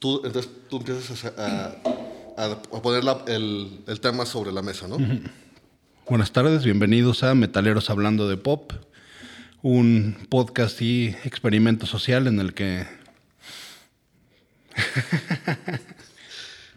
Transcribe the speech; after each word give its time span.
tú, 0.00 0.22
entonces 0.24 0.50
tú 0.68 0.78
empiezas 0.78 1.24
a, 1.24 1.74
a- 2.36 2.44
a 2.52 2.82
poner 2.82 3.04
la- 3.04 3.24
el, 3.26 3.80
el 3.86 4.00
tema 4.00 4.24
sobre 4.26 4.52
la 4.52 4.62
mesa, 4.62 4.86
¿no? 4.88 4.98
Buenas 6.08 6.32
tardes, 6.32 6.64
bienvenidos 6.64 7.22
a 7.22 7.34
Metaleros 7.34 7.90
Hablando 7.90 8.28
de 8.28 8.36
Pop, 8.36 8.72
un 9.62 10.16
podcast 10.30 10.80
y 10.82 11.08
experimento 11.24 11.86
social 11.86 12.26
en 12.26 12.40
el 12.40 12.54
que 12.54 12.86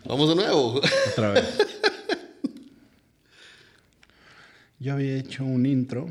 Vamos 0.06 0.30
de 0.30 0.36
nuevo. 0.36 0.82
otra 1.12 1.30
vez. 1.32 1.58
Yo 4.80 4.94
había 4.94 5.16
hecho 5.18 5.46
un 5.46 5.68
intro. 5.68 6.10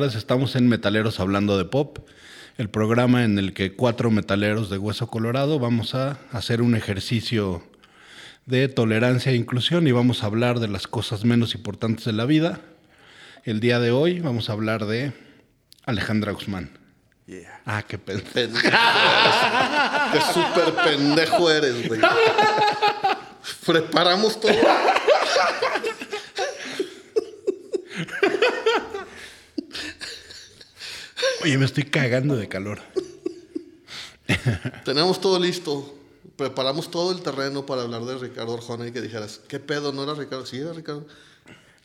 Tardes, 0.00 0.16
estamos 0.16 0.56
en 0.56 0.68
Metaleros 0.68 1.20
Hablando 1.20 1.56
de 1.56 1.66
Pop, 1.66 1.98
el 2.58 2.68
programa 2.68 3.22
en 3.22 3.38
el 3.38 3.54
que 3.54 3.76
cuatro 3.76 4.10
metaleros 4.10 4.68
de 4.68 4.76
Hueso 4.76 5.06
Colorado 5.06 5.60
vamos 5.60 5.94
a 5.94 6.18
hacer 6.32 6.62
un 6.62 6.74
ejercicio 6.74 7.62
de 8.44 8.66
tolerancia 8.66 9.30
e 9.30 9.36
inclusión 9.36 9.86
y 9.86 9.92
vamos 9.92 10.24
a 10.24 10.26
hablar 10.26 10.58
de 10.58 10.66
las 10.66 10.88
cosas 10.88 11.24
menos 11.24 11.54
importantes 11.54 12.06
de 12.06 12.12
la 12.12 12.24
vida. 12.24 12.58
El 13.44 13.60
día 13.60 13.78
de 13.78 13.92
hoy 13.92 14.18
vamos 14.18 14.50
a 14.50 14.54
hablar 14.54 14.86
de 14.86 15.12
Alejandra 15.86 16.32
Guzmán. 16.32 16.76
Yeah. 17.26 17.60
Ah, 17.64 17.84
qué 17.86 17.96
pendejo. 17.96 18.56
Qué 20.12 20.20
súper 20.32 20.74
pendejo 20.74 21.48
eres, 21.52 21.86
güey. 21.86 22.00
Preparamos 23.64 24.40
todo. 24.40 24.54
Oye, 31.44 31.58
me 31.58 31.66
estoy 31.66 31.84
cagando 31.84 32.34
de 32.36 32.48
calor. 32.48 32.80
Tenemos 34.86 35.20
todo 35.20 35.38
listo. 35.38 35.94
Preparamos 36.38 36.90
todo 36.90 37.12
el 37.12 37.20
terreno 37.20 37.66
para 37.66 37.82
hablar 37.82 38.02
de 38.06 38.16
Ricardo 38.16 38.54
Arjona 38.54 38.88
y 38.88 38.92
que 38.92 39.02
dijeras, 39.02 39.42
¿qué 39.46 39.60
pedo? 39.60 39.92
¿No 39.92 40.04
era 40.04 40.14
Ricardo? 40.14 40.46
Sí, 40.46 40.56
era 40.56 40.72
Ricardo. 40.72 41.06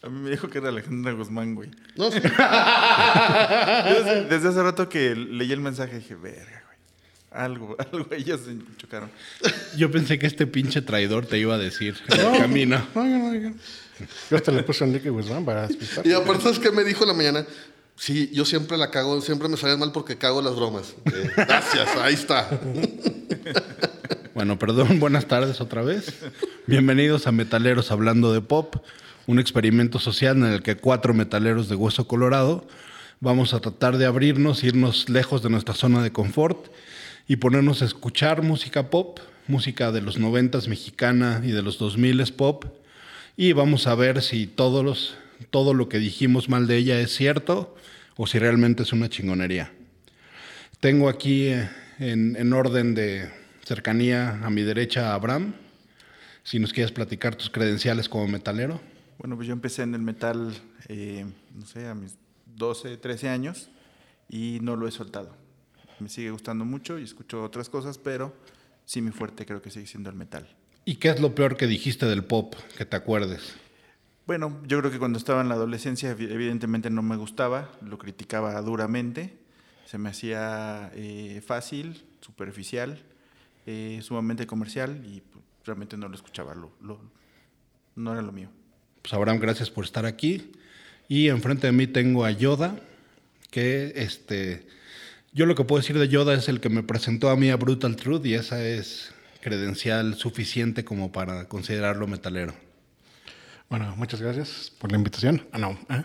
A 0.02 0.08
mí 0.08 0.22
me 0.22 0.30
dijo 0.30 0.50
que 0.50 0.60
era 0.60 0.70
Alejandra 0.70 1.12
Guzmán, 1.12 1.56
güey. 1.56 1.70
No, 1.98 2.10
sí. 2.10 2.22
Desde, 2.22 2.32
desde 4.30 4.48
hace 4.48 4.64
rato 4.64 4.88
que 4.88 5.14
leí 5.14 5.52
el 5.52 5.60
mensaje 5.60 5.98
dije, 5.98 6.16
verga, 6.16 6.64
güey. 6.66 6.78
Algo, 7.32 7.76
algo, 7.92 8.08
ellas 8.14 8.40
se 8.46 8.56
chocaron. 8.78 9.12
Yo 9.76 9.92
pensé 9.92 10.18
que 10.18 10.28
este 10.28 10.48
pinche 10.48 10.82
traidor 10.82 11.26
te 11.26 11.38
iba 11.38 11.56
a 11.56 11.58
decir 11.58 11.98
en 12.08 12.20
el 12.22 12.40
camino. 12.40 12.82
Oigan, 12.96 13.24
oigan. 13.24 13.60
Yo 14.32 14.38
hasta 14.38 14.54
le 14.54 14.64
puse 14.64 14.86
a 14.86 14.88
Enrique 14.88 15.10
Guzmán 15.10 15.44
para 15.44 15.68
despistar. 15.68 16.08
Y 16.08 16.14
aparte, 16.14 16.50
es 16.50 16.60
que 16.60 16.72
me 16.72 16.86
dijo 16.86 17.04
en 17.04 17.10
la 17.10 17.14
mañana? 17.14 17.46
Sí, 18.00 18.30
yo 18.32 18.46
siempre 18.46 18.78
la 18.78 18.92
cago, 18.92 19.20
siempre 19.20 19.50
me 19.50 19.58
salen 19.58 19.78
mal 19.78 19.92
porque 19.92 20.18
cago 20.18 20.42
las 20.42 20.56
bromas. 20.56 20.96
Eh, 21.06 21.32
gracias, 21.36 21.98
ahí 21.98 22.14
está. 22.14 22.50
Bueno, 24.34 24.58
perdón, 24.58 25.02
buenas 25.02 25.28
tardes 25.28 25.60
otra 25.60 25.82
vez. 25.82 26.18
Bienvenidos 26.66 27.28
a 27.28 27.34
Metaleros 27.34 27.92
Hablando 27.92 28.32
de 28.32 28.40
Pop, 28.40 28.78
un 29.28 29.38
experimento 29.38 30.00
social 30.00 30.38
en 30.38 30.46
el 30.46 30.64
que 30.64 30.78
cuatro 30.78 31.14
metaleros 31.14 31.68
de 31.68 31.76
hueso 31.76 32.08
colorado 32.08 32.66
vamos 33.20 33.54
a 33.54 33.60
tratar 33.60 33.98
de 33.98 34.06
abrirnos, 34.06 34.64
irnos 34.64 35.10
lejos 35.10 35.44
de 35.44 35.50
nuestra 35.50 35.74
zona 35.74 36.02
de 36.02 36.14
confort 36.14 36.68
y 37.28 37.36
ponernos 37.36 37.82
a 37.82 37.86
escuchar 37.86 38.44
música 38.44 38.90
pop, 38.90 39.20
música 39.48 39.92
de 39.92 40.00
los 40.00 40.18
noventas 40.18 40.70
mexicana 40.70 41.42
y 41.44 41.52
de 41.52 41.62
los 41.62 41.78
2000 41.78 42.32
pop, 42.32 42.64
y 43.36 43.52
vamos 43.52 43.88
a 43.88 43.96
ver 43.96 44.22
si 44.22 44.48
todos 44.48 44.86
los, 44.86 45.16
todo 45.50 45.74
lo 45.74 45.90
que 45.90 46.00
dijimos 46.00 46.50
mal 46.50 46.68
de 46.68 46.78
ella 46.78 47.00
es 47.00 47.16
cierto 47.16 47.76
o 48.18 48.28
si 48.28 48.40
realmente 48.40 48.84
es 48.84 48.94
una 48.94 49.10
chingonería. 49.10 49.72
Tengo 50.80 51.10
aquí 51.10 51.48
eh, 51.48 51.70
en, 52.00 52.36
en 52.36 52.54
orden 52.54 52.96
de 52.96 53.30
cercanía 53.64 54.40
a 54.44 54.50
mi 54.50 54.64
derecha 54.64 55.12
a 55.12 55.14
Abraham. 55.14 55.54
Si 56.44 56.58
nos 56.58 56.74
quieres 56.74 56.92
platicar 56.92 57.36
tus 57.36 57.50
credenciales 57.50 58.10
como 58.10 58.28
metalero. 58.28 58.82
Bueno, 59.20 59.36
pues 59.36 59.48
yo 59.48 59.54
empecé 59.54 59.84
en 59.84 59.94
el 59.94 60.02
metal, 60.02 60.54
eh, 60.88 61.26
no 61.54 61.66
sé, 61.66 61.88
a 61.88 61.94
mis 61.94 62.18
12, 62.56 62.98
13 62.98 63.30
años 63.30 63.70
y 64.30 64.60
no 64.62 64.76
lo 64.76 64.88
he 64.88 64.92
soltado. 64.92 65.36
Me 66.00 66.10
sigue 66.10 66.32
gustando 66.32 66.66
mucho 66.66 66.98
y 66.98 67.04
escucho 67.04 67.44
otras 67.44 67.70
cosas, 67.70 67.98
pero 67.98 68.34
sí 68.86 69.02
mi 69.02 69.12
fuerte 69.12 69.46
creo 69.46 69.62
que 69.62 69.70
sigue 69.70 69.86
siendo 69.86 70.10
el 70.10 70.16
metal. 70.16 70.48
¿Y 70.86 70.96
qué 70.96 71.10
es 71.10 71.20
lo 71.20 71.36
peor 71.36 71.58
que 71.58 71.68
dijiste 71.68 72.06
del 72.06 72.24
pop, 72.24 72.56
que 72.78 72.86
te 72.86 72.96
acuerdes? 72.96 73.54
Bueno, 74.30 74.62
yo 74.68 74.78
creo 74.78 74.92
que 74.92 75.00
cuando 75.00 75.18
estaba 75.18 75.42
en 75.42 75.50
la 75.50 75.56
adolescencia 75.56 76.16
evi- 76.16 76.30
evidentemente 76.32 76.92
no 76.92 77.02
me 77.02 77.16
gustaba, 77.16 77.68
lo 77.82 77.98
criticaba 77.98 78.62
duramente, 78.62 79.34
se 79.88 79.98
me 79.98 80.10
hacía 80.10 80.92
eh, 80.94 81.42
fácil, 81.44 82.04
superficial, 82.22 83.02
eh, 83.66 83.98
sumamente 84.04 84.46
comercial 84.46 85.04
y 85.04 85.22
pues, 85.22 85.44
realmente 85.66 85.98
no 85.98 86.08
lo 86.08 86.14
escuchaba, 86.14 86.54
lo, 86.54 86.72
lo- 86.80 87.02
no 87.96 88.14
era 88.14 88.22
lo 88.22 88.32
mío. 88.32 88.50
Pues 89.02 89.16
Abraham, 89.16 89.40
gracias 89.40 89.72
por 89.72 89.84
estar 89.84 90.06
aquí. 90.06 90.52
Y 91.08 91.30
enfrente 91.30 91.66
de 91.66 91.74
mí 91.74 91.88
tengo 91.88 92.24
a 92.24 92.30
Yoda, 92.30 92.80
que 93.50 93.94
este, 93.96 94.68
yo 95.34 95.48
lo 95.48 95.56
que 95.56 95.64
puedo 95.64 95.82
decir 95.82 95.98
de 95.98 96.08
Yoda 96.08 96.36
es 96.36 96.48
el 96.50 96.60
que 96.60 96.70
me 96.70 96.84
presentó 96.84 97.32
a 97.32 97.36
mí 97.36 97.50
a 97.50 97.56
Brutal 97.56 97.96
Truth 97.96 98.28
y 98.28 98.36
esa 98.36 98.64
es 98.64 99.12
credencial 99.42 100.14
suficiente 100.14 100.86
como 100.86 101.12
para 101.12 101.48
considerarlo 101.48 102.06
metalero. 102.06 102.69
Bueno, 103.70 103.96
muchas 103.98 104.20
gracias 104.20 104.72
por 104.80 104.92
la 104.92 104.98
invitación. 104.98 105.48
Ah, 105.52 105.60
no. 105.60 105.78
¿eh? 105.90 106.04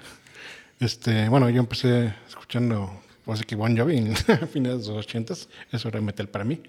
Este, 0.80 1.30
bueno, 1.30 1.48
yo 1.48 1.60
empecé 1.60 2.14
escuchando, 2.28 3.02
así 3.26 3.44
que 3.44 3.56
Bon 3.56 3.74
Jovi 3.74 3.96
en 3.96 4.16
finales 4.52 4.86
de 4.86 4.92
los 4.92 5.06
ochentas. 5.06 5.48
Eso 5.72 5.88
era 5.88 6.02
metal 6.02 6.28
para 6.28 6.44
mí. 6.44 6.62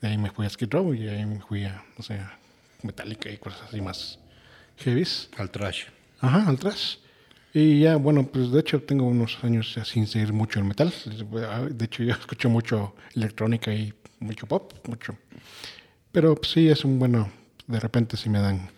De 0.00 0.08
ahí 0.08 0.16
me 0.16 0.30
fui 0.30 0.46
a 0.46 0.48
Skid 0.50 0.70
Row 0.70 0.94
y 0.94 1.00
de 1.00 1.10
ahí 1.10 1.26
me 1.26 1.40
fui 1.42 1.64
a, 1.64 1.84
no 1.98 2.02
sé, 2.02 2.14
a 2.14 2.38
Metallica 2.82 3.28
y 3.28 3.36
cosas 3.36 3.60
así 3.68 3.82
más 3.82 4.18
heavies. 4.78 5.28
Al 5.36 5.50
trash. 5.50 5.84
Ajá, 6.20 6.48
al 6.48 6.58
trash. 6.58 6.96
Y 7.52 7.80
ya, 7.80 7.96
bueno, 7.96 8.26
pues 8.26 8.50
de 8.50 8.60
hecho 8.60 8.82
tengo 8.82 9.06
unos 9.06 9.36
años 9.42 9.78
sin 9.84 10.06
seguir 10.06 10.32
mucho 10.32 10.58
el 10.58 10.64
metal. 10.64 10.90
De 11.70 11.84
hecho, 11.84 12.02
yo 12.02 12.14
escucho 12.18 12.48
mucho 12.48 12.94
electrónica 13.14 13.74
y 13.74 13.92
mucho 14.20 14.46
pop, 14.46 14.72
mucho. 14.88 15.18
Pero 16.12 16.34
pues, 16.34 16.50
sí, 16.50 16.68
es 16.68 16.82
un 16.82 16.98
bueno. 16.98 17.30
De 17.66 17.78
repente 17.78 18.16
sí 18.16 18.30
me 18.30 18.40
dan. 18.40 18.70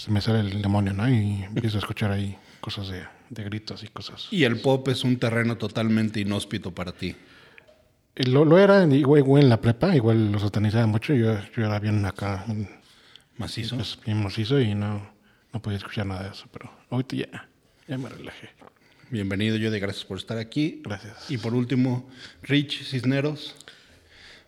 Se 0.00 0.10
me 0.10 0.20
sale 0.20 0.40
el 0.40 0.62
demonio, 0.62 0.92
¿no? 0.94 1.08
Y 1.08 1.42
empiezo 1.44 1.76
a 1.76 1.80
escuchar 1.80 2.10
ahí 2.10 2.36
cosas 2.60 2.88
de, 2.88 3.02
de 3.28 3.44
gritos 3.44 3.82
y 3.82 3.88
cosas. 3.88 4.28
Y 4.30 4.44
el 4.44 4.60
pop 4.60 4.88
es 4.88 5.04
un 5.04 5.18
terreno 5.18 5.56
totalmente 5.58 6.20
inhóspito 6.20 6.74
para 6.74 6.92
ti. 6.92 7.14
Lo, 8.16 8.44
lo 8.44 8.58
era 8.58 8.82
igual, 8.84 9.20
igual 9.20 9.42
en 9.42 9.48
la 9.50 9.60
prepa, 9.60 9.94
igual 9.94 10.32
lo 10.32 10.38
satanizaba 10.38 10.86
mucho. 10.86 11.12
Yo, 11.14 11.38
yo 11.54 11.64
era 11.64 11.78
bien 11.78 12.04
acá, 12.06 12.44
Macizo. 13.36 13.76
pues, 13.76 13.98
bien 14.04 14.22
macizo 14.22 14.58
y 14.60 14.74
no, 14.74 15.10
no 15.52 15.60
podía 15.62 15.78
escuchar 15.78 16.06
nada 16.06 16.24
de 16.24 16.30
eso. 16.30 16.46
Pero 16.50 16.70
ahorita 16.90 17.16
ya, 17.16 17.48
ya 17.86 17.98
me 17.98 18.08
relajé. 18.08 18.48
Bienvenido, 19.10 19.56
yo 19.56 19.70
de 19.70 19.80
gracias 19.80 20.04
por 20.06 20.16
estar 20.18 20.38
aquí. 20.38 20.80
Gracias. 20.84 21.30
Y 21.30 21.36
por 21.38 21.52
último, 21.54 22.08
Rich 22.42 22.84
Cisneros, 22.84 23.54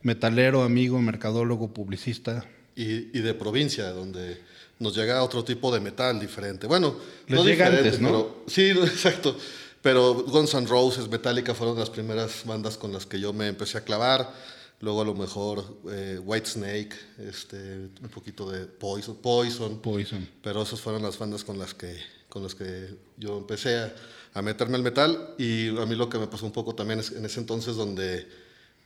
metalero, 0.03 0.63
amigo, 0.63 1.01
mercadólogo, 1.01 1.75
publicista. 1.75 2.45
y, 2.75 3.17
y 3.17 3.21
de 3.21 3.35
provincia, 3.35 3.91
donde 3.91 4.41
nos 4.82 4.94
llega 4.94 5.23
otro 5.23 5.43
tipo 5.44 5.73
de 5.73 5.81
metal 5.81 6.19
diferente. 6.20 6.67
Bueno, 6.67 6.96
Les 7.26 7.38
no 7.38 7.44
llega 7.44 7.67
diferente, 7.70 7.88
antes, 7.88 8.00
¿no? 8.00 8.08
pero- 8.08 8.44
sí, 8.49 8.70
exacto. 8.70 9.37
Pero 9.81 10.14
Guns 10.14 10.55
N' 10.55 10.67
Roses, 10.67 11.08
Metallica 11.08 11.55
fueron 11.55 11.79
las 11.79 11.90
primeras 11.90 12.44
bandas 12.44 12.76
con 12.76 12.93
las 12.93 13.05
que 13.06 13.19
yo 13.19 13.32
me 13.32 13.49
empecé 13.49 13.79
a 13.79 13.81
clavar. 13.84 14.32
luego 14.81 15.02
a 15.02 15.05
lo 15.05 15.14
mejor 15.14 15.64
eh, 15.90 16.19
White 16.23 16.49
Snake, 16.50 16.90
este, 17.19 17.56
un 18.02 18.08
poquito 18.12 18.50
de 18.50 18.67
Poison, 18.67 19.17
Poison, 19.17 19.79
Poison. 19.81 20.29
pero 20.43 20.62
esas 20.62 20.81
fueron 20.81 21.02
las 21.02 21.17
bandas 21.19 21.44
con 21.44 21.56
las 21.58 21.73
que, 21.75 21.96
con 22.29 22.43
las 22.43 22.55
que 22.56 22.88
yo 23.17 23.38
empecé 23.38 23.79
a, 23.79 23.94
a 24.34 24.43
meterme 24.43 24.75
al 24.76 24.82
metal 24.82 25.34
y 25.38 25.69
a 25.79 25.87
mí 25.87 25.94
lo 25.94 26.08
que 26.08 26.19
me 26.19 26.26
pasó 26.26 26.46
un 26.46 26.52
poco 26.52 26.75
también 26.75 26.99
es 27.00 27.12
en 27.12 27.25
ese 27.25 27.38
entonces 27.40 27.76
donde 27.76 28.26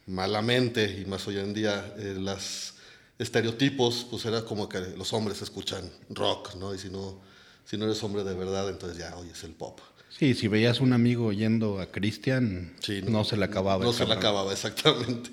malamente 0.06 1.00
y 1.00 1.04
más 1.06 1.26
hoy 1.26 1.38
en 1.38 1.52
día 1.54 1.94
eh, 1.98 2.14
las 2.18 2.74
estereotipos 3.18 4.06
pues 4.10 4.24
era 4.26 4.42
como 4.44 4.68
que 4.68 4.80
los 4.96 5.12
hombres 5.12 5.42
escuchan 5.42 5.90
rock, 6.10 6.54
¿no? 6.56 6.74
Y 6.74 6.78
si 6.78 6.90
no, 6.90 7.20
si 7.64 7.76
no 7.76 7.86
eres 7.86 8.02
hombre 8.02 8.24
de 8.24 8.34
verdad, 8.34 8.68
entonces 8.68 8.98
ya 8.98 9.16
oyes 9.16 9.42
el 9.44 9.52
pop. 9.52 9.80
Sí, 10.18 10.34
si 10.34 10.48
veías 10.48 10.80
un 10.80 10.92
amigo 10.92 11.32
yendo 11.32 11.80
a 11.80 11.86
Cristian, 11.86 12.74
Sí, 12.80 13.02
no, 13.02 13.24
se 13.24 13.36
le 13.36 13.44
acababa. 13.44 13.84
No 13.84 13.92
se 13.92 14.00
le 14.04 14.08
cabrón. 14.10 14.18
acababa, 14.18 14.52
exactamente. 14.52 15.30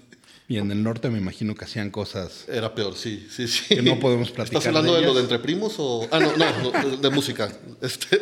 Y 0.49 0.57
en 0.57 0.71
el 0.71 0.83
norte 0.83 1.09
me 1.09 1.17
imagino 1.19 1.55
que 1.55 1.63
hacían 1.63 1.89
cosas. 1.89 2.45
Era 2.49 2.75
peor, 2.75 2.95
sí, 2.95 3.27
sí, 3.31 3.47
sí. 3.47 3.75
Que 3.75 3.81
no 3.81 3.97
podemos 3.99 4.29
platicar 4.29 4.57
¿Estás 4.59 4.67
hablando 4.67 4.93
de 4.93 4.99
de, 4.99 5.05
lo 5.07 5.13
de 5.13 5.21
entre 5.21 5.39
primos 5.39 5.75
o...? 5.77 6.05
Ah, 6.11 6.19
no, 6.19 6.35
no, 6.35 6.71
no, 6.71 6.89
de, 6.89 6.97
de 6.97 7.09
música. 7.09 7.49
Este, 7.81 8.19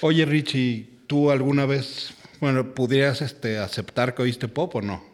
Oye, 0.00 0.24
Richie, 0.24 0.88
¿tú 1.06 1.30
alguna 1.30 1.66
vez, 1.66 2.10
bueno, 2.40 2.74
pudieras 2.74 3.20
este, 3.20 3.58
aceptar 3.58 4.14
que 4.14 4.22
oíste 4.22 4.48
pop 4.48 4.74
o 4.76 4.82
no? 4.82 5.04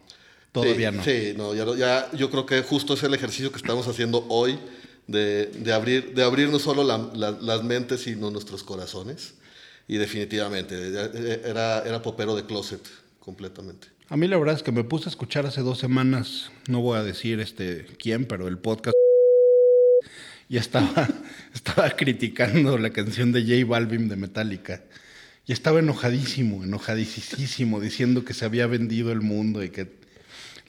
Todavía 0.51 0.91
sí, 0.91 0.97
no. 0.97 1.03
Sí, 1.03 1.33
no, 1.37 1.53
ya, 1.55 1.65
ya 1.77 2.11
yo 2.17 2.29
creo 2.29 2.45
que 2.45 2.61
justo 2.63 2.93
es 2.95 3.03
el 3.03 3.13
ejercicio 3.13 3.51
que 3.51 3.57
estamos 3.57 3.87
haciendo 3.87 4.25
hoy 4.29 4.57
de, 5.07 5.45
de 5.47 5.73
abrir, 5.73 6.13
de 6.13 6.23
abrir 6.23 6.49
no 6.49 6.59
solo 6.59 6.83
la- 6.83 7.09
la- 7.13 7.31
las 7.39 7.63
mentes, 7.63 8.01
sino 8.01 8.31
nuestros 8.31 8.63
corazones. 8.63 9.35
Y 9.87 9.97
definitivamente, 9.97 10.75
eh, 10.77 11.41
era, 11.45 11.81
era 11.83 12.01
popero 12.01 12.35
de 12.35 12.45
closet, 12.45 12.81
completamente. 13.19 13.87
A 14.09 14.17
mí 14.17 14.27
la 14.27 14.37
verdad 14.37 14.55
es 14.55 14.63
que 14.63 14.71
me 14.71 14.83
puse 14.83 15.05
a 15.05 15.09
escuchar 15.11 15.45
hace 15.45 15.61
dos 15.61 15.79
semanas, 15.79 16.51
no 16.67 16.81
voy 16.81 16.97
a 16.97 17.03
decir 17.03 17.39
este 17.39 17.85
quién, 17.99 18.25
pero 18.25 18.47
el 18.47 18.57
podcast 18.57 18.95
y 20.47 20.57
estaba, 20.57 21.07
estaba 21.53 21.89
criticando 21.91 22.77
la 22.77 22.89
canción 22.91 23.31
de 23.31 23.41
J 23.43 23.69
Balvin 23.69 24.09
de 24.09 24.15
Metallica. 24.15 24.83
Y 25.45 25.51
estaba 25.53 25.79
enojadísimo, 25.79 26.63
enojadísimo, 26.63 27.79
diciendo 27.79 28.23
que 28.25 28.33
se 28.35 28.45
había 28.45 28.67
vendido 28.67 29.11
el 29.11 29.21
mundo 29.21 29.63
y 29.63 29.69
que... 29.69 29.98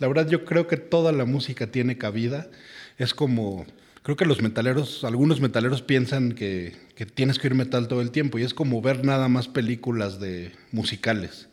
La 0.00 0.08
verdad 0.08 0.28
yo 0.28 0.44
creo 0.44 0.66
que 0.66 0.76
toda 0.76 1.12
la 1.12 1.24
música 1.24 1.68
tiene 1.68 1.96
cabida. 1.96 2.50
Es 2.98 3.14
como... 3.14 3.66
Creo 4.02 4.16
que 4.16 4.24
los 4.24 4.40
metaleros, 4.40 5.04
algunos 5.04 5.40
metaleros 5.40 5.82
piensan 5.82 6.32
que, 6.32 6.74
que 6.96 7.04
tienes 7.04 7.38
que 7.38 7.48
oír 7.48 7.54
metal 7.54 7.86
todo 7.86 8.00
el 8.00 8.10
tiempo 8.10 8.38
y 8.38 8.42
es 8.42 8.54
como 8.54 8.80
ver 8.80 9.04
nada 9.04 9.28
más 9.28 9.46
películas 9.46 10.18
de 10.18 10.52
musicales. 10.72 11.48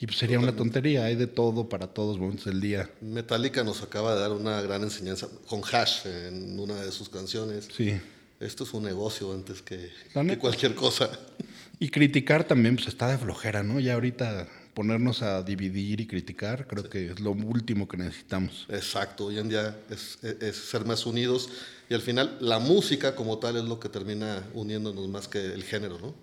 Y 0.00 0.06
pues 0.06 0.18
sería 0.18 0.40
una 0.40 0.56
tontería, 0.56 1.04
hay 1.04 1.14
de 1.14 1.28
todo 1.28 1.68
para 1.68 1.86
todos 1.86 2.18
momentos 2.18 2.46
del 2.46 2.60
día. 2.60 2.90
Metallica 3.00 3.62
nos 3.62 3.80
acaba 3.82 4.14
de 4.16 4.20
dar 4.20 4.32
una 4.32 4.60
gran 4.60 4.82
enseñanza 4.82 5.28
con 5.48 5.62
Hash 5.62 6.06
en 6.06 6.58
una 6.58 6.74
de 6.74 6.90
sus 6.90 7.08
canciones. 7.08 7.68
Sí. 7.74 8.00
Esto 8.40 8.64
es 8.64 8.74
un 8.74 8.82
negocio 8.82 9.32
antes 9.32 9.62
que, 9.62 9.88
que 10.12 10.38
cualquier 10.38 10.74
cosa. 10.74 11.08
Y 11.78 11.90
criticar 11.90 12.42
también, 12.42 12.74
pues 12.74 12.88
está 12.88 13.08
de 13.08 13.18
flojera, 13.18 13.62
¿no? 13.62 13.78
Ya 13.78 13.94
ahorita 13.94 14.48
ponernos 14.74 15.22
a 15.22 15.42
dividir 15.42 16.00
y 16.00 16.06
criticar, 16.06 16.66
creo 16.66 16.88
que 16.88 17.12
es 17.12 17.20
lo 17.20 17.30
último 17.32 17.86
que 17.88 17.96
necesitamos. 17.96 18.66
Exacto, 18.68 19.26
hoy 19.26 19.38
en 19.38 19.48
día 19.48 19.76
es, 19.90 20.18
es- 20.22 20.42
es 20.42 20.56
ser 20.56 20.84
más 20.84 21.06
unidos 21.06 21.48
y 21.88 21.94
al 21.94 22.00
final 22.02 22.36
la 22.40 22.58
música 22.58 23.14
como 23.14 23.38
tal 23.38 23.56
es 23.56 23.64
lo 23.64 23.78
que 23.78 23.88
termina 23.88 24.42
uniéndonos 24.54 25.08
más 25.08 25.28
que 25.28 25.38
el 25.54 25.62
género, 25.64 25.98
¿no? 26.00 26.14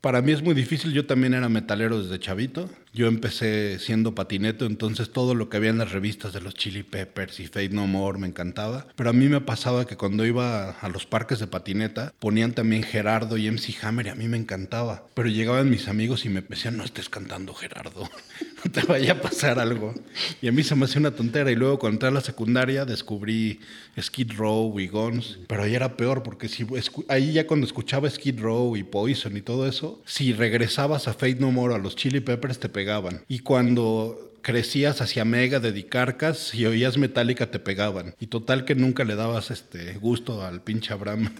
Para 0.00 0.22
mí 0.22 0.30
es 0.32 0.42
muy 0.42 0.54
difícil, 0.54 0.92
yo 0.92 1.06
también 1.06 1.34
era 1.34 1.48
metalero 1.48 2.00
desde 2.00 2.20
chavito. 2.20 2.68
Yo 2.96 3.08
empecé 3.08 3.78
siendo 3.78 4.14
patineto, 4.14 4.64
entonces 4.64 5.10
todo 5.12 5.34
lo 5.34 5.50
que 5.50 5.58
había 5.58 5.68
en 5.68 5.76
las 5.76 5.92
revistas 5.92 6.32
de 6.32 6.40
los 6.40 6.54
Chili 6.54 6.82
Peppers 6.82 7.40
y 7.40 7.46
Fate 7.46 7.68
No 7.68 7.86
More 7.86 8.18
me 8.18 8.26
encantaba. 8.26 8.86
Pero 8.96 9.10
a 9.10 9.12
mí 9.12 9.28
me 9.28 9.42
pasaba 9.42 9.86
que 9.86 9.98
cuando 9.98 10.24
iba 10.24 10.70
a 10.70 10.88
los 10.88 11.04
parques 11.04 11.38
de 11.38 11.46
patineta 11.46 12.14
ponían 12.18 12.54
también 12.54 12.82
Gerardo 12.82 13.36
y 13.36 13.50
MC 13.50 13.76
Hammer 13.82 14.06
y 14.06 14.08
a 14.08 14.14
mí 14.14 14.28
me 14.28 14.38
encantaba. 14.38 15.08
Pero 15.12 15.28
llegaban 15.28 15.68
mis 15.68 15.88
amigos 15.88 16.24
y 16.24 16.30
me 16.30 16.40
decían, 16.40 16.78
no 16.78 16.84
estés 16.84 17.10
cantando 17.10 17.52
Gerardo, 17.52 18.08
no 18.64 18.70
te 18.72 18.80
vaya 18.86 19.12
a 19.12 19.20
pasar 19.20 19.58
algo. 19.58 19.92
Y 20.40 20.48
a 20.48 20.52
mí 20.52 20.62
se 20.62 20.74
me 20.74 20.86
hacía 20.86 21.00
una 21.00 21.10
tontera. 21.10 21.50
Y 21.50 21.54
luego 21.54 21.78
cuando 21.78 21.96
entré 21.96 22.08
a 22.08 22.12
la 22.12 22.22
secundaria 22.22 22.86
descubrí 22.86 23.60
Skid 24.00 24.32
Row 24.38 24.80
y 24.80 24.88
Guns. 24.88 25.40
Pero 25.46 25.64
ahí 25.64 25.74
era 25.74 25.98
peor 25.98 26.22
porque 26.22 26.48
si 26.48 26.66
ahí 27.08 27.34
ya 27.34 27.46
cuando 27.46 27.66
escuchaba 27.66 28.08
Skid 28.08 28.40
Row 28.40 28.74
y 28.74 28.84
Poison 28.84 29.36
y 29.36 29.42
todo 29.42 29.68
eso, 29.68 30.00
si 30.06 30.32
regresabas 30.32 31.08
a 31.08 31.12
Fate 31.12 31.36
No 31.40 31.52
More 31.52 31.74
a 31.74 31.78
los 31.78 31.94
Chili 31.94 32.20
Peppers 32.20 32.58
te 32.58 32.70
pegaban. 32.86 33.24
Y 33.26 33.40
cuando 33.40 34.32
crecías 34.42 35.00
hacia 35.00 35.24
Mega 35.24 35.58
de 35.58 35.72
Dicarcas 35.72 36.54
y 36.54 36.66
oías 36.66 36.98
Metallica 36.98 37.50
te 37.50 37.58
pegaban. 37.58 38.14
Y 38.20 38.28
total 38.28 38.64
que 38.64 38.76
nunca 38.76 39.02
le 39.02 39.16
dabas 39.16 39.50
este 39.50 39.94
gusto 39.94 40.44
al 40.44 40.62
pinche 40.62 40.92
Abraham. 40.92 41.34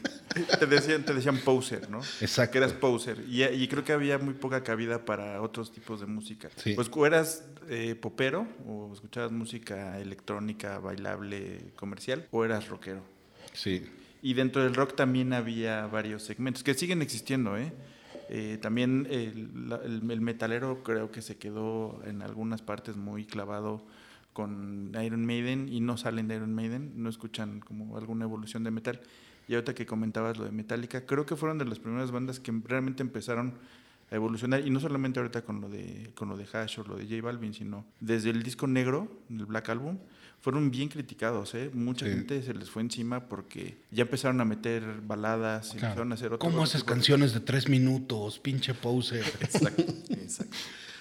Te 0.58 0.66
decían, 0.66 1.04
te 1.04 1.14
decían 1.14 1.38
poser, 1.38 1.88
¿no? 1.88 2.00
Exacto. 2.20 2.50
Que 2.50 2.58
eras 2.58 2.72
poser. 2.72 3.24
Y, 3.28 3.44
y 3.44 3.68
creo 3.68 3.84
que 3.84 3.92
había 3.92 4.18
muy 4.18 4.34
poca 4.34 4.64
cabida 4.64 5.04
para 5.04 5.40
otros 5.40 5.70
tipos 5.70 6.00
de 6.00 6.06
música. 6.06 6.50
Sí. 6.56 6.74
Pues 6.74 6.90
o 6.92 7.06
eras 7.06 7.44
eh, 7.68 7.94
popero 7.94 8.48
o 8.66 8.92
escuchabas 8.92 9.30
música 9.30 10.00
electrónica, 10.00 10.80
bailable, 10.80 11.60
comercial, 11.76 12.26
o 12.32 12.44
eras 12.44 12.66
rockero. 12.66 13.02
Sí. 13.52 13.86
Y 14.20 14.34
dentro 14.34 14.64
del 14.64 14.74
rock 14.74 14.96
también 14.96 15.32
había 15.32 15.86
varios 15.86 16.24
segmentos 16.24 16.64
que 16.64 16.74
siguen 16.74 17.02
existiendo, 17.02 17.56
¿eh? 17.56 17.72
Eh, 18.28 18.58
también 18.60 19.06
el, 19.10 20.20
metalero 20.20 20.82
creo 20.82 21.10
que 21.10 21.22
se 21.22 21.36
quedó 21.36 22.00
en 22.04 22.22
algunas 22.22 22.62
partes 22.62 22.96
muy 22.96 23.24
clavado 23.24 23.84
con 24.32 24.92
Iron 25.02 25.24
Maiden 25.24 25.68
y 25.68 25.80
no 25.80 25.96
salen 25.96 26.28
de 26.28 26.36
Iron 26.36 26.54
Maiden, 26.54 26.92
no 26.96 27.08
escuchan 27.08 27.60
como 27.60 27.96
alguna 27.96 28.24
evolución 28.24 28.64
de 28.64 28.70
metal. 28.70 29.00
Y 29.48 29.54
ahorita 29.54 29.74
que 29.74 29.86
comentabas 29.86 30.38
lo 30.38 30.44
de 30.44 30.50
Metallica, 30.50 31.06
creo 31.06 31.24
que 31.24 31.36
fueron 31.36 31.56
de 31.58 31.64
las 31.64 31.78
primeras 31.78 32.10
bandas 32.10 32.40
que 32.40 32.52
realmente 32.64 33.02
empezaron 33.02 33.54
a 34.10 34.14
evolucionar 34.14 34.66
y 34.66 34.70
no 34.70 34.80
solamente 34.80 35.20
ahorita 35.20 35.42
con 35.42 35.60
lo 35.60 35.68
de 35.68 36.10
con 36.14 36.28
lo 36.28 36.36
de 36.36 36.46
Hash 36.52 36.78
o 36.80 36.84
lo 36.84 36.96
de 36.96 37.04
J 37.04 37.22
Balvin, 37.22 37.54
sino 37.54 37.84
desde 38.00 38.30
el 38.30 38.42
disco 38.42 38.66
negro, 38.66 39.08
el 39.30 39.46
Black 39.46 39.68
Album, 39.68 39.98
fueron 40.46 40.70
bien 40.70 40.88
criticados, 40.88 41.56
¿eh? 41.56 41.72
Mucha 41.74 42.06
Sí. 42.06 42.12
gente 42.12 42.40
se 42.40 42.54
les 42.54 42.70
fue 42.70 42.80
encima 42.80 43.28
porque 43.28 43.78
ya 43.90 44.02
empezaron 44.02 44.40
a 44.40 44.44
meter 44.44 45.00
baladas, 45.02 45.70
y 45.70 45.78
empezaron 45.78 46.12
a 46.12 46.14
hacer 46.14 46.28
otro 46.28 46.38
¿Cómo 46.38 46.62
haces 46.62 46.84
canciones 46.84 47.34
de 47.34 47.40
tres 47.40 47.68
minutos, 47.68 48.38
pinche 48.38 48.72
poser? 48.72 49.24
Exacto, 49.40 49.82
exacto. 50.08 50.56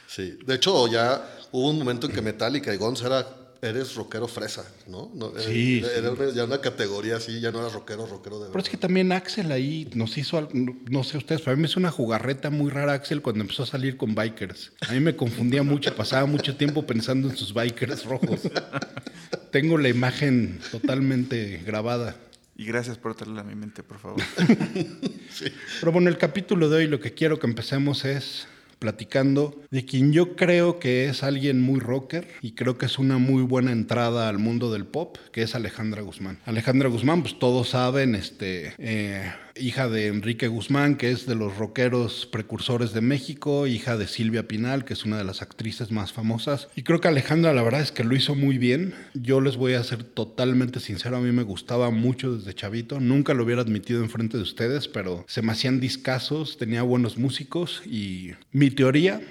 Sí, 0.07 0.39
de 0.47 0.55
hecho 0.55 0.87
ya 0.87 1.23
hubo 1.51 1.69
un 1.69 1.77
momento 1.77 2.07
en 2.07 2.13
que 2.13 2.23
Metallica 2.23 2.73
y 2.73 2.77
Guns 2.77 3.03
era, 3.03 3.23
eres 3.61 3.95
rockero 3.95 4.27
fresa, 4.27 4.65
¿no? 4.87 5.11
No, 5.13 5.31
era- 5.31 5.41
Sí, 5.41 5.83
era, 5.97 6.11
una- 6.11 6.31
ya 6.33 6.43
una 6.45 6.61
categoría 6.61 7.17
así, 7.17 7.39
ya 7.41 7.51
no 7.51 7.59
eras 7.59 7.73
rockero, 7.73 8.05
rockero 8.05 8.39
de 8.39 8.47
Pero 8.49 8.59
es 8.63 8.69
que 8.69 8.77
también 8.77 9.11
Axel 9.11 9.51
ahí 9.51 9.89
nos 9.93 10.17
hizo, 10.17 10.37
al- 10.37 10.49
no, 10.53 10.75
no 10.89 11.03
sé 11.03 11.17
ustedes, 11.17 11.41
pero 11.41 11.53
a 11.53 11.55
mí 11.55 11.61
me 11.61 11.67
hizo 11.67 11.79
una 11.79 11.91
jugarreta 11.91 12.49
muy 12.49 12.69
rara 12.71 12.93
Axel 12.93 13.21
cuando 13.21 13.41
empezó 13.41 13.63
a 13.63 13.65
salir 13.67 13.97
con 13.97 14.15
bikers. 14.15 14.71
A 14.87 14.93
mí 14.93 14.99
me 14.99 15.15
confundía 15.15 15.63
mucho, 15.63 15.95
pasaba 15.95 16.25
mucho 16.25 16.55
tiempo 16.57 16.85
pensando 16.85 17.29
en 17.29 17.37
sus 17.37 17.53
bikers 17.53 18.05
rojos. 18.05 18.41
Tengo 19.51 19.77
la 19.77 19.89
imagen 19.89 20.59
totalmente 20.71 21.61
grabada. 21.65 22.15
Y 22.57 22.65
gracias 22.65 22.97
por 22.97 23.15
traerla 23.15 23.41
a 23.41 23.43
mi 23.43 23.55
mente, 23.55 23.83
por 23.83 23.99
favor. 23.99 24.21
Pero 25.79 25.91
bueno, 25.91 26.09
el 26.09 26.17
capítulo 26.17 26.69
de 26.69 26.77
hoy 26.77 26.87
lo 26.87 26.99
que 26.99 27.13
quiero 27.13 27.39
que 27.39 27.47
empecemos 27.47 28.05
es 28.05 28.47
platicando 28.85 29.63
de 29.71 29.83
quien 29.83 30.13
yo 30.13 30.35
creo 30.35 30.77
que 30.77 31.05
es 31.05 31.23
alguien 31.23 31.59
muy 31.59 31.79
rocker 31.79 32.27
y 32.43 32.51
creo 32.51 32.77
que 32.77 32.85
es 32.85 32.99
una 32.99 33.17
muy 33.17 33.41
buena 33.41 33.71
entrada 33.71 34.29
al 34.29 34.37
mundo 34.37 34.71
del 34.71 34.85
pop, 34.85 35.17
que 35.31 35.41
es 35.41 35.55
Alejandra 35.55 36.03
Guzmán. 36.03 36.37
Alejandra 36.45 36.87
Guzmán, 36.87 37.23
pues 37.23 37.39
todos 37.39 37.69
saben, 37.69 38.13
este, 38.13 38.75
eh, 38.77 39.33
hija 39.57 39.87
de 39.87 40.07
Enrique 40.07 40.47
Guzmán, 40.47 40.95
que 40.95 41.11
es 41.11 41.25
de 41.25 41.35
los 41.35 41.57
rockeros 41.57 42.25
precursores 42.25 42.93
de 42.93 43.01
México, 43.01 43.67
hija 43.67 43.97
de 43.97 44.07
Silvia 44.07 44.47
Pinal, 44.47 44.85
que 44.85 44.93
es 44.93 45.05
una 45.05 45.17
de 45.17 45.23
las 45.23 45.41
actrices 45.41 45.91
más 45.91 46.11
famosas. 46.11 46.67
Y 46.75 46.83
creo 46.83 46.99
que 46.99 47.07
Alejandra 47.07 47.53
la 47.53 47.63
verdad 47.63 47.81
es 47.81 47.91
que 47.91 48.03
lo 48.03 48.15
hizo 48.15 48.35
muy 48.35 48.57
bien. 48.57 48.93
Yo 49.13 49.41
les 49.41 49.55
voy 49.55 49.73
a 49.73 49.83
ser 49.83 50.03
totalmente 50.03 50.79
sincero, 50.79 51.17
a 51.17 51.21
mí 51.21 51.31
me 51.31 51.43
gustaba 51.43 51.89
mucho 51.89 52.35
desde 52.35 52.53
chavito. 52.53 52.99
Nunca 52.99 53.33
lo 53.33 53.43
hubiera 53.43 53.61
admitido 53.61 54.03
enfrente 54.03 54.37
de 54.37 54.43
ustedes, 54.43 54.87
pero 54.87 55.25
se 55.27 55.41
me 55.41 55.51
hacían 55.51 55.79
discazos, 55.79 56.57
tenía 56.57 56.81
buenos 56.81 57.17
músicos 57.17 57.81
y 57.85 58.31
mi 58.51 58.71
teoría 58.71 59.21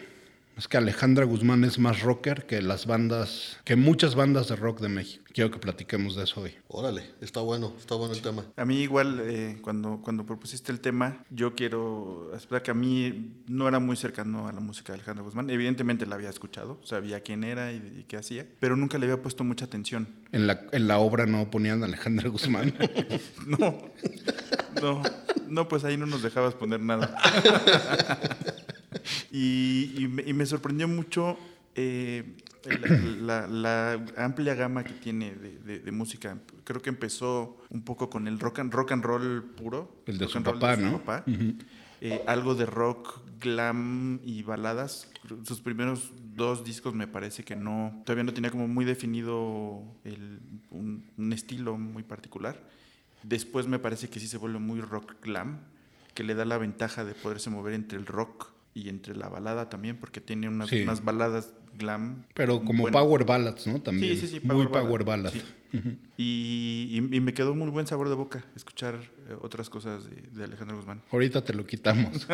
es 0.56 0.68
que 0.68 0.76
Alejandra 0.76 1.24
Guzmán 1.24 1.64
es 1.64 1.78
más 1.78 2.02
rocker 2.02 2.46
que 2.46 2.62
las 2.62 2.86
bandas, 2.86 3.58
que 3.64 3.76
muchas 3.76 4.14
bandas 4.14 4.48
de 4.48 4.56
rock 4.56 4.80
de 4.80 4.88
México. 4.88 5.24
Quiero 5.32 5.50
que 5.50 5.58
platiquemos 5.58 6.14
de 6.14 6.24
eso 6.24 6.42
hoy. 6.42 6.54
Órale, 6.68 7.10
está 7.20 7.40
bueno, 7.40 7.72
está 7.76 7.96
bueno 7.96 8.14
el 8.14 8.22
tema. 8.22 8.44
A 8.56 8.64
mí 8.64 8.76
igual, 8.80 9.20
eh, 9.24 9.58
cuando, 9.62 10.00
cuando 10.00 10.24
propusiste 10.24 10.70
el 10.70 10.78
tema, 10.78 11.24
yo 11.30 11.56
quiero 11.56 12.30
explicar 12.32 12.62
que 12.62 12.70
a 12.70 12.74
mí 12.74 13.32
no 13.48 13.66
era 13.66 13.80
muy 13.80 13.96
cercano 13.96 14.46
a 14.46 14.52
la 14.52 14.60
música 14.60 14.92
de 14.92 14.98
Alejandra 14.98 15.24
Guzmán. 15.24 15.50
Evidentemente 15.50 16.06
la 16.06 16.14
había 16.14 16.30
escuchado, 16.30 16.80
sabía 16.84 17.20
quién 17.20 17.42
era 17.42 17.72
y, 17.72 17.76
y 17.76 18.04
qué 18.06 18.16
hacía, 18.16 18.46
pero 18.60 18.76
nunca 18.76 18.96
le 18.98 19.06
había 19.06 19.20
puesto 19.20 19.42
mucha 19.42 19.64
atención. 19.64 20.06
En 20.30 20.46
la, 20.46 20.66
en 20.70 20.86
la 20.86 20.98
obra 20.98 21.26
no 21.26 21.50
ponían 21.50 21.82
a 21.82 21.86
Alejandra 21.86 22.28
Guzmán. 22.28 22.74
No, 23.46 23.92
no, 24.80 25.02
no, 25.48 25.68
pues 25.68 25.84
ahí 25.84 25.96
no 25.96 26.06
nos 26.06 26.22
dejabas 26.22 26.54
poner 26.54 26.80
nada. 26.80 27.14
Y, 29.32 29.92
y 29.98 30.08
me, 30.08 30.22
y 30.26 30.32
me 30.32 30.46
sorprendió 30.46 30.86
mucho 30.88 31.36
eh, 31.74 32.36
La, 33.20 33.46
la- 33.46 33.46
la 33.46 34.24
amplia 34.24 34.54
gama 34.54 34.84
que 34.84 34.94
tiene 34.94 35.34
de, 35.34 35.58
de- 35.58 35.78
de 35.80 35.92
música. 35.92 36.38
Creo 36.64 36.80
que 36.80 36.88
empezó 36.88 37.58
un 37.68 37.82
poco 37.82 38.08
con 38.08 38.26
el 38.26 38.38
rock 38.40 38.60
and, 38.60 38.72
rock 38.72 38.92
and 38.92 39.04
roll 39.04 39.42
puro. 39.56 40.02
El 40.06 40.16
de 40.18 40.24
rock 40.24 40.32
su 40.32 40.38
and 40.38 40.46
roll 40.46 40.58
papá, 40.58 40.76
¿no? 40.76 40.98
papá. 41.00 41.24
Eh, 42.00 42.22
algo 42.26 42.54
de 42.54 42.64
rock, 42.66 43.20
glam 43.40 44.20
y 44.24 44.42
baladas. 44.42 45.10
Sus 45.44 45.60
primeros 45.60 46.10
dos 46.36 46.64
discos 46.64 46.94
me 46.94 47.06
parece 47.06 47.44
que 47.44 47.54
no, 47.56 48.02
todavía 48.04 48.24
no 48.24 48.32
tenía 48.34 48.50
como 48.50 48.66
muy 48.68 48.84
definido 48.84 49.82
el- 50.04 50.40
un, 50.70 51.04
un 51.18 51.32
estilo 51.34 51.76
muy 51.76 52.02
particular. 52.02 52.58
Después 53.22 53.66
me 53.66 53.78
parece 53.78 54.08
que 54.08 54.20
sí 54.20 54.26
se 54.28 54.38
vuelve 54.38 54.58
muy 54.58 54.80
rock 54.80 55.16
glam, 55.22 55.60
que 56.14 56.24
le 56.24 56.34
da 56.34 56.44
la 56.44 56.56
ventaja 56.58 57.04
de 57.04 57.12
poderse 57.14 57.50
mover 57.50 57.74
entre 57.74 57.98
el 57.98 58.06
rock 58.06 58.52
y 58.74 58.88
entre 58.88 59.14
la 59.16 59.28
balada 59.28 59.68
también, 59.70 59.96
porque 59.96 60.20
tiene 60.20 60.48
unas, 60.48 60.68
Sí. 60.68 60.82
unas 60.82 61.04
baladas 61.04 61.52
glam. 61.78 62.24
Pero 62.34 62.64
como 62.64 62.82
buenas. 62.82 63.00
Power 63.02 63.24
Ballads, 63.24 63.66
¿no? 63.66 63.80
También. 63.80 64.14
Sí, 64.16 64.26
sí, 64.26 64.38
sí, 64.38 64.46
Muy 64.46 64.66
ballad. 64.66 64.82
Power 64.86 65.04
Ballad. 65.04 65.32
Sí. 65.32 65.42
Y, 66.16 66.88
y- 67.00 67.16
y 67.16 67.20
me 67.20 67.34
quedó 67.34 67.54
muy 67.54 67.68
buen 67.70 67.86
sabor 67.86 68.08
de 68.08 68.14
boca 68.14 68.44
escuchar 68.54 68.94
eh, 69.28 69.34
otras 69.42 69.68
cosas 69.70 70.08
de, 70.08 70.22
de 70.32 70.44
Alejandro 70.44 70.76
Guzmán. 70.76 71.02
Ahorita 71.10 71.42
te 71.44 71.52
lo 71.52 71.66
quitamos. 71.66 72.28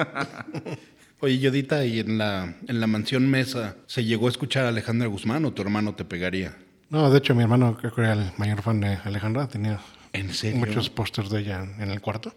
Oye, 1.20 1.38
Yodita, 1.38 1.84
¿y 1.86 2.00
en 2.00 2.18
la, 2.18 2.54
en 2.66 2.80
la 2.80 2.86
mansión 2.86 3.30
Mesa 3.30 3.76
se 3.86 4.04
llegó 4.04 4.26
a 4.26 4.30
escuchar 4.30 4.64
a 4.66 4.68
Alejandra 4.68 5.06
Guzmán 5.08 5.44
o 5.46 5.52
tu 5.52 5.62
hermano 5.62 5.94
te 5.94 6.04
pegaría? 6.04 6.56
No, 6.90 7.10
de 7.10 7.18
hecho, 7.18 7.34
mi 7.34 7.42
hermano, 7.42 7.76
creo 7.78 7.94
que 7.94 8.00
era 8.02 8.12
el 8.14 8.32
mayor 8.36 8.60
fan 8.62 8.80
de 8.80 8.96
Alejandra, 9.04 9.46
tenía 9.48 9.80
¿En 10.12 10.34
serio? 10.34 10.58
muchos 10.58 10.90
pósters 10.90 11.30
de 11.30 11.40
ella 11.40 11.62
en 11.78 11.90
el 11.90 12.00
cuarto. 12.00 12.34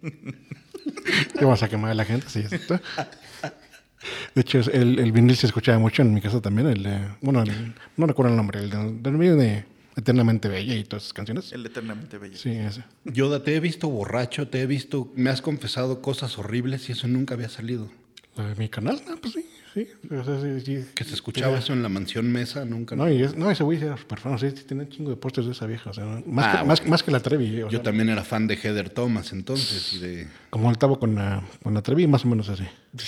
¿Qué 1.38 1.44
vas 1.44 1.62
a 1.62 1.68
quemar 1.68 1.90
a 1.90 1.94
la 1.94 2.04
gente? 2.04 2.28
Sí, 2.28 2.40
exacto. 2.40 2.80
De 4.34 4.40
hecho, 4.40 4.58
el, 4.72 4.98
el 4.98 5.12
vinil 5.12 5.36
se 5.36 5.46
escuchaba 5.46 5.78
mucho 5.78 6.02
en 6.02 6.12
mi 6.12 6.20
casa 6.20 6.40
también. 6.40 6.68
El 6.68 6.82
de, 6.82 6.98
bueno, 7.20 7.42
el- 7.42 7.74
no 7.96 8.06
recuerdo 8.06 8.30
el 8.32 8.36
nombre, 8.36 8.60
el 8.60 8.70
de, 8.70 8.92
del 9.00 9.12
medio 9.12 9.36
de 9.36 9.64
Eternamente 9.94 10.48
Bella 10.48 10.74
y 10.74 10.84
todas 10.84 11.04
esas 11.04 11.12
canciones. 11.12 11.52
El 11.52 11.64
eternamente 11.66 12.18
bello. 12.18 12.36
Sí, 12.36 12.50
ese. 12.50 12.82
Yoda, 13.04 13.44
te 13.44 13.54
he 13.54 13.60
visto 13.60 13.88
borracho, 13.88 14.48
te 14.48 14.60
he 14.62 14.66
visto, 14.66 15.12
me 15.14 15.30
has 15.30 15.40
confesado 15.42 16.00
cosas 16.02 16.36
horribles 16.38 16.88
y 16.88 16.92
eso 16.92 17.06
nunca 17.08 17.34
había 17.34 17.48
salido. 17.48 17.90
¿Lo 18.36 18.44
de 18.48 18.54
mi 18.56 18.68
canal? 18.68 19.00
No, 19.08 19.16
pues 19.18 19.34
sí, 19.34 19.46
sí. 19.74 19.86
O 20.10 20.24
sea, 20.24 20.40
sí, 20.40 20.60
sí. 20.64 20.84
Que 20.94 21.04
se 21.04 21.14
escuchaba 21.14 21.58
eso 21.58 21.72
en 21.72 21.82
la 21.82 21.88
mansión 21.88 22.30
Mesa, 22.30 22.64
nunca. 22.64 22.94
No, 22.96 23.10
y 23.10 23.22
es- 23.22 23.36
no, 23.36 23.50
ese 23.50 23.62
güey 23.64 23.82
era 23.82 23.96
super 23.96 24.18
fan. 24.18 24.38
Sí, 24.38 24.50
sí, 24.54 24.64
tiene 24.64 24.84
un 24.84 24.88
chingo 24.88 25.10
de 25.10 25.16
pósters 25.16 25.46
de 25.46 25.52
esa 25.52 25.66
vieja. 25.66 25.90
O 25.90 25.92
sea, 25.94 26.04
más, 26.26 26.46
Ah, 26.54 26.58
que, 26.60 26.66
más, 26.68 26.86
más 26.86 27.02
que 27.02 27.10
la 27.10 27.20
Trevi. 27.20 27.62
o 27.62 27.66
Yo 27.68 27.70
sea, 27.70 27.82
también 27.82 28.08
era 28.08 28.22
fan 28.24 28.46
de 28.46 28.54
Heather 28.56 28.90
Thomas 28.90 29.32
entonces 29.32 29.92
y 29.94 29.98
de... 29.98 30.28
Como 30.50 30.70
el 30.70 30.78
tabo 30.78 30.98
con 30.98 31.14
la, 31.14 31.42
con 31.62 31.74
la 31.74 31.82
Trevi, 31.82 32.06
más 32.06 32.24
o 32.24 32.28
menos 32.28 32.48
así. 32.48 32.64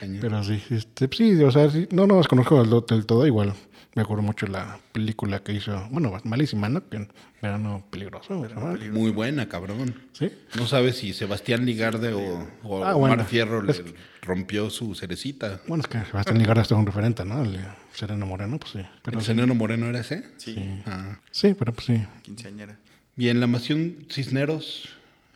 qué. 0.00 0.18
Pero 0.20 0.44
sí, 0.44 0.62
este, 0.70 1.08
sí, 1.12 1.34
o 1.42 1.50
sea, 1.50 1.70
sí, 1.70 1.88
no, 1.90 2.06
no 2.06 2.16
las 2.16 2.28
conozco 2.28 2.58
del, 2.60 2.70
do- 2.70 2.86
del 2.88 3.04
todo 3.06 3.26
igual. 3.26 3.52
Me 3.94 4.00
acuerdo 4.02 4.22
mucho 4.22 4.46
la 4.46 4.78
película 4.92 5.42
que 5.42 5.52
hizo, 5.52 5.86
bueno, 5.90 6.18
malísima, 6.24 6.68
¿no? 6.70 6.88
Que 6.88 7.06
verano 7.42 7.84
peligroso, 7.90 8.40
¿verdad? 8.40 8.78
Muy 8.90 9.10
buena, 9.10 9.48
cabrón. 9.48 9.94
Sí. 10.12 10.30
No 10.56 10.66
sabes 10.66 10.96
si 10.96 11.12
Sebastián 11.12 11.66
Ligarde 11.66 12.14
o, 12.14 12.48
o 12.62 12.84
Ah, 12.84 12.96
Omar. 12.96 13.24
Fierro 13.26 13.62
Es- 13.70 13.84
le 13.84 13.92
rompió 14.22 14.70
su 14.70 14.94
cerecita. 14.94 15.60
Bueno, 15.68 15.82
es 15.82 15.88
que 15.88 15.98
Sebastián 16.06 16.38
Ligarda 16.38 16.62
es 16.62 16.70
un 16.70 16.86
referente, 16.86 17.24
¿no? 17.26 17.42
El 17.42 17.58
Sereno 17.92 18.24
Moreno, 18.24 18.58
pues 18.58 18.72
sí. 18.72 18.80
Pero 19.02 19.18
¿El 19.18 19.24
sí, 19.24 19.26
Sereno 19.34 19.54
Moreno 19.54 19.86
era 19.86 20.00
ese? 20.00 20.24
Sí, 20.38 20.56
Ah. 20.86 21.18
sí, 21.30 21.54
pero 21.58 21.74
pues 21.74 21.86
sí. 21.86 22.02
quinceañera. 22.22 22.78
Y 23.16 23.28
en 23.28 23.40
la 23.40 23.46
mansión 23.46 24.06
Cisneros, 24.10 24.88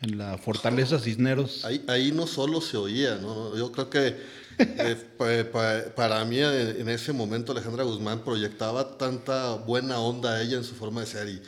en 0.06 0.18
la 0.18 0.38
fortaleza 0.38 0.98
Cisneros, 0.98 1.64
Ahí, 1.64 1.84
ahí 1.88 2.12
no 2.12 2.26
solo 2.26 2.60
se 2.60 2.76
oía, 2.76 3.16
¿no? 3.16 3.56
Yo 3.56 3.72
creo 3.72 3.90
que 3.90 4.16
eh, 4.58 4.96
pa- 5.18 5.50
pa- 5.52 5.94
para 5.94 6.24
mí 6.24 6.38
eh, 6.38 6.76
en 6.78 6.88
ese 6.88 7.12
momento 7.12 7.52
Alejandra 7.52 7.84
Guzmán 7.84 8.20
proyectaba 8.20 8.96
tanta 8.96 9.54
buena 9.56 9.98
onda 9.98 10.34
a 10.36 10.42
ella 10.42 10.56
en 10.58 10.64
su 10.64 10.74
forma 10.74 11.00
de 11.02 11.06
ser 11.06 11.28
y 11.28 11.42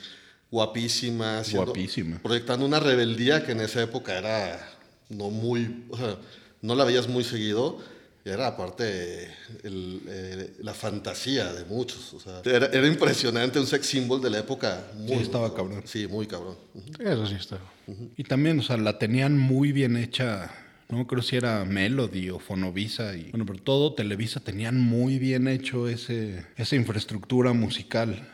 guapísima, 0.51 1.39
haciendo- 1.41 1.67
Guapísima. 1.67 2.19
proyectando 2.23 2.67
una 2.67 2.81
rebeldía 2.81 3.45
que 3.45 3.53
en 3.53 3.61
esa 3.61 3.83
época 3.83 4.17
era 4.19 4.59
no 5.09 5.31
muy, 5.31 5.85
o 5.91 5.97
sea, 5.97 6.17
no 6.61 6.75
la 6.75 6.85
veías 6.85 7.09
muy 7.09 7.25
seguido. 7.25 7.79
Era 8.29 8.49
aparte 8.49 9.25
el, 9.63 10.03
eh, 10.07 10.53
la 10.61 10.75
fantasía 10.75 11.53
de 11.53 11.65
muchos. 11.65 12.13
o 12.15 12.21
sea, 12.21 12.43
era, 12.45 12.67
era 12.67 12.87
impresionante, 12.87 13.59
un 13.59 13.67
sex 13.67 13.87
symbol 13.87 14.21
de 14.21 14.31
la 14.31 14.39
época. 14.41 14.85
Muy, 14.97 15.09
Sí, 15.09 15.15
estaba 15.23 15.55
cabrón. 15.55 15.83
Sí, 15.87 16.07
muy 16.07 16.27
cabrón. 16.27 16.57
Ujú. 16.75 17.03
Eso 17.03 17.27
sí 17.27 17.35
está. 17.35 17.59
y 18.17 18.25
también, 18.25 18.59
o 18.61 18.63
sea, 18.63 18.77
la 18.77 18.99
tenían 18.99 19.37
muy 19.39 19.73
bien 19.73 19.97
hecha. 19.97 20.51
No 20.89 21.07
creo 21.07 21.23
si 21.23 21.37
era 21.37 21.65
Melody 21.65 22.31
o 22.31 22.39
Fonovisa. 22.39 23.15
Y, 23.15 23.31
bueno, 23.31 23.45
pero 23.47 23.61
todo 23.63 23.95
Televisa 23.95 24.41
tenían 24.41 24.81
muy 24.81 25.19
bien 25.19 25.47
hecho 25.49 25.89
ese, 25.89 26.47
esa 26.57 26.77
infraestructura 26.77 27.53
musical. 27.53 28.27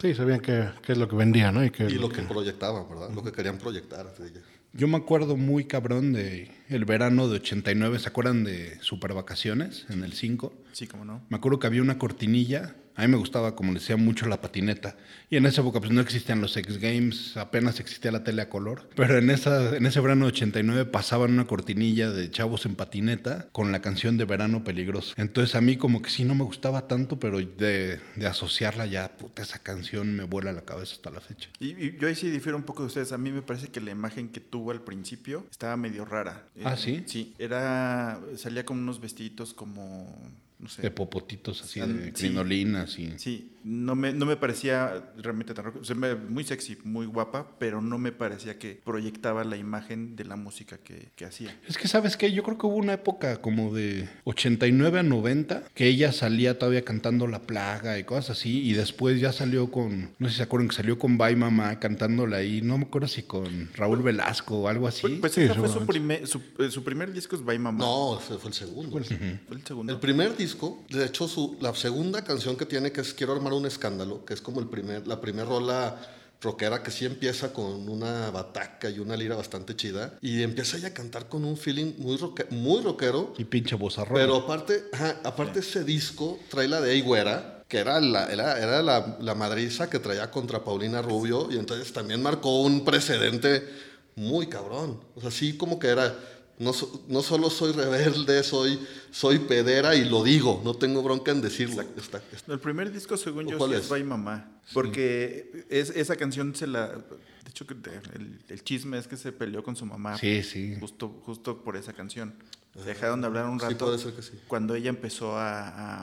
Sí, 0.00 0.14
sabían 0.14 0.40
qué, 0.40 0.68
qué 0.82 0.92
es 0.92 0.98
lo 0.98 1.08
que 1.08 1.14
vendía, 1.16 1.52
¿no? 1.52 1.64
Y, 1.64 1.70
qué 1.70 1.84
Y 1.84 1.94
lo 1.94 2.08
que 2.08 2.22
proyectaban, 2.22 2.88
¿verdad? 2.88 3.10
Lo 3.14 3.22
que 3.22 3.32
querían 3.32 3.56
proyectar. 3.56 4.12
de 4.16 4.28
ella. 4.28 4.40
Yo 4.74 4.88
me 4.88 4.96
acuerdo 4.96 5.36
muy 5.36 5.66
cabrón 5.66 6.14
de 6.14 6.50
el 6.70 6.86
verano 6.86 7.28
de 7.28 7.36
89, 7.36 7.98
¿se 7.98 8.08
acuerdan 8.08 8.42
de 8.42 8.78
Super 8.80 9.12
Vacaciones 9.12 9.84
en 9.90 10.02
el 10.02 10.14
5? 10.14 10.50
Sí, 10.72 10.86
como 10.86 11.04
no. 11.04 11.20
Me 11.28 11.36
acuerdo 11.36 11.58
que 11.58 11.66
había 11.66 11.82
una 11.82 11.98
cortinilla, 11.98 12.74
a 12.94 13.02
mí 13.02 13.08
me 13.08 13.16
gustaba, 13.16 13.54
como 13.56 13.72
les 13.72 13.82
decía, 13.82 13.96
mucho 13.96 14.26
la 14.26 14.40
patineta. 14.40 14.96
Y 15.30 15.36
en 15.36 15.46
esa 15.46 15.62
época 15.62 15.80
pues 15.80 15.90
no 15.92 16.00
existían 16.00 16.40
los 16.40 16.56
X 16.56 16.78
Games, 16.78 17.36
apenas 17.36 17.80
existía 17.80 18.12
la 18.12 18.22
tele 18.22 18.42
a 18.42 18.48
color. 18.50 18.88
Pero 18.94 19.18
en, 19.18 19.30
esa, 19.30 19.76
en 19.76 19.86
ese 19.86 20.00
verano 20.00 20.26
de 20.26 20.32
89 20.32 20.84
pasaban 20.86 21.32
una 21.32 21.46
cortinilla 21.46 22.10
de 22.10 22.30
chavos 22.30 22.66
en 22.66 22.74
patineta 22.74 23.48
con 23.52 23.72
la 23.72 23.80
canción 23.80 24.18
de 24.18 24.24
Verano 24.26 24.62
Peligroso. 24.62 25.14
Entonces 25.16 25.54
a 25.54 25.60
mí 25.62 25.76
como 25.76 26.02
que 26.02 26.10
sí 26.10 26.24
no 26.24 26.34
me 26.34 26.44
gustaba 26.44 26.86
tanto, 26.86 27.18
pero 27.18 27.38
de, 27.38 27.98
de 28.16 28.26
asociarla 28.26 28.84
ya, 28.86 29.16
puta, 29.16 29.42
esa 29.42 29.58
canción 29.58 30.14
me 30.14 30.24
vuela 30.24 30.52
la 30.52 30.62
cabeza 30.66 30.94
hasta 30.94 31.10
la 31.10 31.20
fecha. 31.20 31.48
Y, 31.60 31.68
y 31.82 31.96
yo 31.98 32.08
ahí 32.08 32.14
sí 32.14 32.28
difiero 32.30 32.58
un 32.58 32.64
poco 32.64 32.82
de 32.82 32.88
ustedes. 32.88 33.12
A 33.12 33.18
mí 33.18 33.32
me 33.32 33.42
parece 33.42 33.68
que 33.68 33.80
la 33.80 33.90
imagen 33.90 34.28
que 34.28 34.40
tuvo 34.40 34.70
al 34.70 34.82
principio 34.82 35.46
estaba 35.50 35.76
medio 35.78 36.04
rara. 36.04 36.44
Ah, 36.62 36.74
Eh, 36.74 36.76
¿sí? 36.76 37.02
Sí, 37.06 37.34
era, 37.38 38.20
salía 38.36 38.66
con 38.66 38.78
unos 38.78 39.00
vestiditos 39.00 39.54
como, 39.54 40.14
no 40.62 40.68
sé. 40.68 40.82
De 40.82 40.90
popotitos 40.90 41.62
así, 41.62 41.80
de 41.80 42.06
sí. 42.06 42.12
crinolinas 42.12 42.98
y... 42.98 43.12
Sí, 43.18 43.52
no 43.64 43.94
me, 43.94 44.12
no 44.12 44.26
me 44.26 44.36
parecía 44.36 45.12
realmente 45.16 45.54
tan 45.54 45.66
rock. 45.66 45.76
O 45.80 45.84
sea, 45.84 45.96
muy 45.96 46.44
sexy, 46.44 46.78
muy 46.84 47.06
guapa, 47.06 47.56
pero 47.58 47.80
no 47.80 47.98
me 47.98 48.12
parecía 48.12 48.58
que 48.58 48.80
proyectaba 48.84 49.44
la 49.44 49.56
imagen 49.56 50.16
de 50.16 50.24
la 50.24 50.36
música 50.36 50.78
que, 50.78 51.10
que 51.14 51.24
hacía. 51.24 51.56
Es 51.68 51.78
que, 51.78 51.88
¿sabes 51.88 52.16
qué? 52.16 52.32
Yo 52.32 52.42
creo 52.42 52.58
que 52.58 52.66
hubo 52.66 52.76
una 52.76 52.94
época 52.94 53.40
como 53.40 53.72
de 53.74 54.08
89 54.24 55.00
a 55.00 55.02
90 55.02 55.64
que 55.74 55.86
ella 55.86 56.12
salía 56.12 56.58
todavía 56.58 56.84
cantando 56.84 57.26
La 57.26 57.42
Plaga 57.42 57.98
y 57.98 58.04
cosas 58.04 58.38
así. 58.38 58.62
Y 58.62 58.72
después 58.72 59.20
ya 59.20 59.32
salió 59.32 59.70
con, 59.70 60.10
no 60.18 60.28
sé 60.28 60.32
si 60.32 60.36
se 60.38 60.42
acuerdan 60.44 60.68
que 60.68 60.76
salió 60.76 60.98
con 60.98 61.18
Bye 61.18 61.36
Mamá 61.36 61.78
cantándola 61.78 62.38
ahí. 62.38 62.62
No 62.62 62.78
me 62.78 62.84
acuerdo 62.84 63.08
si 63.08 63.22
con 63.22 63.68
Raúl 63.74 64.02
Velasco 64.02 64.60
o 64.60 64.68
algo 64.68 64.88
así. 64.88 65.02
Pues, 65.02 65.20
pues 65.20 65.32
Sí, 65.32 65.42
ese 65.42 65.54
fue 65.54 65.68
su 65.68 65.86
primer, 65.86 66.26
su, 66.26 66.42
eh, 66.58 66.70
su 66.70 66.84
primer 66.84 67.12
disco 67.12 67.36
es 67.36 67.44
Bye 67.44 67.58
Mamá. 67.58 67.78
No, 67.78 68.18
ese 68.18 68.38
fue 68.38 68.50
el 68.50 68.54
segundo. 68.54 68.90
Fue 68.90 69.00
el 69.00 69.64
segundo. 69.64 69.92
El 69.92 69.98
primer 69.98 70.36
disco, 70.36 70.51
de 70.88 71.06
hecho, 71.06 71.28
su, 71.28 71.56
la 71.60 71.74
segunda 71.74 72.22
canción 72.22 72.56
que 72.56 72.66
tiene, 72.66 72.92
que 72.92 73.00
es 73.00 73.14
Quiero 73.14 73.32
armar 73.32 73.52
un 73.52 73.66
escándalo, 73.66 74.24
que 74.24 74.34
es 74.34 74.40
como 74.40 74.60
el 74.60 74.68
primer, 74.68 75.06
la 75.06 75.20
primera 75.20 75.48
rola 75.48 75.98
rockera 76.42 76.82
que 76.82 76.90
sí 76.90 77.04
empieza 77.06 77.52
con 77.52 77.88
una 77.88 78.30
bataca 78.30 78.90
y 78.90 78.98
una 78.98 79.16
lira 79.16 79.36
bastante 79.36 79.76
chida. 79.76 80.18
Y 80.20 80.42
empieza 80.42 80.76
ella 80.76 80.88
a 80.88 80.94
cantar 80.94 81.28
con 81.28 81.44
un 81.44 81.56
feeling 81.56 81.94
muy, 81.98 82.18
muy 82.50 82.82
rockero. 82.82 83.32
y 83.38 83.44
pinche 83.44 83.76
bozarrón. 83.76 84.14
Pero 84.14 84.36
aparte, 84.36 84.84
ajá, 84.92 85.20
aparte 85.24 85.60
ese 85.60 85.84
disco 85.84 86.38
trae 86.50 86.68
la 86.68 86.80
de 86.80 86.92
Ey 86.92 87.02
Güera, 87.02 87.62
que 87.68 87.78
era, 87.78 88.00
la, 88.00 88.26
era, 88.26 88.58
era 88.58 88.82
la, 88.82 89.16
la 89.20 89.34
madriza 89.34 89.88
que 89.88 89.98
traía 89.98 90.30
contra 90.30 90.64
Paulina 90.64 91.00
Rubio. 91.00 91.48
Y 91.50 91.58
entonces 91.58 91.92
también 91.92 92.22
marcó 92.22 92.60
un 92.60 92.84
precedente 92.84 93.68
muy 94.16 94.48
cabrón. 94.48 95.00
O 95.14 95.20
sea, 95.20 95.30
sí 95.30 95.56
como 95.56 95.78
que 95.78 95.88
era... 95.88 96.18
No, 96.62 96.72
so- 96.72 97.04
no 97.08 97.22
solo 97.22 97.50
soy 97.50 97.72
rebelde, 97.72 98.42
soy, 98.42 98.78
soy 99.10 99.38
pedera 99.40 99.94
y 99.96 100.08
lo 100.08 100.22
digo, 100.22 100.60
no 100.64 100.74
tengo 100.74 101.02
bronca 101.02 101.32
en 101.32 101.40
decirlo. 101.40 101.82
Está- 101.96 102.18
está- 102.32 102.52
El 102.52 102.60
primer 102.60 102.92
disco, 102.92 103.16
según 103.16 103.48
yo, 103.48 103.58
¿Cuál 103.58 103.70
sí 103.72 103.76
es? 103.78 103.88
Bye 103.88 104.04
Mamá. 104.04 104.48
Porque 104.72 105.66
es, 105.68 105.90
esa 105.90 106.16
canción 106.16 106.54
se 106.54 106.66
la... 106.66 106.88
De 106.88 107.50
hecho, 107.50 107.66
el, 108.14 108.38
el 108.48 108.64
chisme 108.64 108.96
es 108.98 109.06
que 109.08 109.16
se 109.16 109.32
peleó 109.32 109.62
con 109.62 109.76
su 109.76 109.84
mamá. 109.84 110.16
Sí, 110.16 110.42
sí. 110.42 110.76
Justo, 110.80 111.08
justo 111.26 111.62
por 111.62 111.76
esa 111.76 111.92
canción. 111.92 112.34
Se 112.74 112.84
dejaron 112.84 113.20
de 113.20 113.26
hablar 113.26 113.46
un 113.46 113.58
Sí, 113.60 113.66
rato. 113.66 113.84
puede 113.86 113.98
ser 113.98 114.14
que 114.14 114.22
sí. 114.22 114.32
Cuando 114.48 114.74
ella 114.74 114.88
empezó 114.88 115.36
a, 115.36 115.68
a- 115.68 116.02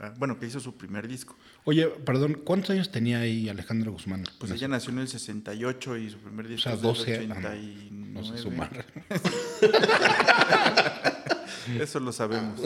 a- 0.00 0.10
Bueno, 0.18 0.38
que 0.38 0.46
hizo 0.46 0.60
su 0.60 0.76
primer 0.76 1.08
disco. 1.08 1.36
Oye, 1.64 1.86
perdón, 1.88 2.40
¿cuántos 2.44 2.70
años 2.70 2.92
tenía 2.92 3.18
ahí 3.20 3.48
Alejandra 3.48 3.90
Guzmán? 3.90 4.24
Pues 4.38 4.52
ella 4.52 4.68
nació 4.68 4.92
en 4.92 5.00
el 5.00 5.08
68 5.08 5.96
y 5.96 6.10
su 6.10 6.18
primer 6.18 6.46
disco 6.46 6.62
sea, 6.62 6.74
es 6.74 6.82
del 6.82 6.88
12 6.94 7.16
años. 7.16 7.38
89. 7.38 7.88
No 8.12 8.24
sé 8.24 8.38
sumar. 8.38 8.84
Eso 11.80 12.00
lo 12.00 12.12
sabemos. 12.12 12.60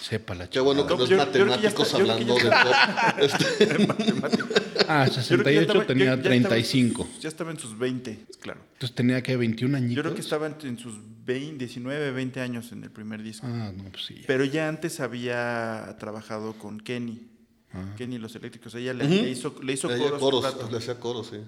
Sepa 0.00 0.34
la 0.34 0.44
Qué 0.44 0.50
chica. 0.52 0.60
bueno 0.62 0.86
que 0.86 0.92
No, 0.92 0.98
no 0.98 1.04
es 1.04 1.10
yo- 1.10 1.16
yo 1.16 1.30
creo 1.30 1.32
que 1.32 1.38
ya 1.38 1.44
matemáticos 1.56 1.86
está- 1.86 1.98
yo 1.98 2.04
creo 2.04 2.16
que 2.16 2.22
hablando 2.22 2.34
de 2.34 2.44
ya. 2.44 3.16
Este, 3.18 3.86
Ah, 4.88 5.06
Yo 5.06 5.12
creo 5.14 5.42
que 5.44 5.54
ya 5.54 5.62
68 5.62 5.72
estaba- 5.72 5.86
tenía 5.86 6.04
ya- 6.04 6.10
ya 6.10 6.16
estaba 6.16 6.34
en 6.36 6.42
35. 6.44 7.08
sus- 7.12 7.22
Ya 7.22 7.28
estaba 7.28 7.50
en 7.50 7.58
sus 7.58 7.76
20, 7.78 8.18
claro. 8.40 8.60
Entonces 8.74 8.94
tenía 8.94 9.22
que 9.22 9.36
21 9.36 9.76
añitos. 9.76 9.96
Yo 9.96 10.02
creo 10.02 10.14
que 10.14 10.20
estaba 10.20 10.46
en, 10.46 10.78
sus 10.78 10.94
20, 11.24 11.58
19, 11.58 12.10
20 12.12 12.40
años 12.40 12.70
en 12.72 12.84
el 12.84 12.90
primer 12.90 13.22
disco. 13.22 13.46
Ah, 13.48 13.72
no, 13.76 13.84
pues 13.90 14.04
sí. 14.06 14.22
Pero 14.26 14.44
ya 14.44 14.68
antes 14.68 15.00
había 15.00 15.96
trabajado 15.98 16.52
con 16.54 16.78
Kenny. 16.80 17.26
Ah. 17.72 17.94
Kenny 17.96 18.16
y 18.16 18.18
los 18.18 18.34
eléctricos. 18.36 18.74
Ella 18.76 18.94
le, 18.94 19.08
le 19.08 19.30
hizo, 19.30 19.56
le 19.62 19.72
hizo 19.72 19.88
le 19.88 19.98
coros, 19.98 20.20
coros, 20.20 20.70
le 20.70 20.78
hacía 20.78 21.00
coros, 21.00 21.28
sí. 21.32 21.38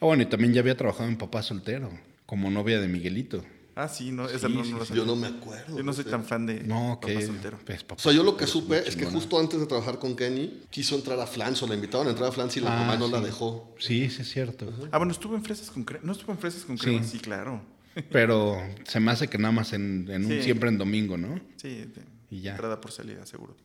Ah, 0.00 0.06
bueno, 0.06 0.22
y 0.22 0.26
también 0.26 0.52
ya 0.54 0.60
había 0.60 0.76
trabajado 0.76 1.08
en 1.08 1.16
Papá 1.18 1.42
Soltero, 1.42 1.90
como 2.26 2.50
novia 2.50 2.80
de 2.80 2.88
Miguelito. 2.88 3.44
Ah, 3.76 3.88
sí, 3.88 4.12
no, 4.12 4.28
esa 4.28 4.46
Sí, 4.46 4.54
no, 4.54 4.64
no 4.64 4.78
la 4.78 4.84
sí. 4.84 4.94
Yo 4.94 5.04
no 5.04 5.16
me 5.16 5.26
acuerdo. 5.26 5.76
Yo 5.76 5.82
no 5.82 5.92
soy 5.92 6.04
tan 6.04 6.24
fan 6.24 6.46
de 6.46 6.62
No. 6.62 7.00
Soltero. 7.02 7.58
pues, 7.66 7.82
Papá 7.82 7.96
O 7.98 8.02
sea, 8.02 8.12
yo 8.12 8.22
lo 8.22 8.36
que 8.36 8.44
es 8.44 8.50
supe 8.50 8.78
es 8.88 8.94
que 8.94 9.04
justo 9.04 9.36
antes 9.40 9.58
de 9.58 9.66
trabajar 9.66 9.98
con 9.98 10.14
Kenny, 10.14 10.62
quiso 10.70 10.94
entrar 10.94 11.18
a 11.18 11.26
Flans 11.26 11.60
o 11.64 11.66
la 11.66 11.74
invitaron 11.74 12.06
a 12.06 12.10
entrar 12.10 12.28
a 12.28 12.32
Flans 12.32 12.56
y 12.56 12.60
la 12.60 12.72
Ah, 12.72 12.80
mamá 12.82 12.96
no 12.96 13.08
la 13.08 13.20
dejó. 13.20 13.74
Sí, 13.80 14.08
sí 14.10 14.22
es 14.22 14.30
cierto. 14.30 14.72
Ah, 14.92 14.98
bueno, 14.98 15.10
estuvo 15.12 15.34
en 15.34 15.42
Fresas 15.42 15.70
con 15.72 15.82
Crema. 15.82 16.04
No 16.06 16.12
estuvo 16.12 16.30
en 16.30 16.38
Fresas 16.38 16.64
con 16.64 16.78
Sí. 16.78 16.84
Crema, 16.84 17.02
sí, 17.02 17.18
claro. 17.18 17.62
Pero 18.12 18.62
se 18.84 19.00
me 19.00 19.10
hace 19.10 19.26
que 19.26 19.38
nada 19.38 19.50
más 19.50 19.72
en, 19.72 20.06
en 20.08 20.24
un 20.24 20.30
Sí. 20.30 20.42
siempre 20.42 20.68
en 20.68 20.78
domingo, 20.78 21.16
¿no? 21.16 21.40
Sí, 21.56 21.68
de- 21.70 21.88
Y 22.30 22.42
ya. 22.42 22.52
entrada 22.52 22.80
por 22.80 22.92
salida, 22.92 23.26
seguro. 23.26 23.56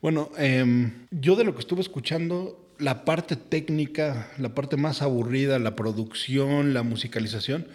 Bueno, 0.00 0.30
em, 0.38 1.06
yo 1.10 1.34
de 1.34 1.42
lo 1.42 1.54
que 1.54 1.60
estuve 1.60 1.80
escuchando, 1.80 2.74
la 2.78 3.04
parte 3.04 3.34
técnica, 3.34 4.30
la 4.38 4.54
parte 4.54 4.76
más 4.76 5.02
aburrida, 5.02 5.58
la 5.58 5.74
producción, 5.74 6.74
la 6.74 6.84
musicalización, 6.84 7.66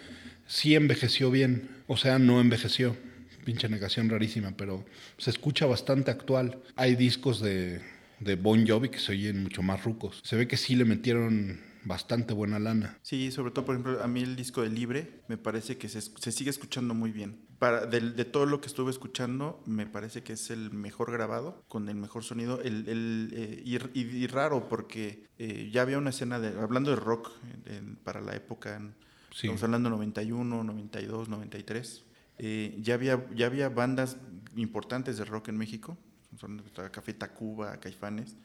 sí 0.46 0.74
envejeció 0.74 1.30
bien. 1.30 1.68
O 1.86 1.96
sea, 1.96 2.18
no 2.18 2.40
envejeció. 2.40 2.96
Pinche 3.44 3.68
negación 3.68 4.08
rarísima, 4.08 4.52
pero 4.56 4.84
se 5.18 5.28
escucha 5.30 5.66
bastante 5.66 6.10
actual. 6.10 6.62
Hay 6.76 6.96
discos 6.96 7.40
de, 7.40 7.82
de 8.20 8.36
Bon 8.36 8.66
Jovi 8.66 8.88
que 8.88 8.98
se 8.98 9.12
oyen 9.12 9.42
mucho 9.42 9.62
más 9.62 9.84
rucos. 9.84 10.20
Se 10.24 10.34
ve 10.36 10.48
que 10.48 10.56
sí 10.56 10.74
le 10.76 10.86
metieron 10.86 11.60
bastante 11.84 12.32
buena 12.32 12.58
lana. 12.58 12.96
Sí, 13.02 13.30
sobre 13.30 13.52
todo, 13.52 13.66
por 13.66 13.74
ejemplo, 13.74 14.02
a 14.02 14.08
mí 14.08 14.22
el 14.22 14.34
disco 14.36 14.62
de 14.62 14.70
Libre 14.70 15.20
me 15.28 15.36
parece 15.36 15.76
que 15.76 15.90
se, 15.90 16.00
se 16.00 16.32
sigue 16.32 16.48
escuchando 16.48 16.94
muy 16.94 17.12
bien. 17.12 17.44
Para, 17.58 17.84
del- 17.84 18.16
de, 18.16 18.24
todo 18.24 18.46
lo 18.46 18.62
que 18.62 18.68
estuve 18.68 18.90
escuchando, 18.90 19.62
me 19.66 19.86
parece 19.86 20.22
que 20.22 20.32
es 20.32 20.48
el 20.50 20.70
mejor 20.72 21.12
grabado, 21.12 21.62
con 21.68 21.90
el 21.90 21.96
mejor 21.96 22.24
sonido. 22.24 22.62
El, 22.62 22.88
el, 22.88 23.30
eh, 23.34 23.62
y, 23.62 23.76
y- 23.76 24.24
y 24.24 24.26
raro, 24.26 24.70
porque 24.70 25.26
eh, 25.38 25.68
ya 25.70 25.82
había 25.82 25.98
una 25.98 26.10
escena, 26.10 26.40
de, 26.40 26.58
hablando 26.58 26.88
de 26.88 26.96
rock 26.96 27.30
en- 27.66 27.74
en- 27.74 27.96
para 27.96 28.22
la 28.22 28.34
época, 28.34 28.76
en- 28.76 28.94
Sí. 29.34 29.48
estamos 29.48 29.64
hablando 29.64 29.88
de 29.90 29.96
91, 29.96 30.62
92, 30.64 31.28
93, 31.28 32.04
eh, 32.38 32.78
ya, 32.80 32.94
había, 32.94 33.26
ya 33.34 33.46
había 33.46 33.68
bandas 33.68 34.16
importantes 34.56 35.16
de 35.18 35.24
rock 35.24 35.48
en 35.48 35.56
México, 35.58 35.98
son 36.38 36.62
Café 36.92 37.14
Tacuba, 37.14 37.78
Caifanes, 37.80 38.36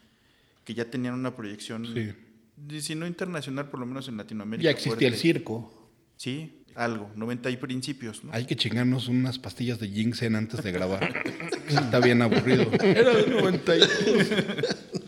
que 0.65 0.73
ya 0.73 0.85
tenían 0.89 1.13
una 1.13 1.35
proyección 1.35 1.85
Sí. 1.85 2.81
si 2.81 2.95
no 2.95 3.05
internacional, 3.05 3.69
por 3.69 3.79
lo 3.79 3.85
menos 3.85 4.07
en 4.07 4.17
Latinoamérica. 4.17 4.63
Ya 4.65 4.71
existía 4.71 5.07
el 5.07 5.13
fuerte. 5.13 5.17
circo. 5.17 5.91
Sí, 6.17 6.63
algo, 6.75 7.11
90 7.15 7.49
y 7.51 7.57
principios, 7.57 8.23
¿no? 8.23 8.33
Hay 8.33 8.45
que 8.45 8.55
chingarnos 8.55 9.07
unas 9.07 9.37
pastillas 9.39 9.79
de 9.79 9.87
ginseng 9.89 10.35
antes 10.35 10.63
de 10.63 10.71
grabar. 10.71 11.13
Está 11.67 11.99
bien 11.99 12.21
aburrido. 12.21 12.63
Era 12.81 13.15
de 13.15 13.27
92. 13.27 13.89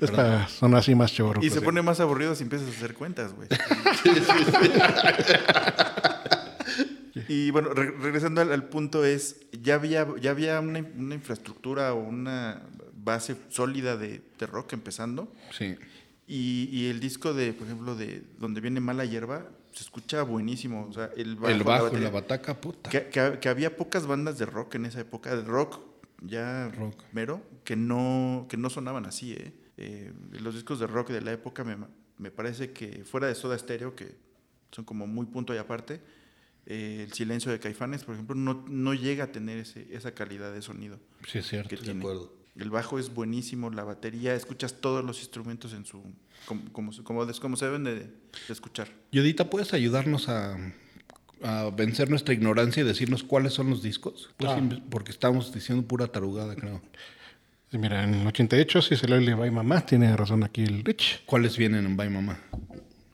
Es 0.00 0.10
para 0.10 0.46
son 0.48 0.74
así 0.74 0.94
más 0.94 1.12
chavos. 1.12 1.38
y 1.42 1.48
se 1.50 1.60
pone 1.62 1.80
más 1.82 2.00
aburrido 2.00 2.34
si 2.34 2.42
empiezas 2.42 2.68
a 2.68 2.70
hacer 2.70 2.94
cuentas, 2.94 3.32
güey. 3.34 3.48
y 7.28 7.50
bueno, 7.50 7.70
re- 7.70 7.92
regresando 7.92 8.40
al, 8.40 8.52
al 8.52 8.64
punto 8.68 9.04
es, 9.04 9.36
ya 9.62 9.74
había, 9.74 10.06
ya 10.20 10.30
había 10.32 10.60
una, 10.60 10.84
una 10.96 11.14
infraestructura 11.14 11.94
o 11.94 12.00
una 12.00 12.62
base 12.94 13.36
sólida 13.48 13.96
de, 13.96 14.22
de 14.38 14.46
rock 14.46 14.74
empezando. 14.74 15.32
Sí. 15.56 15.76
Y, 16.28 16.68
y 16.72 16.88
el 16.90 17.00
disco 17.00 17.32
de, 17.34 17.52
por 17.52 17.66
ejemplo, 17.66 17.94
de 17.94 18.22
Donde 18.38 18.60
viene 18.60 18.80
mala 18.80 19.04
hierba, 19.04 19.46
se 19.72 19.82
escucha 19.84 20.22
buenísimo. 20.22 20.86
O 20.90 20.92
sea, 20.92 21.10
el 21.16 21.36
bajo, 21.36 21.48
el 21.48 21.58
la 21.58 21.64
bajo, 21.64 21.84
batería. 21.84 22.04
la 22.08 22.10
bataca, 22.14 22.60
puta. 22.60 22.90
Que, 22.90 23.06
que- 23.08 23.38
que 23.40 23.48
había 23.48 23.76
pocas 23.76 24.06
bandas 24.06 24.38
de 24.38 24.46
rock 24.46 24.74
en 24.74 24.86
esa 24.86 25.00
época, 25.00 25.34
de 25.34 25.42
rock 25.42 25.80
ya 26.22 26.68
Rock. 26.70 27.02
mero, 27.12 27.42
que 27.64 27.76
no, 27.76 28.46
que 28.48 28.56
no 28.56 28.70
sonaban 28.70 29.06
así. 29.06 29.32
¿eh? 29.34 29.52
Eh, 29.76 30.12
los 30.40 30.54
discos 30.54 30.78
de 30.78 30.86
rock 30.86 31.10
de 31.10 31.20
la 31.20 31.32
época 31.32 31.64
me, 31.64 31.76
me 32.18 32.30
parece 32.30 32.72
que 32.72 33.04
fuera 33.04 33.26
de 33.26 33.34
Soda 33.34 33.58
Stereo, 33.58 33.94
que 33.94 34.16
son 34.72 34.84
como 34.84 35.06
muy 35.06 35.26
punto 35.26 35.54
y 35.54 35.58
aparte, 35.58 36.00
eh, 36.66 37.04
el 37.06 37.12
silencio 37.12 37.52
de 37.52 37.58
Caifanes, 37.60 38.04
por 38.04 38.14
ejemplo, 38.14 38.34
no, 38.34 38.64
no 38.68 38.94
llega 38.94 39.24
a 39.24 39.32
tener 39.32 39.58
ese, 39.58 39.86
esa 39.94 40.12
calidad 40.14 40.52
de 40.52 40.62
sonido 40.62 40.98
Sí, 41.28 41.38
es 41.38 41.46
cierto. 41.48 41.68
que 41.68 41.76
De 41.76 41.92
acuerdo. 41.92 42.34
El 42.56 42.70
bajo 42.70 42.98
es 42.98 43.12
buenísimo, 43.12 43.68
la 43.70 43.84
batería, 43.84 44.34
escuchas 44.34 44.80
todos 44.80 45.04
los 45.04 45.18
instrumentos 45.20 45.74
en 45.74 45.84
su 45.84 46.02
como, 46.46 46.72
como, 46.72 46.90
como, 47.04 47.26
como 47.40 47.56
se 47.56 47.66
deben 47.66 47.84
de, 47.84 47.94
de 47.96 48.10
escuchar. 48.48 48.88
Yodita, 49.12 49.50
¿puedes 49.50 49.74
ayudarnos 49.74 50.30
a, 50.30 50.56
a 51.42 51.70
vencer 51.76 52.08
nuestra 52.08 52.32
ignorancia 52.32 52.82
y 52.82 52.86
decirnos 52.86 53.22
cuáles 53.22 53.52
son 53.52 53.68
los 53.68 53.82
discos? 53.82 54.30
Pues 54.38 54.50
Ah. 54.52 54.58
sí, 54.70 54.82
porque 54.90 55.10
estamos 55.10 55.52
diciendo 55.52 55.86
pura 55.86 56.06
tarugada, 56.06 56.56
creo. 56.56 56.80
Mira, 57.72 58.04
en 58.04 58.14
el 58.14 58.26
88 58.26 58.80
sí 58.82 58.96
se 58.96 59.08
le 59.08 59.34
va 59.34 59.46
y 59.46 59.50
mamá. 59.50 59.80
Tiene 59.84 60.16
razón 60.16 60.44
aquí 60.44 60.62
el 60.62 60.84
Rich. 60.84 61.24
¿Cuáles 61.26 61.56
vienen 61.56 61.84
en 61.84 61.96
Bye 61.96 62.08
Mamá? 62.10 62.38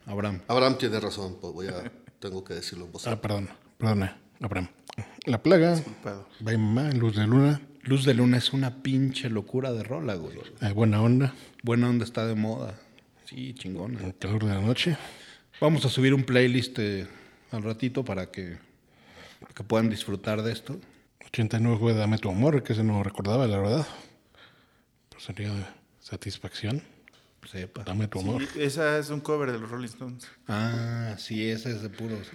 Abraham. 0.07 0.41
Abraham 0.49 0.77
tiene 0.79 1.01
razón, 1.01 1.39
pues 1.41 1.53
voy 1.53 1.69
a, 1.69 1.91
tengo 2.21 2.45
que 2.45 2.55
decirlo 2.55 2.85
en 2.87 2.93
voz 2.93 3.07
Ah, 3.07 3.11
alta. 3.13 3.23
perdón. 3.23 3.49
Perdona, 3.79 4.19
Abraham. 4.41 4.69
La 5.25 5.43
plaga. 5.43 5.75
Disculpado. 5.77 6.29
Va 6.47 6.53
y 6.53 6.59
mamá. 6.59 6.91
Luz 6.93 7.17
de 7.17 7.27
luna. 7.27 7.61
Luz 7.85 8.05
de 8.05 8.15
Luna 8.15 8.37
es 8.37 8.53
una 8.53 8.81
pinche 8.83 9.29
locura 9.29 9.73
de 9.73 9.83
rola, 9.83 10.15
güey. 10.15 10.39
eh, 10.61 10.71
buena 10.73 11.03
onda. 11.03 11.35
Buena 11.65 11.89
onda 11.89 12.05
está 12.05 12.25
de 12.27 12.37
moda. 12.37 12.79
Sí, 13.25 13.55
chingona. 13.55 13.99
El 14.05 14.15
calor 14.17 14.45
de 14.45 14.55
la 14.55 14.61
noche. 14.61 14.97
Vamos 15.61 15.85
a 15.85 15.89
subir 15.89 16.15
un 16.15 16.23
playlist 16.23 16.79
eh, 16.79 17.09
al 17.51 17.65
ratito 17.65 18.05
para 18.05 18.31
que, 18.31 18.57
para 19.41 19.53
que 19.53 19.65
puedan 19.65 19.91
disfrutar 19.91 20.43
de 20.43 20.53
esto. 20.53 20.79
89 21.27 21.79
fue 21.81 21.93
Dame 21.95 22.19
tu 22.19 22.31
amor, 22.31 22.63
que 22.63 22.73
se 22.75 22.85
no 22.85 23.03
recordaba, 23.03 23.49
la 23.49 23.59
verdad. 23.59 23.87
Sería 25.25 25.53
de 25.55 25.65
satisfacción. 26.01 26.83
Sepa. 27.51 27.83
Dame 27.85 28.07
tu 28.09 28.21
amor. 28.21 28.43
Sí, 28.53 28.61
esa 28.63 28.99
es 28.99 29.11
un 29.11 29.21
cover 29.21 29.51
de 29.53 29.59
los 29.59 29.69
Rolling 29.71 29.87
Stones. 29.89 30.27
Ah, 30.47 31.17
sí, 31.19 31.49
ese 31.49 31.71
es 31.73 31.83
de 31.83 31.89
puros. 31.91 32.29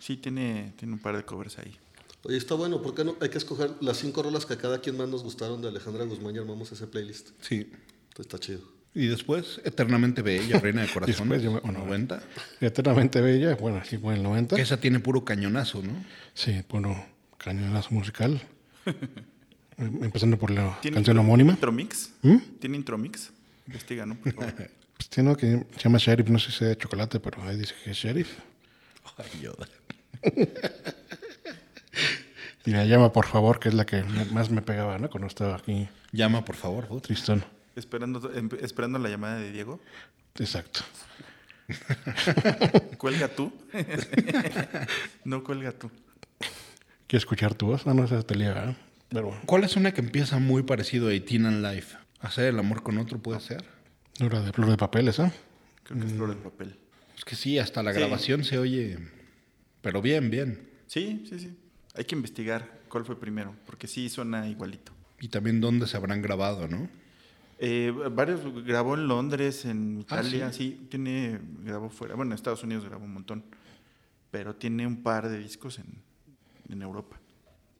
Sí, 0.00 0.16
tiene, 0.16 0.72
tiene 0.76 0.94
un 0.94 1.00
par 1.00 1.16
de 1.16 1.22
covers 1.24 1.58
ahí. 1.58 1.76
Oye, 2.22 2.38
está 2.38 2.54
bueno, 2.54 2.80
¿por 2.80 2.94
qué 2.94 3.04
no? 3.04 3.16
Hay 3.20 3.28
que 3.28 3.36
escoger 3.38 3.72
las 3.82 3.98
cinco 3.98 4.22
rolas 4.22 4.46
que 4.46 4.54
a 4.54 4.58
cada 4.58 4.80
quien 4.80 4.96
más 4.96 5.08
nos 5.10 5.22
gustaron 5.22 5.60
de 5.60 5.68
Alejandra 5.68 6.04
Guzmán 6.04 6.34
y 6.34 6.38
armamos 6.38 6.72
ese 6.72 6.86
playlist. 6.86 7.30
Sí. 7.42 7.70
Entonces, 8.08 8.20
está 8.20 8.38
chido. 8.38 8.60
Y 8.94 9.06
después, 9.08 9.60
Eternamente 9.64 10.22
Bella, 10.22 10.58
Reina 10.60 10.82
de 10.82 10.88
Corazones, 10.92 11.42
Después, 11.42 11.42
yo- 11.42 11.60
bueno, 11.60 11.80
90. 11.84 12.22
Eternamente 12.60 13.20
bella. 13.20 13.56
Bueno, 13.56 13.82
sí 13.84 13.98
fue 13.98 14.12
en 14.12 14.18
el 14.18 14.22
90. 14.22 14.56
Que 14.56 14.62
esa 14.62 14.78
tiene 14.78 15.00
puro 15.00 15.24
cañonazo, 15.24 15.82
¿no? 15.82 15.92
Sí, 16.32 16.62
puro 16.66 16.96
cañonazo 17.36 17.90
musical. 17.90 18.40
Em- 19.78 20.04
Empezando 20.04 20.38
por 20.38 20.50
la 20.50 20.78
¿Tiene 20.80 20.94
canción 20.96 21.16
intro- 21.16 21.20
homónima. 21.22 21.52
¿Intromix? 21.52 22.10
¿Mm? 22.22 22.36
¿Tiene 22.60 22.76
Intromix? 22.76 23.30
Investiga, 23.66 24.06
¿no? 24.06 24.14
Por 24.16 24.32
favor. 24.32 24.54
Pues 24.96 25.08
tiene 25.08 25.28
uno 25.30 25.36
que 25.36 25.46
se 25.76 25.82
llama 25.82 25.98
Sheriff, 25.98 26.28
no 26.28 26.38
sé 26.38 26.52
si 26.52 26.58
sea 26.58 26.68
de 26.68 26.78
chocolate, 26.78 27.18
pero 27.18 27.42
ahí 27.42 27.56
dice 27.58 27.74
que 27.82 27.90
es 27.90 27.96
Sheriff. 27.96 28.28
Ay, 29.16 29.40
Yoda. 29.42 29.66
Y 32.64 32.70
la 32.70 32.84
llama, 32.84 33.12
por 33.12 33.26
favor, 33.26 33.58
que 33.58 33.68
es 33.68 33.74
la 33.74 33.84
que 33.84 34.04
más 34.30 34.50
me 34.50 34.62
pegaba, 34.62 34.98
¿no? 34.98 35.10
Cuando 35.10 35.26
estaba 35.26 35.56
aquí 35.56 35.88
Llama, 36.12 36.44
por 36.44 36.54
favor, 36.56 36.86
tristón. 37.02 37.44
esperando, 37.74 38.32
em- 38.34 38.48
esperando 38.60 38.98
la 39.00 39.08
llamada 39.08 39.36
de 39.40 39.50
Diego. 39.50 39.80
Exacto. 40.38 40.80
¿Cuelga 42.98 43.28
tú? 43.28 43.52
no 45.24 45.42
cuelga 45.42 45.72
tú. 45.72 45.90
¿Quieres 47.08 47.22
escuchar 47.24 47.54
tu 47.54 47.66
voz? 47.66 47.82
Ah, 47.86 47.94
no, 47.94 48.04
esa 48.04 48.22
te 48.22 48.34
liga, 48.36 48.54
¿verdad? 48.54 48.76
Pero 49.14 49.28
bueno, 49.28 49.42
¿Cuál 49.46 49.64
es 49.64 49.76
una 49.76 49.94
que 49.94 50.00
empieza 50.02 50.38
muy 50.38 50.64
parecido 50.64 51.06
a 51.06 51.10
18 51.12 51.46
and 51.46 51.64
Life? 51.64 51.96
¿Hacer 52.20 52.46
el 52.46 52.58
amor 52.58 52.82
con 52.82 52.98
otro 52.98 53.18
puede 53.18 53.40
ser? 53.40 53.64
era 54.20 54.40
de 54.42 54.52
flor 54.52 54.68
de 54.70 54.76
papel 54.76 55.08
esa. 55.08 55.32
Creo 55.84 56.00
que 56.00 56.06
es 56.06 56.12
flor 56.12 56.28
de 56.30 56.36
papel. 56.36 56.76
Es 57.16 57.24
que 57.24 57.34
sí, 57.36 57.58
hasta 57.58 57.82
la 57.82 57.92
Sí. 57.92 57.98
grabación 58.00 58.44
se 58.44 58.58
oye, 58.58 58.98
pero 59.80 60.02
bien, 60.02 60.30
bien. 60.30 60.68
Sí, 60.86 61.24
sí, 61.28 61.38
sí. 61.38 61.56
Hay 61.94 62.04
que 62.04 62.14
investigar 62.16 62.80
cuál 62.88 63.04
fue 63.04 63.18
primero, 63.18 63.54
porque 63.66 63.86
sí 63.86 64.08
suena 64.08 64.48
igualito. 64.48 64.92
Y 65.20 65.28
también 65.28 65.60
dónde 65.60 65.86
se 65.86 65.96
habrán 65.96 66.20
grabado, 66.22 66.66
¿no? 66.68 66.88
Eh, 67.60 67.92
varios 68.12 68.40
grabó 68.64 68.94
en 68.96 69.06
Londres, 69.06 69.64
en 69.64 69.98
Ah, 69.98 70.00
Italia, 70.00 70.52
sí? 70.52 70.86
tiene 70.90 71.40
grabó 71.62 71.88
fuera, 71.88 72.14
bueno, 72.16 72.32
en 72.32 72.34
Estados 72.34 72.64
Unidos 72.64 72.84
grabó 72.84 73.04
un 73.04 73.14
montón, 73.14 73.44
pero 74.32 74.56
tiene 74.56 74.86
un 74.88 75.02
par 75.04 75.28
de 75.28 75.38
discos 75.38 75.78
en, 75.78 75.86
en 76.68 76.82
Europa. 76.82 77.20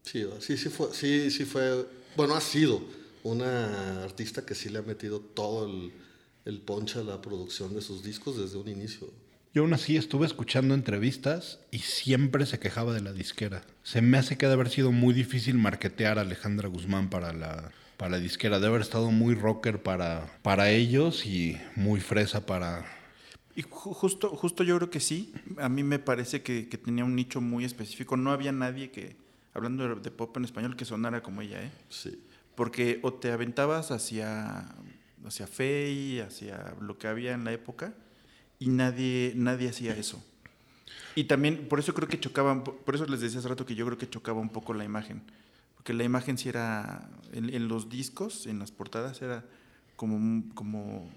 Sí, 0.05 0.25
sí, 0.40 0.57
sí 0.57 0.69
fue, 0.69 0.88
sí, 0.93 1.31
sí 1.31 1.45
fue, 1.45 1.87
bueno, 2.17 2.35
ha 2.35 2.40
sido 2.40 2.83
una 3.23 4.05
artista 4.05 4.45
que 4.45 4.55
sí 4.55 4.69
le 4.69 4.79
ha 4.79 4.83
metido 4.83 5.19
todo 5.19 5.67
el, 5.67 5.93
el 6.45 6.61
ponche 6.61 6.99
a 7.01 7.03
la 7.03 7.21
producción 7.23 7.75
de 7.75 7.81
sus 7.81 8.03
discos 8.05 8.37
desde 8.38 8.59
un 8.59 8.69
inicio. 8.69 9.11
Yo 9.55 9.62
aún 9.62 9.73
así 9.73 9.97
estuve 9.97 10.27
escuchando 10.27 10.75
entrevistas 10.75 11.61
y 11.71 11.79
siempre 11.79 12.45
se 12.45 12.59
quejaba 12.59 12.93
de 12.93 13.01
la 13.01 13.12
disquera. 13.12 13.62
Se 13.83 14.03
me 14.03 14.19
hace 14.19 14.37
que 14.37 14.47
ha 14.47 14.49
de 14.49 14.55
haber 14.55 14.69
sido 14.69 14.93
muy 14.93 15.14
difícil 15.14 15.55
marketear 15.57 16.19
a 16.19 16.23
Alejandra 16.23 16.69
Guzmán 16.69 17.09
para 17.09 17.33
la, 17.33 17.71
para 17.97 18.11
la 18.11 18.19
disquera. 18.19 18.59
Debe 18.59 18.69
haber 18.71 18.83
estado 18.83 19.11
muy 19.12 19.35
rocker 19.35 19.83
para, 19.83 20.38
para 20.43 20.71
ellos 20.71 21.25
y 21.25 21.57
muy 21.77 22.01
fresa 22.01 22.45
para... 22.45 22.85
Y 23.57 23.62
ju- 23.62 23.95
justo, 23.95 24.31
justo 24.31 24.64
yo 24.64 24.77
creo 24.77 24.90
que 24.90 24.99
sí. 25.01 25.33
A 25.59 25.69
mí 25.69 25.85
me 25.85 26.01
parece 26.01 26.43
que, 26.43 26.69
que 26.69 26.77
tenía 26.77 27.05
un 27.05 27.14
nicho 27.14 27.40
muy 27.40 27.64
específico. 27.64 28.17
No 28.17 28.33
había 28.33 28.51
nadie 28.51 28.90
que, 28.90 29.14
hablando 29.55 29.95
de, 29.95 30.11
pop 30.11 30.37
en 30.37 30.45
español, 30.45 30.77
que 30.77 30.85
sonara 30.85 31.23
como 31.23 31.40
ella, 31.40 31.62
¿eh? 31.62 31.71
Sí. 31.88 32.21
Porque 32.55 33.01
o 33.03 33.14
te 33.14 33.33
aventabas 33.33 33.90
hacia, 33.90 34.69
hacia 35.25 35.47
Fey, 35.47 36.21
hacia 36.21 36.75
lo 36.81 36.99
que 36.99 37.09
había 37.09 37.33
en 37.33 37.45
la 37.45 37.53
época, 37.53 37.95
y 38.59 38.69
nadie, 38.69 39.33
nadie 39.37 39.69
hacía 39.69 39.97
eso. 39.97 40.23
Y 41.14 41.25
también, 41.25 41.69
por 41.69 41.79
eso 41.79 41.95
creo 41.95 42.09
que 42.09 42.19
chocaban, 42.19 42.64
por 42.64 42.95
eso 42.95 43.07
les 43.07 43.21
decía 43.21 43.38
hace 43.38 43.49
rato 43.49 43.64
que 43.64 43.75
yo 43.75 43.87
creo 43.87 43.99
que 43.99 44.11
chocaba 44.11 44.40
un 44.40 44.51
poco 44.51 44.75
la 44.75 44.85
imagen. 44.85 45.23
Porque 45.77 45.93
la 45.93 46.05
imagen 46.05 46.37
sí 46.37 46.49
era, 46.49 47.09
en, 47.33 47.53
en 47.55 47.69
los 47.69 47.88
discos, 47.88 48.47
en 48.47 48.59
las 48.59 48.73
portadas, 48.73 49.23
era 49.23 49.45
como, 49.97 50.53
como 50.55 51.11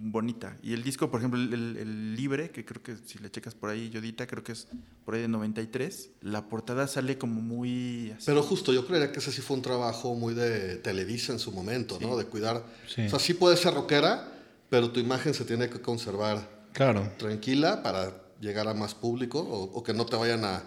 bonita. 0.00 0.56
Y 0.62 0.72
el 0.72 0.82
disco, 0.82 1.10
por 1.10 1.20
ejemplo, 1.20 1.40
el, 1.40 1.52
el- 1.52 1.76
el 1.76 2.16
libre, 2.16 2.50
que 2.50 2.64
creo 2.64 2.82
que 2.82 2.96
si 3.06 3.18
le 3.18 3.30
checas 3.30 3.54
por 3.54 3.70
ahí, 3.70 3.90
Yodita, 3.90 4.26
creo 4.26 4.42
que 4.44 4.52
es 4.52 4.66
por 5.04 5.14
ahí 5.14 5.22
de 5.22 5.28
93, 5.28 6.10
la 6.22 6.48
portada 6.48 6.86
sale 6.86 7.18
como 7.18 7.40
muy... 7.40 8.10
así. 8.12 8.24
Pero 8.26 8.42
justo, 8.42 8.72
yo 8.72 8.86
creería 8.86 9.12
que 9.12 9.18
ese 9.20 9.32
sí 9.32 9.40
fue 9.42 9.56
un 9.56 9.62
trabajo 9.62 10.14
muy 10.14 10.34
de 10.34 10.76
Televisa 10.76 11.32
en 11.32 11.38
su 11.38 11.52
momento, 11.52 11.98
¿no? 12.00 12.16
De 12.16 12.24
cuidar. 12.26 12.64
Sí. 12.88 13.06
O 13.06 13.10
sea, 13.10 13.18
sí 13.18 13.34
puede 13.34 13.56
ser 13.56 13.74
rockera, 13.74 14.32
pero 14.70 14.90
tu 14.90 15.00
imagen 15.00 15.34
se 15.34 15.44
tiene 15.44 15.68
que 15.68 15.80
conservar 15.80 16.48
Claro. 16.72 17.08
tranquila 17.18 17.82
para 17.82 18.12
llegar 18.40 18.66
a 18.68 18.74
más 18.74 18.94
público 18.94 19.38
o, 19.40 19.62
o 19.78 19.82
que 19.82 19.94
no 19.94 20.06
te 20.06 20.16
vayan 20.16 20.44
a... 20.44 20.62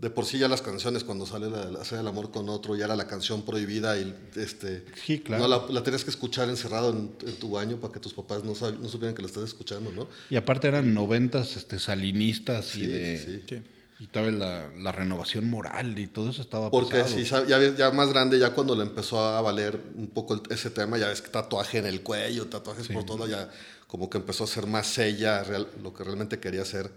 De 0.00 0.08
por 0.08 0.24
sí 0.24 0.38
ya 0.38 0.48
las 0.48 0.62
canciones 0.62 1.04
cuando 1.04 1.26
sale 1.26 1.50
la, 1.50 1.66
la- 1.66 1.80
hacer 1.82 1.98
el 1.98 2.06
amor 2.08 2.30
con 2.30 2.48
otro 2.48 2.74
ya 2.74 2.86
era 2.86 2.96
la 2.96 3.06
canción 3.06 3.42
prohibida 3.42 3.98
y 3.98 4.14
este 4.36 4.84
Sí, 5.04 5.20
claro. 5.20 5.42
no 5.46 5.48
la, 5.48 5.62
la 5.70 5.82
tenías 5.82 6.04
que 6.04 6.10
escuchar 6.10 6.48
encerrado 6.48 6.90
en, 6.90 7.10
en 7.26 7.34
tu 7.36 7.50
baño 7.50 7.76
para 7.76 7.92
que 7.92 8.00
tus 8.00 8.14
papás 8.14 8.42
no, 8.42 8.52
sab- 8.54 8.78
no 8.78 8.88
supieran 8.88 9.14
que 9.14 9.20
la 9.20 9.28
estás 9.28 9.44
escuchando, 9.44 9.92
¿no? 9.92 10.08
Y 10.30 10.36
aparte 10.36 10.68
eran 10.68 10.94
noventas 10.94 11.56
este, 11.56 11.78
salinistas 11.78 12.64
Sí, 12.66 12.84
y 12.84 12.86
de... 12.86 13.18
sí. 13.18 13.42
Sí. 13.48 13.62
Y 14.02 14.06
todavía 14.06 14.38
la, 14.38 14.70
la 14.78 14.92
renovación 14.92 15.50
moral 15.50 15.98
y 15.98 16.06
todo 16.06 16.30
eso 16.30 16.40
estaba 16.40 16.70
Porque 16.70 17.02
pesado. 17.02 17.18
si 17.18 17.24
ya, 17.50 17.58
ves- 17.58 17.76
ya 17.76 17.90
más 17.90 18.08
grande, 18.08 18.38
ya 18.38 18.54
cuando 18.54 18.74
le 18.74 18.84
empezó 18.84 19.20
a 19.20 19.42
valer 19.42 19.78
un 19.94 20.06
poco 20.08 20.32
el- 20.32 20.40
ese 20.48 20.70
tema, 20.70 20.96
ya 20.96 21.08
ves 21.08 21.20
que 21.20 21.28
tatuaje 21.28 21.76
en 21.76 21.84
el 21.84 22.00
cuello, 22.00 22.46
tatuajes 22.46 22.88
por 22.88 23.04
todo, 23.04 23.28
ya 23.28 23.50
como 23.86 24.08
que 24.08 24.16
empezó 24.16 24.44
a 24.44 24.46
ser 24.46 24.66
más 24.66 24.96
ella, 24.96 25.44
real- 25.44 25.68
lo 25.82 25.92
que 25.92 26.02
realmente 26.04 26.40
quería 26.40 26.64
ser 26.64 26.90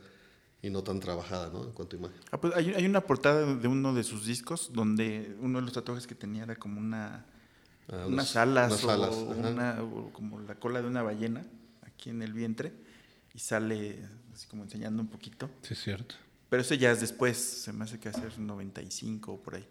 y 0.63 0.69
no 0.71 0.81
tan 0.81 0.99
trabajada, 0.99 1.51
¿no? 1.53 1.63
En 1.65 1.71
cuanto 1.73 1.95
a 1.95 1.99
imagen. 1.99 2.17
Ah, 2.31 2.41
pues 2.41 2.55
hay, 2.55 2.73
hay 2.73 2.85
una 2.87 3.01
portada 3.01 3.53
de 3.55 3.67
uno 3.67 3.93
de 3.93 4.03
sus 4.03 4.25
discos 4.25 4.71
donde 4.73 5.35
uno 5.41 5.59
de 5.59 5.65
los 5.65 5.73
tatuajes 5.73 6.07
que 6.07 6.15
tenía 6.15 6.43
era 6.43 6.55
como 6.55 6.79
una, 6.79 7.25
Ah, 7.89 8.05
unas 8.07 8.35
alas, 8.37 8.71
unas 8.71 8.83
o, 8.85 8.91
alas, 8.91 9.09
ajá. 9.39 9.49
una, 9.49 9.83
o 9.83 10.09
como 10.13 10.39
la 10.39 10.55
cola 10.55 10.81
de 10.81 10.87
una 10.87 11.01
ballena 11.03 11.45
aquí 11.81 12.09
en 12.09 12.21
el 12.21 12.31
vientre 12.33 12.71
y 13.35 13.39
sale 13.39 13.99
así 14.33 14.47
como 14.47 14.63
enseñando 14.63 15.01
un 15.01 15.09
poquito. 15.09 15.49
Sí, 15.63 15.73
es 15.73 15.83
cierto. 15.83 16.15
Pero 16.49 16.61
ese 16.61 16.77
ya 16.77 16.91
es 16.91 17.01
después, 17.01 17.37
se 17.37 17.73
me 17.73 17.83
hace 17.83 17.99
que 17.99 18.07
hacer 18.07 18.39
95 18.39 19.33
o 19.33 19.37
por 19.41 19.55
ahí. 19.55 19.67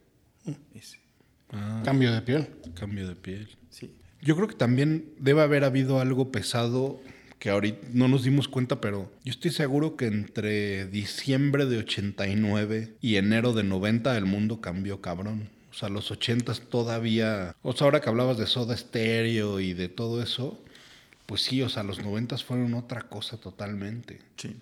Ese, 0.74 1.00
Ah, 1.54 1.82
Cambio 1.84 2.12
de 2.12 2.22
piel. 2.22 2.48
cambio 2.74 3.08
de 3.08 3.16
piel. 3.16 3.56
sí. 3.70 3.96
Yo 4.20 4.36
creo 4.36 4.46
que 4.46 4.54
también 4.54 5.12
debe 5.18 5.42
haber 5.42 5.64
habido 5.64 5.98
algo 5.98 6.30
pesado 6.30 7.00
que 7.42 7.50
ahorita 7.50 7.88
no 7.92 8.06
nos 8.06 8.22
dimos 8.22 8.46
cuenta, 8.46 8.80
pero 8.80 9.10
yo 9.24 9.32
estoy 9.32 9.50
seguro 9.50 9.96
que 9.96 10.06
entre 10.06 10.86
diciembre 10.86 11.66
de 11.66 11.78
89 11.78 12.94
y 13.00 13.16
enero 13.16 13.52
de 13.52 13.64
90 13.64 14.16
el 14.16 14.26
mundo 14.26 14.60
cambió 14.60 15.00
cabrón. 15.00 15.48
O 15.72 15.74
sea, 15.74 15.88
los 15.88 16.12
80 16.12 16.54
todavía... 16.70 17.56
O 17.62 17.72
sea, 17.72 17.86
ahora 17.86 18.00
que 18.00 18.08
hablabas 18.08 18.38
de 18.38 18.46
Soda 18.46 18.76
Stereo 18.76 19.58
y 19.58 19.72
de 19.72 19.88
todo 19.88 20.22
eso, 20.22 20.62
pues 21.26 21.42
sí, 21.42 21.60
o 21.62 21.68
sea, 21.68 21.82
los 21.82 21.98
90 21.98 22.38
fueron 22.38 22.74
otra 22.74 23.08
cosa 23.08 23.36
totalmente. 23.38 24.20
Sí. 24.36 24.54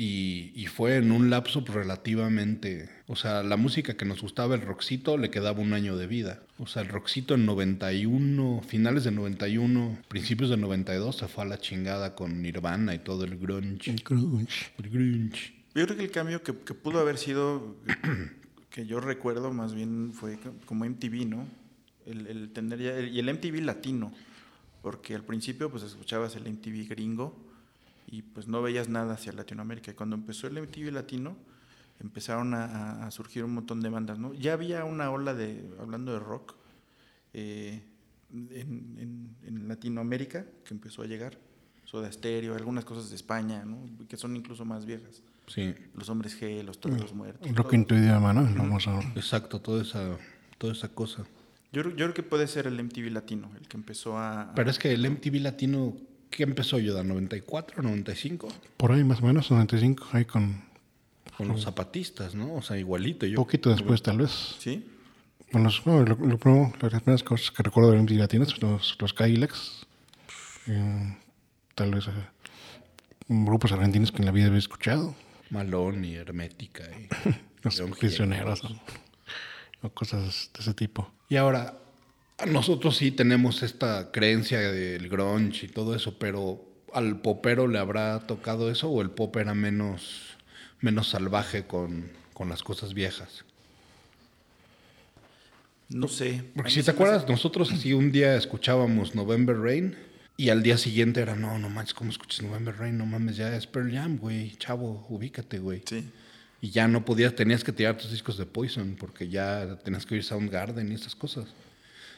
Y, 0.00 0.52
y 0.54 0.66
fue 0.66 0.96
en 0.96 1.10
un 1.10 1.28
lapso 1.28 1.64
relativamente... 1.66 2.88
O 3.08 3.16
sea, 3.16 3.42
la 3.42 3.56
música 3.56 3.96
que 3.96 4.04
nos 4.04 4.22
gustaba, 4.22 4.54
el 4.54 4.60
rockcito, 4.60 5.18
le 5.18 5.28
quedaba 5.28 5.60
un 5.60 5.72
año 5.72 5.96
de 5.96 6.06
vida. 6.06 6.40
O 6.58 6.68
sea, 6.68 6.82
el 6.82 6.88
rockcito 6.88 7.34
en 7.34 7.46
91, 7.46 8.62
finales 8.64 9.02
de 9.02 9.10
91, 9.10 9.98
principios 10.06 10.50
de 10.50 10.56
92, 10.56 11.16
se 11.16 11.26
fue 11.26 11.42
a 11.42 11.48
la 11.48 11.58
chingada 11.58 12.14
con 12.14 12.40
Nirvana 12.40 12.94
y 12.94 13.00
todo 13.00 13.24
el 13.24 13.38
grunge. 13.38 13.90
El 13.90 14.04
grunge. 14.04 14.72
El 14.78 14.88
grunge. 14.88 15.52
Yo 15.74 15.84
creo 15.84 15.96
que 15.96 16.04
el 16.04 16.10
cambio 16.12 16.44
que, 16.44 16.56
que 16.56 16.74
pudo 16.74 17.00
haber 17.00 17.18
sido, 17.18 17.76
que 18.70 18.86
yo 18.86 19.00
recuerdo 19.00 19.52
más 19.52 19.74
bien 19.74 20.12
fue 20.12 20.38
como 20.66 20.84
MTV, 20.84 21.26
¿no? 21.26 21.48
El, 22.06 22.28
el 22.28 22.50
tener 22.50 22.78
ya, 22.78 23.00
y 23.00 23.18
el 23.18 23.34
MTV 23.34 23.62
latino, 23.64 24.12
porque 24.80 25.16
al 25.16 25.24
principio 25.24 25.70
pues 25.70 25.82
escuchabas 25.82 26.36
el 26.36 26.44
MTV 26.44 26.88
gringo 26.88 27.47
y 28.10 28.22
pues 28.22 28.48
no 28.48 28.62
veías 28.62 28.88
nada 28.88 29.14
hacia 29.14 29.32
Latinoamérica. 29.32 29.90
Y 29.90 29.94
cuando 29.94 30.16
empezó 30.16 30.46
el 30.46 30.60
MTV 30.60 30.90
latino, 30.92 31.36
empezaron 32.00 32.54
a, 32.54 33.10
surgir 33.10 33.44
un 33.44 33.52
montón 33.54 33.80
de 33.80 33.88
bandas, 33.90 34.18
¿no? 34.18 34.32
Ya 34.34 34.54
había 34.54 34.84
una 34.84 35.10
ola 35.10 35.34
de, 35.34 35.68
hablando 35.78 36.12
de 36.12 36.18
rock, 36.20 36.54
eh, 37.34 37.82
en, 38.32 38.96
en- 38.98 39.36
en 39.46 39.68
Latinoamérica 39.68 40.46
que 40.64 40.74
empezó 40.74 41.02
a 41.02 41.06
llegar. 41.06 41.38
Soda 41.84 42.10
Stereo, 42.12 42.54
algunas 42.54 42.84
cosas 42.84 43.08
de 43.10 43.16
España, 43.16 43.64
¿no? 43.64 43.78
Que 44.08 44.16
son 44.18 44.36
incluso 44.36 44.64
más 44.66 44.84
viejas. 44.84 45.22
Sí, 45.46 45.74
Los 45.94 46.10
hombres 46.10 46.38
G, 46.38 46.62
los 46.62 46.78
toros 46.78 47.14
muertos. 47.14 47.48
Rock 47.54 47.68
todo. 47.68 47.74
en 47.74 47.84
tu 47.86 47.94
idioma, 47.94 48.34
¿no? 48.34 48.42
Vamos 48.56 48.86
a... 48.86 49.00
exacto, 49.16 49.58
toda 49.60 49.80
esa, 49.82 50.18
toda 50.58 50.74
esa 50.74 50.88
cosa. 50.90 51.24
Yo, 51.72 51.82
creo- 51.82 51.96
yo 51.96 52.04
creo 52.06 52.14
que 52.14 52.22
puede 52.22 52.46
ser 52.46 52.66
el 52.66 52.82
MTV 52.82 53.10
latino, 53.10 53.50
el 53.58 53.66
que 53.66 53.78
empezó 53.78 54.18
a... 54.18 54.42
a- 54.50 54.54
Pero 54.54 54.70
es 54.70 54.78
que 54.78 54.92
el 54.92 55.08
MTV 55.10 55.40
latino, 55.40 55.96
¿qué 56.30 56.42
empezó 56.42 56.78
yo? 56.78 56.98
¿94, 57.02 57.82
95? 57.82 58.48
Por 58.76 58.92
ahí 58.92 59.04
más 59.04 59.20
o 59.20 59.26
menos, 59.26 59.50
95, 59.50 60.08
ahí 60.12 60.24
con... 60.24 60.66
Con 61.36 61.48
los 61.48 61.62
zapatistas, 61.62 62.34
¿no? 62.34 62.54
O 62.54 62.62
sea, 62.62 62.76
igualito. 62.78 63.24
Yo, 63.24 63.36
poquito 63.36 63.70
después, 63.70 64.02
tal 64.02 64.18
vez. 64.18 64.56
¿Sí? 64.58 64.84
Con 65.52 65.62
los, 65.62 65.86
no, 65.86 66.04
lo, 66.04 66.16
lo 66.16 66.36
primero, 66.36 66.72
las 66.80 67.00
primeras 67.02 67.22
cosas 67.22 67.52
que 67.52 67.62
recuerdo 67.62 67.92
de 67.92 68.14
Latinos, 68.14 68.52
pues, 68.54 68.62
los, 68.62 68.96
los 68.98 69.14
Cadillacs, 69.14 69.86
eh, 70.66 71.16
tal 71.76 71.94
vez 71.94 72.08
eh, 72.08 72.10
grupos 73.28 73.70
argentinos 73.70 74.10
que 74.10 74.18
en 74.18 74.26
la 74.26 74.32
vida 74.32 74.46
había 74.46 74.58
escuchado, 74.58 75.14
Malón 75.50 76.04
y 76.04 76.14
Hermética. 76.14 76.84
Y 76.90 77.08
los 77.62 77.80
prisioneros 77.98 78.64
o, 78.64 78.80
o 79.82 79.90
cosas 79.90 80.50
de 80.54 80.60
ese 80.60 80.74
tipo. 80.74 81.10
Y 81.28 81.36
ahora, 81.36 81.78
nosotros 82.46 82.96
sí 82.96 83.10
tenemos 83.10 83.62
esta 83.62 84.10
creencia 84.12 84.60
del 84.60 85.08
grunge 85.08 85.66
y 85.66 85.68
todo 85.68 85.94
eso, 85.94 86.18
pero 86.18 86.64
¿al 86.92 87.20
popero 87.20 87.66
le 87.68 87.78
habrá 87.78 88.26
tocado 88.26 88.70
eso 88.70 88.88
o 88.88 89.02
el 89.02 89.10
pop 89.10 89.36
era 89.36 89.54
menos, 89.54 90.36
menos 90.80 91.08
salvaje 91.08 91.66
con, 91.66 92.10
con 92.34 92.48
las 92.48 92.62
cosas 92.62 92.94
viejas? 92.94 93.44
No 95.88 96.06
sé. 96.08 96.44
Porque 96.54 96.70
si 96.70 96.76
te 96.76 96.80
hace- 96.82 96.90
acuerdas, 96.92 97.28
nosotros 97.28 97.72
así 97.72 97.92
un 97.92 98.12
día 98.12 98.36
escuchábamos 98.36 99.14
November 99.14 99.56
Rain 99.58 99.96
y 100.36 100.50
al 100.50 100.62
día 100.62 100.76
siguiente 100.78 101.20
era, 101.20 101.34
no, 101.34 101.58
no 101.58 101.70
manches, 101.70 101.94
¿cómo 101.94 102.10
escuchas 102.10 102.42
November 102.42 102.76
Rain? 102.76 102.96
No 102.98 103.06
mames, 103.06 103.36
ya 103.36 103.56
es 103.56 103.66
Pearl 103.66 103.90
Jam, 103.92 104.18
güey, 104.18 104.54
chavo, 104.56 105.06
ubícate, 105.08 105.58
güey. 105.58 105.82
Sí. 105.88 106.08
Y 106.60 106.70
ya 106.70 106.88
no 106.88 107.04
podías, 107.04 107.34
tenías 107.34 107.64
que 107.64 107.72
tirar 107.72 107.96
tus 107.96 108.10
discos 108.10 108.36
de 108.36 108.44
Poison 108.44 108.96
porque 108.98 109.28
ya 109.28 109.78
tenías 109.84 110.04
que 110.04 110.14
oír 110.14 110.24
Soundgarden 110.24 110.90
y 110.92 110.94
esas 110.94 111.14
cosas. 111.14 111.46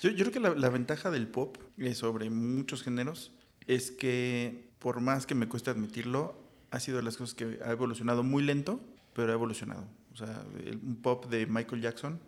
Yo, 0.00 0.10
yo 0.10 0.16
creo 0.24 0.32
que 0.32 0.40
la, 0.40 0.54
la 0.54 0.68
ventaja 0.70 1.10
del 1.10 1.26
pop 1.28 1.56
eh, 1.78 1.94
sobre 1.94 2.30
muchos 2.30 2.82
géneros 2.82 3.32
es 3.66 3.90
que, 3.90 4.70
por 4.78 5.00
más 5.00 5.26
que 5.26 5.34
me 5.34 5.46
cueste 5.48 5.70
admitirlo, 5.70 6.36
ha 6.70 6.80
sido 6.80 6.96
de 6.98 7.02
las 7.02 7.16
cosas 7.16 7.34
que 7.34 7.58
ha 7.64 7.70
evolucionado 7.70 8.22
muy 8.22 8.42
lento, 8.42 8.80
pero 9.14 9.30
ha 9.32 9.34
evolucionado. 9.34 9.84
O 10.12 10.16
sea, 10.16 10.42
el- 10.64 10.76
un 10.82 10.96
pop 10.96 11.26
de 11.26 11.46
Michael 11.46 11.82
Jackson, 11.82 12.20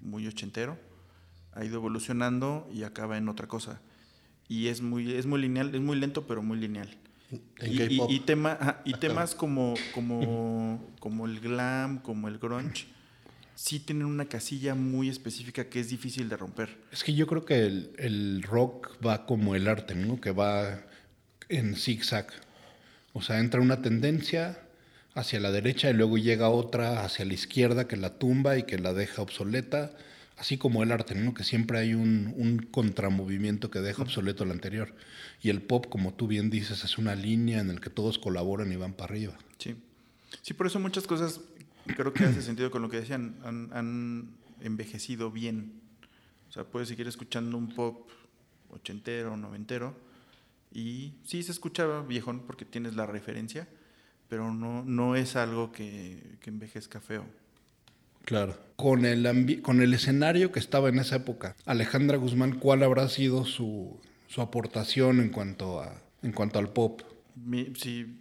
muy 0.00 0.26
ochentero, 0.26 0.78
ha 1.52 1.64
ido 1.64 1.76
evolucionando 1.76 2.68
y 2.72 2.82
acaba 2.84 3.16
en 3.18 3.28
otra 3.28 3.46
cosa. 3.48 3.80
Y 4.48 4.68
es 4.68 4.80
muy, 4.80 5.12
es 5.14 5.26
muy 5.26 5.40
lineal, 5.40 5.74
es 5.74 5.80
muy 5.80 5.96
lento, 5.98 6.26
pero 6.26 6.42
muy 6.42 6.58
lineal. 6.58 6.88
Y, 7.62 7.82
y- 7.82 7.96
K-pop. 7.98 8.10
y 8.12 8.20
tema- 8.20 8.56
ajá, 8.60 8.82
y 8.84 8.92
temas 8.94 9.34
como, 9.34 9.74
como, 9.92 10.84
como 11.00 11.26
el 11.26 11.40
glam, 11.40 11.98
como 11.98 12.28
el 12.28 12.38
grunge, 12.38 12.86
sí 13.56 13.80
tienen 13.80 14.04
una 14.04 14.26
casilla 14.26 14.74
muy 14.74 15.08
específica 15.08 15.64
que 15.64 15.80
es 15.80 15.88
difícil 15.88 16.28
de 16.28 16.36
romper. 16.36 16.76
Es 16.92 17.02
que 17.02 17.14
yo 17.14 17.26
creo 17.26 17.44
que 17.44 17.64
el, 17.64 17.90
el 17.98 18.42
rock 18.42 19.04
va 19.04 19.26
como 19.26 19.56
el 19.56 19.66
arte, 19.66 19.94
¿no? 19.94 20.20
Que 20.20 20.30
va 20.30 20.86
en 21.48 21.74
zigzag. 21.74 22.28
O 23.14 23.22
sea, 23.22 23.40
entra 23.40 23.60
una 23.60 23.80
tendencia 23.82 24.60
hacia 25.14 25.40
la 25.40 25.50
derecha 25.50 25.88
y 25.88 25.94
luego 25.94 26.18
llega 26.18 26.50
otra 26.50 27.02
hacia 27.02 27.24
la 27.24 27.32
izquierda 27.32 27.88
que 27.88 27.96
la 27.96 28.18
tumba 28.18 28.58
y 28.58 28.64
que 28.64 28.78
la 28.78 28.92
deja 28.92 29.22
obsoleta. 29.22 29.96
Así 30.36 30.58
como 30.58 30.82
el 30.82 30.92
arte, 30.92 31.14
¿no? 31.14 31.32
Que 31.32 31.42
siempre 31.42 31.78
hay 31.78 31.94
un, 31.94 32.34
un 32.36 32.58
contramovimiento 32.58 33.70
que 33.70 33.80
deja 33.80 34.02
obsoleto 34.02 34.44
el 34.44 34.50
anterior. 34.50 34.94
Y 35.40 35.48
el 35.48 35.62
pop, 35.62 35.86
como 35.88 36.12
tú 36.12 36.26
bien 36.26 36.50
dices, 36.50 36.84
es 36.84 36.98
una 36.98 37.14
línea 37.14 37.60
en 37.60 37.74
la 37.74 37.80
que 37.80 37.88
todos 37.88 38.18
colaboran 38.18 38.70
y 38.70 38.76
van 38.76 38.92
para 38.92 39.14
arriba. 39.14 39.38
Sí. 39.56 39.76
Sí, 40.42 40.52
por 40.52 40.66
eso 40.66 40.78
muchas 40.78 41.06
cosas 41.06 41.40
creo 41.86 42.12
que 42.12 42.24
hace 42.24 42.42
sentido 42.42 42.70
con 42.70 42.82
lo 42.82 42.88
que 42.88 43.00
decían, 43.00 43.36
han, 43.44 43.70
han 43.72 44.28
envejecido 44.60 45.30
bien. 45.30 45.80
O 46.48 46.52
sea, 46.52 46.64
puedes 46.64 46.88
seguir 46.88 47.08
escuchando 47.08 47.56
un 47.56 47.74
pop 47.74 48.08
ochentero, 48.70 49.36
noventero. 49.36 49.96
Y 50.72 51.14
sí 51.24 51.42
se 51.42 51.52
escucha 51.52 52.00
viejón 52.02 52.40
porque 52.46 52.64
tienes 52.64 52.94
la 52.96 53.06
referencia, 53.06 53.66
pero 54.28 54.52
no, 54.52 54.84
no 54.84 55.16
es 55.16 55.36
algo 55.36 55.72
que, 55.72 56.36
que 56.40 56.50
envejezca 56.50 57.00
feo. 57.00 57.24
Claro. 58.24 58.58
Con 58.76 59.04
el, 59.06 59.62
con 59.62 59.80
el 59.80 59.94
escenario 59.94 60.52
que 60.52 60.58
estaba 60.58 60.88
en 60.88 60.98
esa 60.98 61.16
época, 61.16 61.56
Alejandra 61.64 62.16
Guzmán, 62.18 62.58
¿cuál 62.58 62.82
habrá 62.82 63.08
sido 63.08 63.44
su, 63.44 63.98
su 64.28 64.42
aportación 64.42 65.20
en 65.20 65.30
cuanto, 65.30 65.80
a, 65.80 66.02
en 66.22 66.32
cuanto 66.32 66.58
al 66.58 66.68
pop? 66.70 67.02
Mi- 67.36 67.72
sí, 67.76 68.18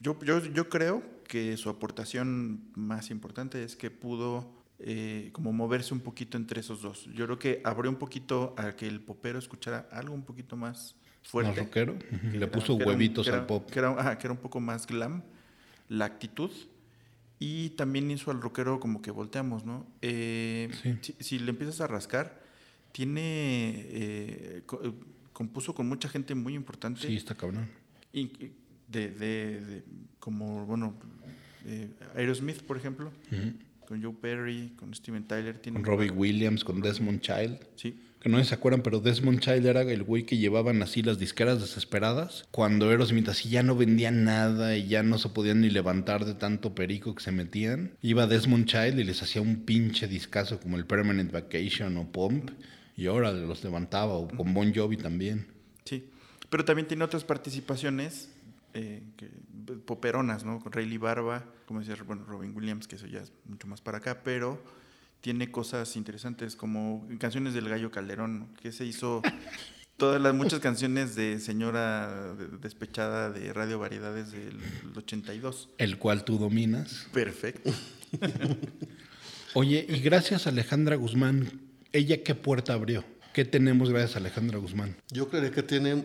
yo, 0.00 0.18
yo, 0.22 0.44
yo 0.44 0.68
creo 0.68 1.02
que 1.28 1.56
su 1.56 1.68
aportación 1.70 2.70
más 2.74 3.10
importante 3.10 3.62
es 3.64 3.76
que 3.76 3.90
pudo 3.90 4.54
eh, 4.78 5.30
como 5.32 5.52
moverse 5.52 5.94
un 5.94 6.00
poquito 6.00 6.36
entre 6.36 6.60
esos 6.60 6.82
dos. 6.82 7.06
Yo 7.14 7.24
creo 7.26 7.38
que 7.38 7.60
abrió 7.64 7.90
un 7.90 7.96
poquito 7.96 8.54
a 8.58 8.72
que 8.76 8.86
el 8.86 9.00
popero 9.00 9.38
escuchara 9.38 9.88
algo 9.90 10.14
un 10.14 10.22
poquito 10.24 10.56
más 10.56 10.94
fuerte. 11.22 11.50
¿Más 11.52 11.58
rockero? 11.60 11.98
Que 11.98 12.38
Le 12.38 12.46
puso 12.46 12.76
era 12.76 12.86
huevitos 12.86 13.26
era- 13.26 13.38
al 13.38 13.46
pop. 13.46 13.68
Que 13.70 13.78
era, 13.78 13.90
ajá, 13.90 14.18
que 14.18 14.26
era 14.26 14.32
un 14.32 14.40
poco 14.40 14.60
más 14.60 14.86
glam, 14.86 15.22
la 15.88 16.04
actitud. 16.04 16.50
Y 17.38 17.70
también 17.70 18.10
hizo 18.10 18.30
al 18.30 18.40
rockero 18.40 18.80
como 18.80 19.02
que 19.02 19.10
volteamos, 19.10 19.64
¿no? 19.64 19.86
Eh, 20.02 20.70
Sí. 20.82 20.96
si, 21.02 21.12
si 21.20 21.38
le 21.38 21.50
empiezas 21.50 21.80
a 21.82 21.86
rascar, 21.86 22.40
tiene... 22.92 23.84
eh, 23.88 24.62
co- 24.66 24.80
eh, 24.82 24.92
compuso 25.32 25.74
con 25.74 25.86
mucha 25.86 26.08
gente 26.08 26.34
muy 26.34 26.54
importante. 26.54 27.00
Sí, 27.06 27.14
está 27.16 27.34
cabrón. 27.34 27.68
Y 28.12 28.30
de, 28.88 29.10
de- 29.10 29.60
de- 29.60 29.84
como, 30.18 30.64
bueno, 30.64 30.94
eh, 31.66 31.88
Aerosmith, 32.14 32.62
por 32.62 32.76
ejemplo, 32.76 33.12
con 33.86 34.02
Joe 34.02 34.14
Perry, 34.20 34.72
con 34.76 34.94
Steven 34.94 35.24
Tyler. 35.24 35.58
Tiene 35.58 35.80
Con 35.80 35.84
Robbie 35.84 36.10
Williams, 36.10 36.64
con 36.64 36.80
Desmond 36.80 37.20
Child. 37.20 37.58
Sí, 37.76 37.94
Que 38.20 38.28
no 38.28 38.42
se 38.42 38.54
acuerdan, 38.54 38.82
pero 38.82 38.98
Desmond 39.00 39.40
Child 39.40 39.66
era 39.66 39.82
el 39.82 40.02
güey 40.02 40.24
que 40.24 40.36
llevaban 40.38 40.82
así 40.82 41.02
las 41.02 41.18
disqueras 41.18 41.60
desesperadas. 41.60 42.46
Cuando 42.50 42.88
Aerosmith 42.90 43.28
así 43.28 43.48
ya 43.48 43.62
no 43.62 43.76
vendían 43.76 44.24
nada 44.24 44.76
y 44.76 44.88
ya 44.88 45.02
no 45.02 45.18
se 45.18 45.28
podían 45.28 45.60
ni 45.60 45.70
levantar 45.70 46.24
de 46.24 46.34
tanto 46.34 46.74
perico 46.74 47.14
que 47.14 47.22
se 47.22 47.30
metían. 47.32 47.92
Iba 48.02 48.26
Desmond 48.26 48.66
Child 48.66 48.98
y 48.98 49.04
les 49.04 49.22
hacía 49.22 49.42
un 49.42 49.64
pinche 49.64 50.08
discazo 50.08 50.58
como 50.58 50.76
el 50.76 50.86
Permanent 50.86 51.30
Vacation 51.30 51.96
o 51.98 52.10
Pump. 52.10 52.50
Y 52.96 53.06
ahora 53.06 53.30
los 53.32 53.62
levantaba, 53.62 54.14
o 54.14 54.26
con 54.26 54.54
Bon 54.54 54.74
Jovi 54.74 54.96
también. 54.96 55.46
sí. 55.84 56.08
Pero 56.48 56.64
también 56.64 56.86
tiene 56.86 57.02
otras 57.02 57.24
participaciones 57.24 58.28
eh, 58.76 59.02
que- 59.16 59.30
poperonas, 59.84 60.44
¿no? 60.44 60.60
Con 60.60 60.72
Rayleigh 60.72 60.98
Barba, 60.98 61.44
como 61.66 61.80
decía, 61.80 61.96
bueno, 62.06 62.24
Robin 62.24 62.54
Williams, 62.54 62.86
que 62.86 62.96
eso 62.96 63.06
ya 63.06 63.20
es 63.20 63.32
mucho 63.46 63.66
más 63.66 63.80
para 63.80 63.98
acá, 63.98 64.22
pero 64.22 64.62
tiene 65.20 65.50
cosas 65.50 65.96
interesantes 65.96 66.54
como 66.56 67.08
canciones 67.18 67.54
del 67.54 67.68
Gallo 67.68 67.90
Calderón, 67.90 68.48
que 68.60 68.70
se 68.72 68.84
hizo 68.84 69.22
todas 69.96 70.20
las 70.20 70.34
muchas 70.34 70.60
canciones 70.60 71.14
de 71.16 71.40
señora 71.40 72.34
de- 72.34 72.58
despechada 72.58 73.30
de 73.30 73.52
Radio 73.52 73.78
Variedades 73.78 74.30
del 74.32 74.56
82. 74.94 75.70
El 75.78 75.98
cual 75.98 76.24
tú 76.24 76.38
dominas. 76.38 77.06
Perfecto. 77.12 77.72
Oye, 79.54 79.86
y 79.88 80.00
gracias 80.00 80.46
a 80.46 80.50
Alejandra 80.50 80.96
Guzmán, 80.96 81.60
¿ella 81.92 82.22
qué 82.22 82.34
puerta 82.34 82.74
abrió? 82.74 83.04
¿Qué 83.32 83.44
tenemos 83.44 83.90
gracias 83.90 84.16
a 84.16 84.18
Alejandra 84.18 84.58
Guzmán? 84.58 84.96
Yo 85.10 85.28
creería 85.28 85.50
que 85.50 85.62
tiene 85.62 86.04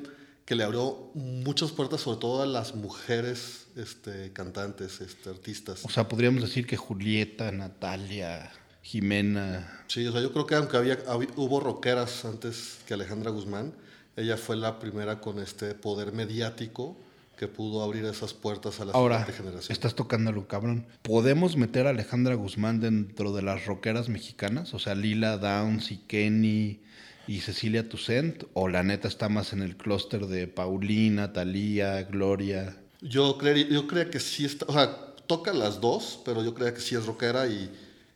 que 0.51 0.55
le 0.57 0.65
abrió 0.65 1.09
muchas 1.13 1.71
puertas, 1.71 2.01
sobre 2.01 2.19
todo 2.19 2.41
a 2.41 2.45
las 2.45 2.75
mujeres 2.75 3.67
este, 3.77 4.33
cantantes, 4.33 4.99
este, 4.99 5.29
artistas. 5.29 5.79
O 5.85 5.89
sea, 5.89 6.09
podríamos 6.09 6.41
decir 6.41 6.67
que 6.67 6.75
Julieta, 6.75 7.53
Natalia, 7.53 8.51
Jimena. 8.81 9.85
Sí, 9.87 10.05
o 10.05 10.11
sea, 10.11 10.19
yo 10.19 10.33
creo 10.33 10.45
que 10.47 10.55
aunque 10.55 10.75
había, 10.75 10.99
hubo 11.37 11.61
rockeras 11.61 12.25
antes 12.25 12.79
que 12.85 12.95
Alejandra 12.95 13.31
Guzmán, 13.31 13.71
ella 14.17 14.35
fue 14.35 14.57
la 14.57 14.77
primera 14.77 15.21
con 15.21 15.39
este 15.39 15.73
poder 15.73 16.11
mediático 16.11 16.97
que 17.37 17.47
pudo 17.47 17.81
abrir 17.81 18.03
esas 18.03 18.33
puertas 18.33 18.81
a 18.81 18.83
la 18.83 18.91
Ahora, 18.91 19.19
siguiente 19.19 19.43
generación. 19.43 19.71
estás 19.71 19.95
tocándolo, 19.95 20.49
cabrón. 20.49 20.85
¿Podemos 21.01 21.55
meter 21.55 21.87
a 21.87 21.91
Alejandra 21.91 22.35
Guzmán 22.35 22.81
dentro 22.81 23.31
de 23.31 23.41
las 23.41 23.65
rockeras 23.67 24.09
mexicanas? 24.09 24.73
O 24.73 24.79
sea, 24.79 24.95
Lila 24.95 25.37
Downs 25.37 25.91
y 25.93 25.97
Kenny 25.99 26.81
y 27.27 27.39
Cecilia 27.39 27.87
Toussaint. 27.87 28.43
¿O 28.53 28.67
la 28.67 28.83
neta 28.83 29.07
está 29.07 29.29
más 29.29 29.53
en 29.53 29.61
el 29.61 29.77
clúster 29.77 30.27
de 30.27 30.47
Paulina, 30.47 31.33
Talía, 31.33 32.03
Gloria? 32.03 32.75
Yo 33.01 33.37
creería, 33.37 33.67
yo 33.69 33.87
creía 33.87 34.09
que 34.09 34.19
sí 34.19 34.45
está, 34.45 34.65
o 34.67 34.73
sea, 34.73 34.95
toca 35.27 35.53
las 35.53 35.81
dos, 35.81 36.19
pero 36.25 36.43
yo 36.43 36.53
creía 36.53 36.73
que 36.73 36.81
sí 36.81 36.95
es 36.95 37.05
rockera 37.05 37.47
y, 37.47 37.71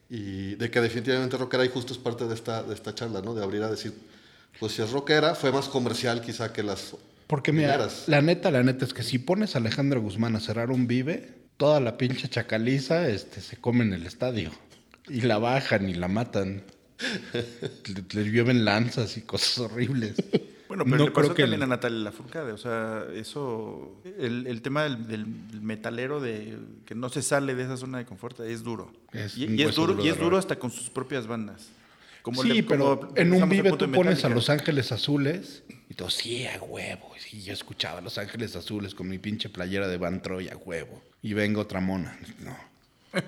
y 0.10 0.56
de 0.56 0.70
que 0.70 0.82
definitivamente 0.82 1.36
es 1.36 1.40
rockera 1.40 1.66
y 1.66 1.70
justo 1.70 1.94
es 1.94 2.00
parte 2.00 2.26
de 2.26 2.36
esta, 2.36 2.62
de 2.64 2.74
esta 2.74 2.94
charla, 2.94 3.22
¿no? 3.22 3.34
De 3.34 3.44
abrir 3.44 3.64
a 3.64 3.70
decir, 3.70 3.94
pues 4.60 4.74
si 4.74 4.82
es 4.82 4.92
rockera, 4.92 5.36
fue 5.36 5.52
más 5.52 5.68
comercial 5.68 6.22
quizá 6.22 6.54
que 6.54 6.64
las 6.64 6.96
Porque 7.28 7.52
mira, 7.52 7.88
la 8.08 8.22
neta, 8.22 8.52
la 8.52 8.64
neta 8.64 8.86
es 8.86 8.94
que 8.94 9.04
si 9.04 9.20
pones 9.20 9.56
a 9.56 9.60
Alejandra 9.60 10.00
Guzmán 10.00 10.36
a 10.36 10.40
cerrar 10.40 10.72
un 10.72 10.88
vive, 10.88 11.34
toda 11.58 11.80
la 11.80 11.98
pinche 11.98 12.30
chacaliza 12.30 13.08
este, 13.08 13.42
se 13.42 13.58
come 13.58 13.84
en 13.84 13.94
el 13.94 14.06
estadio. 14.06 14.52
Y 15.08 15.22
la 15.22 15.38
bajan 15.38 15.90
y 15.90 15.94
la 15.94 16.08
matan. 16.08 16.64
Le, 17.34 18.24
le 18.24 18.32
llueven 18.32 18.66
lanzas 18.66 19.18
y 19.18 19.22
cosas 19.22 19.58
horribles. 19.60 20.16
Bueno, 20.68 20.84
pero 20.86 20.98
No 20.98 21.06
le 21.06 21.12
pasó 21.12 21.28
creo 21.28 21.36
que 21.36 21.44
también 21.44 21.60
el- 21.62 21.64
a 21.64 21.68
Natalia 21.68 22.00
Lafourcade, 22.00 22.52
o 22.52 22.58
sea, 22.58 23.06
eso, 23.14 24.02
el, 24.18 24.48
el 24.48 24.62
tema 24.62 24.84
del, 24.84 25.08
del 25.08 25.26
metalero 25.62 26.20
de 26.20 26.58
que 26.86 26.96
no 26.96 27.10
se 27.10 27.22
sale 27.22 27.54
de 27.56 27.64
esa 27.64 27.78
zona 27.78 28.00
de 28.00 28.06
confort 28.06 28.40
es 28.42 28.64
duro. 28.64 28.92
Es 29.14 29.38
y, 29.38 29.62
es 29.62 29.76
duro, 29.76 29.94
duro 29.94 30.06
y 30.06 30.10
es 30.10 30.18
duro 30.20 30.38
hasta 30.38 30.58
con 30.58 30.72
sus 30.72 30.90
propias 30.90 31.28
bandas. 31.28 31.68
Como 32.24 32.42
sí, 32.42 32.48
le- 32.50 32.64
pero 32.64 33.00
como 33.00 33.14
en 33.16 33.34
un 33.34 33.48
vive 33.48 33.72
tú 33.74 33.92
pones 33.92 34.26
a. 34.26 34.30
Los 34.30 34.50
Ángeles 34.50 34.92
Azules 34.92 35.62
y 35.90 35.94
todo, 35.94 36.10
sí, 36.10 36.48
a 36.48 36.60
huevo. 36.64 37.12
Y 37.32 37.42
yo 37.42 37.54
escuchaba 37.54 38.02
Los 38.02 38.18
Ángeles 38.18 38.56
Azules 38.56 38.96
con 38.96 39.08
mi 39.08 39.20
pinche 39.20 39.50
playera 39.50 39.88
de 39.88 39.98
Van 39.98 40.22
Troy 40.24 40.50
a 40.50 40.58
huevo. 40.58 41.04
Y 41.22 41.34
venga 41.34 41.62
otra 41.62 41.80
mona. 41.82 42.18
No. 42.44 42.58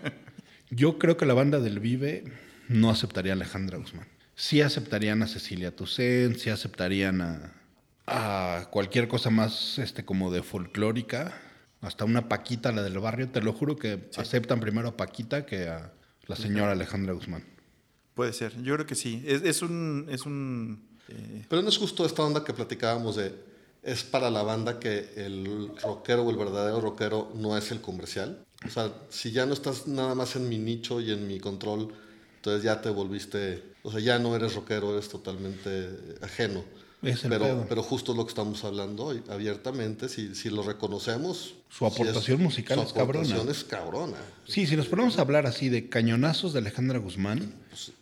Yo 0.69 0.97
creo 0.97 1.15
que 1.17 1.25
la 1.25 1.33
banda 1.33 1.59
del 1.59 1.79
Vive 1.79 2.23
no 2.67 2.89
aceptaría 2.89 3.33
a 3.33 3.35
Alejandra 3.35 3.77
Guzmán. 3.77 4.07
Sí 4.35 4.61
aceptarían 4.61 5.23
a 5.23 5.27
Cecilia 5.27 5.75
Toussaint, 5.75 6.37
sí 6.37 6.49
aceptarían 6.49 7.21
a, 7.21 7.53
a 8.05 8.69
cualquier 8.71 9.07
cosa 9.07 9.29
más 9.29 9.77
este, 9.79 10.05
como 10.05 10.31
de 10.31 10.43
folclórica. 10.43 11.41
Hasta 11.81 12.05
una 12.05 12.27
Paquita, 12.27 12.71
la 12.71 12.83
del 12.83 12.99
barrio. 12.99 13.29
Te 13.29 13.41
lo 13.41 13.53
juro 13.53 13.75
que 13.75 14.09
aceptan 14.17 14.59
primero 14.59 14.89
a 14.89 14.97
Paquita 14.97 15.45
que 15.45 15.67
a 15.67 15.91
la 16.25 16.35
señora 16.35 16.71
Alejandra 16.71 17.13
Guzmán. 17.13 17.43
Puede 18.15 18.33
ser, 18.33 18.61
yo 18.63 18.73
creo 18.73 18.87
que 18.87 18.95
sí. 18.95 19.23
Es, 19.27 19.43
es 19.43 19.61
un... 19.61 20.07
Es 20.09 20.25
un 20.25 20.87
eh, 21.07 21.45
Pero 21.49 21.61
no 21.61 21.69
es 21.69 21.77
justo 21.77 22.05
esta 22.05 22.23
onda 22.23 22.43
que 22.43 22.53
platicábamos 22.53 23.15
de, 23.15 23.33
es 23.83 24.03
para 24.03 24.29
la 24.31 24.41
banda 24.41 24.79
que 24.79 25.11
el 25.15 25.71
rockero 25.81 26.23
o 26.23 26.29
el 26.31 26.37
verdadero 26.37 26.81
rockero 26.81 27.31
no 27.35 27.57
es 27.57 27.71
el 27.71 27.79
comercial. 27.79 28.43
O 28.65 28.69
sea, 28.69 28.91
si 29.09 29.31
ya 29.31 29.45
no 29.45 29.53
estás 29.53 29.87
nada 29.87 30.15
más 30.15 30.35
en 30.35 30.49
mi 30.49 30.57
nicho 30.57 30.99
y 30.99 31.11
en 31.11 31.27
mi 31.27 31.39
control, 31.39 31.93
entonces 32.37 32.63
ya 32.63 32.81
te 32.81 32.89
volviste, 32.89 33.63
o 33.83 33.91
sea, 33.91 33.99
ya 33.99 34.19
no 34.19 34.35
eres 34.35 34.55
rockero, 34.55 34.93
eres 34.93 35.09
totalmente 35.09 35.89
ajeno. 36.21 36.63
Es 37.01 37.23
el 37.23 37.29
pero, 37.29 37.45
pedo. 37.45 37.65
pero 37.69 37.83
justo 37.83 38.11
es 38.11 38.17
lo 38.17 38.25
que 38.25 38.29
estamos 38.29 38.63
hablando 38.63 39.05
hoy, 39.05 39.21
abiertamente, 39.29 40.09
si, 40.09 40.33
si 40.33 40.49
lo 40.49 40.63
reconocemos. 40.63 41.53
Su 41.69 41.85
aportación 41.85 42.41
musical 42.41 42.79
su 42.79 42.85
es 42.85 42.93
cabrona. 42.93 43.19
aportación 43.19 43.49
es 43.49 43.63
cabrona. 43.63 44.17
Sí, 44.47 44.65
si 44.65 44.75
nos 44.75 44.87
ponemos 44.87 45.17
a 45.19 45.21
hablar 45.21 45.45
así 45.45 45.69
de 45.69 45.89
cañonazos 45.89 46.53
de 46.53 46.59
Alejandra 46.59 46.97
Guzmán, 46.97 47.53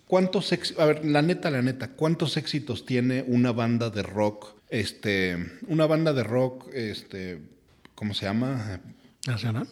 ¿cuántos 0.08 0.52
éxitos, 0.54 0.82
a 0.82 0.86
ver, 0.86 1.06
la 1.06 1.22
neta, 1.22 1.52
la 1.52 1.62
neta, 1.62 1.92
cuántos 1.92 2.38
éxitos 2.38 2.86
tiene 2.86 3.26
una 3.28 3.52
banda 3.52 3.90
de 3.90 4.02
rock, 4.02 4.56
este, 4.70 5.60
una 5.68 5.88
banda 5.88 6.14
de 6.14 6.24
rock, 6.24 6.70
este, 6.74 7.42
¿cómo 7.96 8.14
se 8.14 8.26
llama? 8.26 8.80
¿Nacional? 9.28 9.68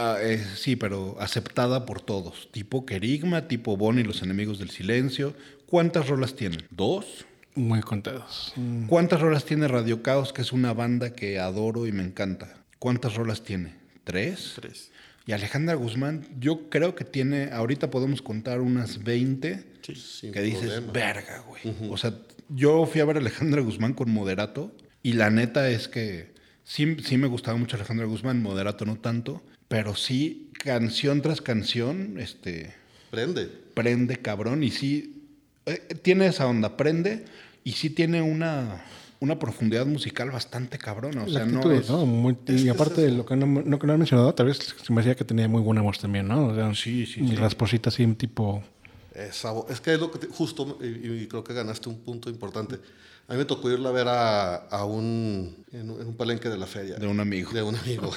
Ah, 0.00 0.18
eh, 0.20 0.40
sí, 0.54 0.76
pero 0.76 1.16
aceptada 1.18 1.84
por 1.84 2.00
todos, 2.00 2.48
tipo 2.52 2.86
Kerigma, 2.86 3.48
tipo 3.48 3.76
Bonnie 3.76 4.02
y 4.02 4.06
los 4.06 4.22
enemigos 4.22 4.60
del 4.60 4.70
silencio. 4.70 5.34
¿Cuántas 5.66 6.06
rolas 6.06 6.36
tienen? 6.36 6.62
¿Dos? 6.70 7.26
Muy 7.56 7.80
contados. 7.80 8.52
Mm, 8.54 8.86
¿Cuántas 8.86 9.20
rolas 9.20 9.44
tiene 9.44 9.66
Radio 9.66 10.00
Caos, 10.04 10.32
que 10.32 10.42
es 10.42 10.52
una 10.52 10.72
banda 10.72 11.14
que 11.14 11.40
adoro 11.40 11.88
y 11.88 11.90
me 11.90 12.04
encanta? 12.04 12.54
¿Cuántas 12.78 13.16
rolas 13.16 13.42
tiene? 13.42 13.74
¿Tres? 14.04 14.52
tres. 14.54 14.92
Y 15.26 15.32
Alejandra 15.32 15.74
Guzmán, 15.74 16.28
yo 16.38 16.70
creo 16.70 16.94
que 16.94 17.04
tiene, 17.04 17.50
ahorita 17.50 17.90
podemos 17.90 18.22
contar 18.22 18.60
unas 18.60 19.02
20 19.02 19.64
Sin 19.82 20.30
que 20.30 20.42
dices, 20.42 20.70
problema. 20.70 20.92
verga, 20.92 21.44
güey. 21.48 21.90
O 21.90 21.96
sea, 21.96 22.14
yo 22.48 22.86
fui 22.86 23.00
a 23.00 23.04
ver 23.04 23.16
a 23.16 23.18
Alejandra 23.18 23.62
Guzmán 23.62 23.94
con 23.94 24.12
Moderato 24.12 24.72
y 25.02 25.14
la 25.14 25.30
neta 25.30 25.68
es 25.68 25.88
que 25.88 26.32
sí, 26.62 26.96
sí 27.04 27.18
me 27.18 27.26
gustaba 27.26 27.58
mucho 27.58 27.74
Alejandra 27.74 28.06
Guzmán, 28.06 28.40
Moderato 28.40 28.84
no 28.86 28.96
tanto, 28.96 29.42
pero 29.68 29.94
sí, 29.94 30.50
canción 30.64 31.22
tras 31.22 31.40
canción, 31.40 32.16
este, 32.18 32.74
Prende. 33.10 33.46
prende 33.74 34.16
cabrón 34.20 34.62
y 34.62 34.70
sí, 34.70 35.22
eh, 35.66 35.78
tiene 36.02 36.26
esa 36.26 36.46
onda, 36.46 36.76
prende 36.76 37.24
y 37.64 37.72
sí 37.72 37.90
tiene 37.90 38.22
una, 38.22 38.82
una 39.20 39.38
profundidad 39.38 39.86
musical 39.86 40.30
bastante 40.30 40.78
cabrona. 40.78 41.24
O 41.24 41.28
sea, 41.28 41.44
no 41.44 41.70
es- 41.70 41.88
¿no? 41.90 42.06
Muy- 42.06 42.36
es 42.46 42.62
y 42.64 42.68
aparte 42.68 43.04
es 43.04 43.10
de 43.12 43.16
lo 43.18 43.26
que 43.26 43.36
no, 43.36 43.46
no, 43.46 43.78
que 43.78 43.86
no 43.86 43.92
han 43.92 43.98
mencionado, 43.98 44.34
tal 44.34 44.46
vez 44.46 44.58
se 44.58 44.92
me 44.92 45.00
hacía 45.00 45.14
que 45.14 45.24
tenía 45.24 45.48
muy 45.48 45.60
buena 45.62 45.82
voz 45.82 45.98
también, 45.98 46.26
¿no? 46.28 46.46
O 46.48 46.54
sea, 46.54 46.74
Sí, 46.74 47.04
sí, 47.06 47.20
y 47.22 47.28
sí. 47.28 47.34
rasposita 47.36 47.90
así, 47.90 48.04
un 48.04 48.16
tipo 48.16 48.62
Esa 49.14 49.52
es 49.68 49.80
que 49.80 49.94
es 49.94 50.00
lo 50.00 50.10
que 50.10 50.20
te- 50.20 50.26
justo, 50.28 50.78
y, 50.80 51.22
y 51.24 51.26
creo 51.26 51.42
que 51.44 51.52
ganaste 51.52 51.88
un 51.88 51.98
punto 52.00 52.30
importante. 52.30 52.78
A 53.28 53.32
mí 53.32 53.38
me 53.38 53.44
tocó 53.44 53.70
irla 53.70 53.90
a 53.90 53.92
ver 53.92 54.08
a, 54.08 54.54
a 54.56 54.84
un, 54.86 55.54
en, 55.70 55.90
un 55.90 56.00
en 56.00 56.06
un 56.08 56.16
palenque 56.16 56.48
de 56.48 56.56
la 56.56 56.66
feria. 56.66 56.96
De 56.96 57.06
un 57.06 57.20
amigo. 57.20 57.52
De 57.52 57.62
un 57.62 57.76
amigo. 57.76 58.10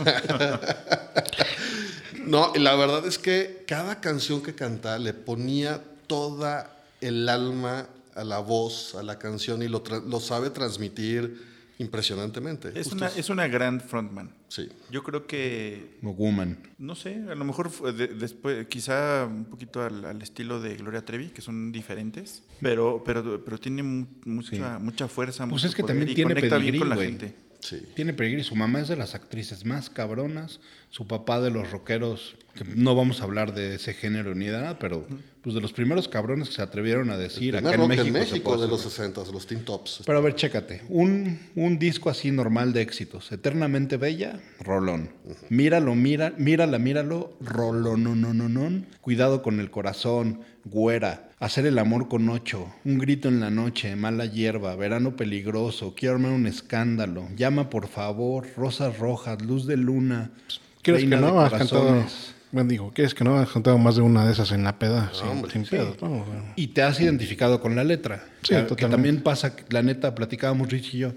no, 2.25 2.51
y 2.55 2.59
la 2.59 2.75
verdad 2.75 3.05
es 3.05 3.17
que 3.17 3.63
cada 3.67 3.99
canción 3.99 4.41
que 4.41 4.55
cantaba 4.55 4.99
le 4.99 5.13
ponía 5.13 5.81
toda 6.07 6.71
el 7.01 7.27
alma 7.29 7.87
a 8.15 8.23
la 8.23 8.39
voz, 8.39 8.95
a 8.95 9.03
la 9.03 9.17
canción, 9.19 9.63
y 9.63 9.67
lo, 9.67 9.83
tra- 9.83 10.03
lo 10.03 10.19
sabe 10.19 10.49
transmitir 10.49 11.45
impresionantemente. 11.79 12.71
Es 12.75 12.87
una, 12.87 13.07
es 13.07 13.29
una 13.29 13.47
gran 13.47 13.81
frontman. 13.81 14.31
Sí. 14.51 14.67
Yo 14.91 15.01
creo 15.01 15.27
que 15.27 15.97
O 16.03 16.09
Woman. 16.09 16.57
No 16.77 16.93
sé, 16.93 17.15
a 17.29 17.35
lo 17.35 17.45
mejor 17.45 17.69
fue 17.69 17.93
de- 17.93 18.09
después, 18.09 18.67
quizá 18.67 19.25
un 19.25 19.45
poquito 19.45 19.81
al, 19.81 20.03
al 20.03 20.21
estilo 20.21 20.59
de 20.59 20.75
Gloria 20.75 21.05
Trevi, 21.05 21.27
que 21.29 21.41
son 21.41 21.71
diferentes, 21.71 22.43
pero, 22.59 23.01
pero, 23.05 23.45
pero 23.45 23.57
tiene 23.57 23.81
mu- 23.81 24.07
mucha, 24.25 24.77
mucha 24.77 25.07
fuerza. 25.07 25.45
Pues 25.45 25.51
mucho 25.53 25.67
es 25.67 25.73
que 25.75 25.83
poder 25.83 25.95
también 25.95 26.09
y 26.11 26.15
tiene 26.15 26.33
conecta 26.33 26.57
bien 26.57 26.71
pedigrí, 26.73 26.79
con 26.79 26.89
la 26.89 26.97
gente. 26.97 27.33
Sí. 27.61 27.81
Tiene 27.95 28.11
pedigrí. 28.13 28.43
Su 28.43 28.55
mamá 28.57 28.81
es 28.81 28.89
de 28.89 28.97
las 28.97 29.15
actrices 29.15 29.63
más 29.65 29.89
cabronas. 29.89 30.59
Su 30.91 31.07
papá 31.07 31.41
de 31.41 31.49
los 31.49 31.71
rockeros, 31.71 32.35
que 32.53 32.63
no 32.63 32.95
vamos 32.95 33.21
a 33.21 33.23
hablar 33.23 33.53
de 33.53 33.75
ese 33.75 33.93
género 33.93 34.35
ni 34.35 34.47
nada, 34.47 34.77
pero 34.77 35.07
pues 35.41 35.55
de 35.55 35.61
los 35.61 35.73
primeros 35.73 36.07
cabrones 36.07 36.49
que 36.49 36.55
se 36.55 36.61
atrevieron 36.61 37.09
a 37.09 37.17
decir 37.17 37.55
acá 37.57 37.73
en 37.73 37.87
México. 37.87 38.07
en 38.07 38.13
México 38.13 38.57
de 38.57 38.67
los 38.67 38.81
60, 38.81 39.23
los 39.31 39.47
Teen 39.47 39.65
Tops. 39.65 40.03
Pero 40.05 40.17
a 40.17 40.21
ver, 40.21 40.35
chécate. 40.35 40.83
Un, 40.89 41.39
un 41.55 41.79
disco 41.79 42.09
así 42.09 42.29
normal 42.29 42.73
de 42.73 42.81
éxitos. 42.81 43.31
Eternamente 43.31 43.97
Bella, 43.97 44.39
rolón. 44.59 45.09
Míralo, 45.49 45.95
mira, 45.95 46.33
mírala, 46.37 46.77
míralo, 46.77 47.33
rolón, 47.39 48.03
no, 48.03 48.15
no, 48.15 48.33
no, 48.33 48.49
no. 48.49 48.85
Cuidado 49.01 49.41
con 49.41 49.59
el 49.59 49.71
corazón, 49.71 50.41
güera. 50.65 51.29
Hacer 51.39 51.65
el 51.65 51.79
amor 51.79 52.07
con 52.07 52.29
ocho. 52.29 52.71
Un 52.85 52.99
grito 52.99 53.27
en 53.27 53.39
la 53.39 53.49
noche, 53.49 53.95
mala 53.95 54.25
hierba, 54.25 54.75
verano 54.75 55.15
peligroso. 55.15 55.95
Quiero 55.95 56.15
armar 56.15 56.33
un 56.33 56.45
escándalo. 56.45 57.27
Llama 57.35 57.69
por 57.69 57.87
favor, 57.87 58.45
rosas 58.55 58.99
rojas, 58.99 59.41
luz 59.41 59.65
de 59.65 59.77
luna. 59.77 60.31
¿Quieres 60.81 61.03
que 61.03 61.07
no? 61.07 61.39
Has 61.41 61.51
cantado. 61.51 61.81
corazones. 61.81 62.33
Bueno, 62.51 62.69
digo, 62.69 62.91
¿quieres 62.93 63.13
que 63.13 63.23
no? 63.23 63.37
Has 63.37 63.49
cantado 63.49 63.77
más 63.77 63.95
de 63.95 64.01
una 64.01 64.25
de 64.25 64.33
esas 64.33 64.51
en 64.51 64.63
la 64.63 64.77
peda. 64.77 65.11
sin 65.13 65.27
hombre, 65.29 65.51
sin 65.51 65.65
sí. 65.65 65.77
¿no? 66.01 66.09
Bueno. 66.09 66.53
Y 66.55 66.67
te 66.67 66.81
has 66.81 66.99
identificado 66.99 67.61
con 67.61 67.75
la 67.75 67.83
letra. 67.83 68.25
Sí, 68.43 68.55
que, 68.55 68.75
que 68.75 68.87
también 68.87 69.21
pasa, 69.21 69.55
la 69.69 69.83
neta, 69.83 70.13
platicábamos 70.15 70.69
Rich 70.69 70.95
y 70.95 70.97
yo. 70.99 71.13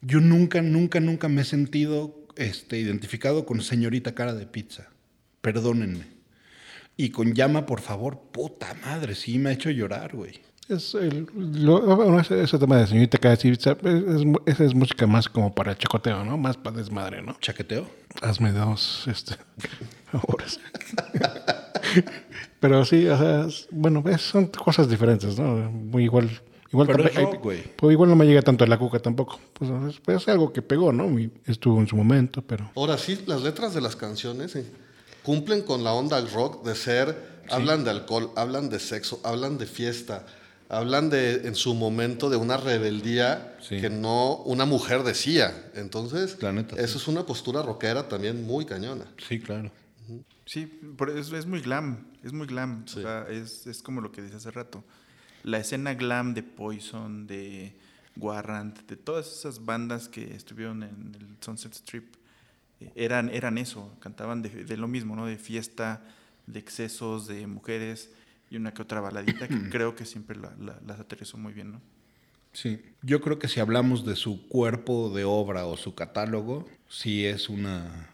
Yo 0.00 0.20
nunca, 0.20 0.62
nunca, 0.62 1.00
nunca 1.00 1.28
me 1.28 1.42
he 1.42 1.44
sentido 1.44 2.26
este, 2.36 2.78
identificado 2.78 3.44
con 3.44 3.60
señorita 3.60 4.14
cara 4.14 4.32
de 4.32 4.46
pizza. 4.46 4.88
Perdónenme. 5.42 6.06
Y 6.96 7.10
con 7.10 7.34
llama, 7.34 7.66
por 7.66 7.80
favor, 7.80 8.20
puta 8.32 8.74
madre, 8.82 9.14
sí 9.14 9.38
me 9.38 9.50
ha 9.50 9.52
hecho 9.52 9.70
llorar, 9.70 10.16
güey. 10.16 10.40
Es 10.68 10.94
el, 10.94 11.26
lo- 11.34 11.80
bueno, 11.96 12.20
ese, 12.20 12.42
ese 12.42 12.58
tema 12.58 12.76
de 12.76 12.86
señorita 12.86 13.18
es, 13.82 14.24
mu- 14.24 14.38
esa 14.44 14.64
es 14.64 14.74
música 14.74 15.06
más 15.06 15.26
como 15.28 15.54
para 15.54 15.76
chacoteo, 15.76 16.24
¿no? 16.24 16.36
Más 16.36 16.58
para 16.58 16.76
desmadre, 16.76 17.22
¿no? 17.22 17.36
¿Chaqueteo? 17.40 17.86
Hazme 18.20 18.52
dos 18.52 19.04
este, 19.06 19.34
horas. 20.26 20.60
Pero 22.60 22.84
sí, 22.84 23.06
o 23.08 23.16
sea, 23.16 23.46
es- 23.46 23.66
bueno, 23.70 24.02
es- 24.08 24.20
son 24.22 24.46
cosas 24.48 24.88
diferentes, 24.90 25.38
¿no? 25.38 25.70
Muy 25.70 26.04
igual. 26.04 26.28
Igual, 26.70 26.86
Pero 26.88 27.04
también- 27.04 27.16
es 27.18 27.24
rock, 27.24 27.34
hay- 27.34 27.40
güey. 27.40 27.62
pues 27.76 27.92
igual 27.94 28.10
no 28.10 28.16
me 28.16 28.26
llega 28.26 28.42
tanto 28.42 28.64
a 28.64 28.66
la 28.66 28.78
cuca 28.78 28.98
tampoco. 28.98 29.40
Pues 29.54 29.70
es, 29.94 30.00
pues 30.00 30.18
es 30.22 30.28
algo 30.28 30.52
que 30.52 30.60
pegó, 30.60 30.92
¿no? 30.92 31.18
Y 31.18 31.30
estuvo 31.46 31.80
en 31.80 31.86
su 31.86 31.96
momento, 31.96 32.42
pero... 32.42 32.70
Ahora 32.76 32.98
sí, 32.98 33.22
las 33.26 33.40
letras 33.40 33.72
de 33.72 33.80
las 33.80 33.96
canciones 33.96 34.54
eh, 34.54 34.66
cumplen 35.22 35.62
con 35.62 35.82
la 35.82 35.94
onda 35.94 36.20
del 36.20 36.30
rock 36.30 36.62
de 36.66 36.74
ser, 36.74 37.38
hablan 37.50 37.84
de 37.84 37.90
alcohol, 37.90 38.32
hablan 38.36 38.68
de 38.68 38.78
sexo, 38.80 39.18
hablan 39.24 39.56
de 39.56 39.64
fiesta, 39.64 40.26
hablan 40.68 41.10
de, 41.10 41.46
en 41.48 41.54
su 41.54 41.74
momento, 41.74 42.30
de 42.30 42.36
una 42.36 42.56
rebeldía 42.56 43.56
Sí. 43.60 43.80
que 43.80 43.90
no 43.90 44.36
una 44.44 44.64
mujer 44.64 45.02
decía. 45.02 45.70
Entonces, 45.74 46.36
sí. 46.40 46.46
eso 46.78 46.98
es 46.98 47.08
una 47.08 47.24
postura 47.26 47.62
rockera 47.62 48.08
también 48.08 48.44
muy 48.46 48.64
cañona. 48.64 49.04
Sí, 49.28 49.40
claro. 49.40 49.70
Sí, 50.46 50.64
por 50.96 51.10
eso 51.10 51.36
es 51.36 51.44
muy 51.44 51.60
glam, 51.60 52.06
es 52.22 52.32
muy 52.32 52.46
glam. 52.46 52.84
O 52.84 52.88
sea, 52.88 53.26
es, 53.28 53.66
es 53.66 53.82
como 53.82 54.00
lo 54.00 54.10
que 54.10 54.22
decía 54.22 54.38
hace 54.38 54.50
rato. 54.50 54.82
La 55.44 55.58
escena 55.58 55.94
glam 55.94 56.32
de 56.34 56.42
Poison, 56.42 57.26
de 57.26 57.74
Warrant, 58.16 58.86
de 58.88 58.96
todas 58.96 59.26
esas 59.30 59.64
bandas 59.64 60.08
que 60.08 60.34
estuvieron 60.34 60.82
en 60.82 61.14
el 61.18 61.36
Sunset 61.40 61.74
Strip, 61.74 62.14
eh, 62.80 62.90
eran, 62.94 63.28
eran 63.28 63.58
eso, 63.58 63.92
cantaban 64.00 64.40
de, 64.42 64.48
de 64.64 64.76
lo 64.76 64.88
mismo, 64.88 65.14
¿no? 65.14 65.26
De 65.26 65.36
fiesta, 65.36 66.02
de 66.46 66.58
excesos, 66.58 67.26
de 67.26 67.46
mujeres 67.46 68.10
y 68.50 68.56
una 68.56 68.72
que 68.72 68.82
otra 68.82 69.00
baladita 69.00 69.48
que 69.48 69.68
creo 69.70 69.94
que 69.94 70.04
siempre 70.04 70.36
la- 70.36 70.54
la- 70.58 70.80
las 70.86 71.00
aterrizó 71.00 71.36
muy 71.38 71.52
bien, 71.52 71.72
¿no? 71.72 71.80
Sí. 72.52 72.80
Yo 73.02 73.20
creo 73.20 73.38
que 73.38 73.46
si 73.48 73.60
hablamos 73.60 74.04
de 74.06 74.16
su 74.16 74.48
cuerpo 74.48 75.10
de 75.14 75.24
obra 75.24 75.66
o 75.66 75.76
su 75.76 75.94
catálogo, 75.94 76.66
sí 76.88 77.26
es 77.26 77.48
una, 77.48 78.08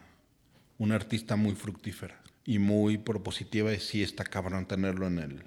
una 0.77 0.95
artista 0.95 1.35
muy 1.35 1.55
fructífera 1.55 2.19
y 2.45 2.59
muy 2.59 2.97
propositiva 2.97 3.73
y 3.73 3.79
sí 3.79 4.03
está 4.03 4.23
cabrón 4.23 4.65
tenerlo 4.67 5.07
en 5.07 5.19
el 5.19 5.43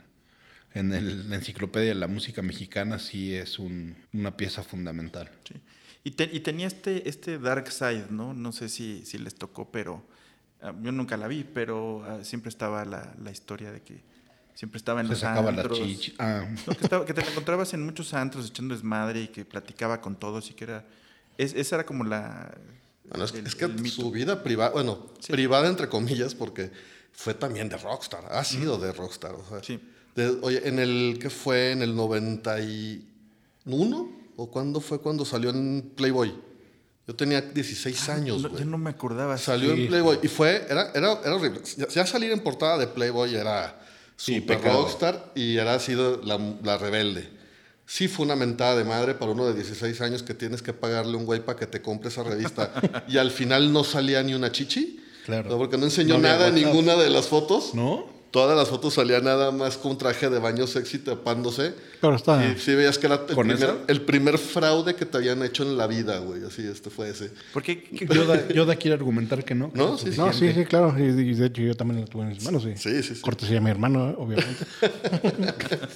en 0.74 0.92
el- 0.92 1.30
la 1.30 1.36
enciclopedia 1.36 1.88
de 1.88 1.94
la 1.94 2.08
música 2.08 2.42
mexicana 2.42 2.98
sí 2.98 3.34
es 3.34 3.58
un- 3.58 3.96
una 4.12 4.36
pieza 4.36 4.62
fundamental. 4.62 5.30
Sí. 5.48 5.54
Y, 6.04 6.10
te- 6.12 6.30
y 6.32 6.40
tenía 6.40 6.66
este, 6.66 7.08
este 7.08 7.38
Dark 7.38 7.72
Side, 7.72 8.08
¿no? 8.10 8.34
No 8.34 8.52
sé 8.52 8.68
si, 8.68 9.02
si 9.06 9.16
les 9.18 9.34
tocó, 9.34 9.70
pero 9.72 10.06
ah, 10.60 10.74
yo 10.82 10.92
nunca 10.92 11.16
la 11.16 11.26
vi, 11.26 11.42
pero 11.42 12.04
ah, 12.04 12.22
siempre 12.22 12.50
estaba 12.50 12.84
la, 12.84 13.14
la 13.22 13.30
historia 13.30 13.72
de 13.72 13.80
que 13.82 14.02
siempre 14.58 14.78
estaba 14.78 15.00
en 15.00 15.06
Se 15.06 15.12
los 15.12 15.20
sacaba 15.20 15.52
la 15.52 15.68
chichi. 15.70 16.14
Ah, 16.18 16.44
No, 16.66 16.74
que, 16.76 16.82
estaba- 16.84 17.06
que 17.06 17.14
te 17.14 17.20
la 17.22 17.28
encontrabas 17.30 17.72
en 17.74 17.84
muchos 17.86 18.12
antros 18.12 18.48
echando 18.48 18.74
desmadre 18.74 19.20
y 19.22 19.28
que 19.28 19.44
platicaba 19.44 20.00
con 20.00 20.16
todos 20.18 20.50
y 20.50 20.54
que 20.54 20.64
era... 20.64 20.84
es- 21.36 21.54
esa 21.54 21.76
era 21.76 21.86
como 21.86 22.02
la... 22.02 22.52
Bueno, 23.08 23.24
es, 23.24 23.32
el- 23.34 23.46
es 23.46 23.54
que 23.54 23.68
su 23.88 24.10
vida 24.10 24.42
privada, 24.42 24.70
bueno, 24.70 25.06
Sí. 25.20 25.30
privada 25.32 25.68
entre 25.68 25.88
comillas, 25.88 26.34
porque 26.34 26.72
fue 27.12 27.34
también 27.34 27.68
de 27.68 27.76
rockstar, 27.76 28.24
ha 28.30 28.42
sido 28.42 28.78
de 28.78 28.92
rockstar. 28.92 29.34
O 29.34 29.44
sea, 29.48 29.62
Sí. 29.62 29.78
de- 30.16 30.38
oye, 30.42 30.66
en 30.68 30.80
el 30.80 31.18
que 31.20 31.30
fue 31.30 31.70
en 31.70 31.82
el 31.82 31.94
91 31.94 34.10
o 34.36 34.50
cuándo 34.50 34.80
fue 34.80 35.00
cuando 35.00 35.24
salió 35.24 35.50
en 35.50 35.92
Playboy. 35.96 36.34
Yo 37.06 37.14
tenía 37.14 37.40
16 37.40 38.08
años, 38.10 38.42
No, 38.42 38.48
güey. 38.50 38.64
yo 38.64 38.68
no 38.68 38.76
me 38.76 38.90
acordaba. 38.90 39.38
Salió 39.38 39.72
Sí. 39.74 39.82
en 39.82 39.88
Playboy 39.88 40.18
y 40.22 40.28
fue, 40.28 40.66
era, 40.68 40.90
era, 40.94 41.12
era 41.24 41.34
horrible. 41.36 41.60
Ya, 41.76 41.86
ya 41.88 42.04
salir 42.06 42.32
en 42.32 42.40
portada 42.40 42.76
de 42.76 42.86
Playboy 42.88 43.34
era 43.34 43.80
super 44.18 44.60
rockstar 44.62 45.32
y 45.34 45.56
era 45.56 45.78
sido 45.78 46.20
la, 46.22 46.38
la 46.62 46.76
rebelde. 46.76 47.28
Sí 47.86 48.06
fue 48.06 48.26
una 48.26 48.36
mentada 48.36 48.76
de 48.76 48.84
madre 48.84 49.14
para 49.14 49.32
uno 49.32 49.46
de 49.46 49.54
16 49.54 50.00
años 50.02 50.22
que 50.22 50.34
tienes 50.34 50.60
que 50.60 50.74
pagarle 50.74 51.16
un 51.16 51.24
güey 51.24 51.40
para 51.40 51.58
que 51.58 51.66
te 51.66 51.80
compre 51.80 52.10
esa 52.10 52.22
revista 52.22 52.72
y 53.08 53.16
al 53.16 53.30
final 53.30 53.72
no 53.72 53.84
salía 53.84 54.22
ni 54.22 54.34
una 54.34 54.52
chichi. 54.52 55.00
Claro. 55.24 55.48
No, 55.48 55.56
porque 55.56 55.78
no 55.78 55.84
enseñó 55.84 56.14
No 56.14 56.20
nada 56.20 56.48
en 56.48 56.54
ninguna 56.54 56.96
de 56.96 57.08
las 57.08 57.28
fotos. 57.28 57.74
¿No? 57.74 58.17
Todas 58.30 58.58
las 58.58 58.68
fotos 58.68 58.92
salía 58.92 59.20
nada 59.20 59.50
más 59.52 59.78
con 59.78 59.96
traje 59.96 60.28
de 60.28 60.38
baño 60.38 60.66
sexy 60.66 60.98
tapándose. 60.98 61.72
Pero 62.00 62.14
está... 62.14 62.44
Y 62.44 62.58
sí 62.58 62.74
veías 62.74 62.98
que 62.98 63.06
era 63.06 63.14
el 63.16 63.34
¿Con 63.34 63.48
primer, 63.48 63.56
eso? 63.70 63.78
el 63.88 64.02
primer 64.02 64.36
fraude 64.38 64.94
que 64.94 65.06
te 65.06 65.16
habían 65.16 65.42
hecho 65.42 65.62
en 65.62 65.78
la 65.78 65.86
vida, 65.86 66.18
güey. 66.18 66.44
Así, 66.44 66.62
este 66.66 66.90
fue 66.90 67.08
ese. 67.08 67.30
Porque 67.54 67.82
que- 67.82 68.06
Yoda, 68.06 68.46
Yoda 68.48 68.76
quiere 68.76 68.94
argumentar 68.96 69.42
que 69.44 69.54
no. 69.54 69.72
que 69.72 69.78
No, 69.78 69.96
sí, 69.96 70.12
sí. 70.12 70.18
No, 70.18 70.30
sí, 70.34 70.52
sí, 70.52 70.64
claro. 70.66 70.94
Y, 70.98 71.04
y 71.04 71.34
de 71.34 71.46
hecho 71.46 71.62
yo 71.62 71.74
también 71.74 72.02
lo 72.02 72.06
tuve 72.06 72.24
en 72.24 72.28
mis 72.28 72.44
manos, 72.44 72.62
sí. 72.64 72.74
Sí, 72.76 73.02
sí, 73.02 73.14
sí. 73.14 73.20
Cortesía 73.22 73.54
de 73.56 73.60
mi 73.62 73.70
hermano, 73.70 74.10
¿eh? 74.10 74.14
obviamente. 74.18 74.66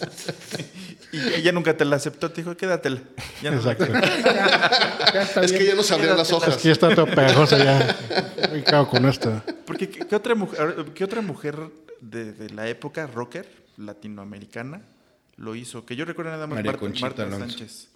y 1.12 1.34
ella 1.34 1.52
nunca 1.52 1.76
te 1.76 1.84
la 1.84 1.96
aceptó, 1.96 2.30
te 2.30 2.40
dijo, 2.42 2.56
quédatela. 2.56 3.00
Ya 3.42 3.50
no 3.50 3.60
la- 3.60 3.72
Exacto. 3.72 3.92
Ya 5.12 5.22
está 5.22 5.42
Es 5.42 5.52
bien. 5.52 5.62
que 5.62 5.68
ya 5.68 5.74
no 5.74 5.82
se 5.82 5.92
abrían 5.94 6.16
las 6.16 6.32
hojas. 6.32 6.56
Es 6.56 6.62
que 6.62 6.68
ya 6.68 6.72
está 6.72 6.94
todo 6.94 7.04
pegajoso 7.06 7.58
ya. 7.58 7.96
Me 8.50 8.62
cago 8.64 8.88
con 8.88 9.04
esto. 9.06 9.42
Porque 9.66 9.88
¿qué, 9.90 10.06
qué 10.06 10.16
otra 10.16 10.34
mujer, 10.34 10.86
qué 10.94 11.04
otra 11.04 11.20
mujer 11.20 11.56
de, 12.02 12.32
de 12.34 12.50
la 12.50 12.68
época 12.68 13.06
rocker 13.06 13.48
latinoamericana 13.78 14.82
lo 15.36 15.54
hizo? 15.54 15.86
Que 15.86 15.96
yo 15.96 16.04
recuerdo 16.04 16.30
nada 16.32 16.46
más 16.46 16.56
María 16.56 16.72
Marta, 16.72 16.80
Conchita 16.80 17.06
Marta 17.06 17.22
Alonso. 17.22 17.48
Sánchez. 17.48 17.88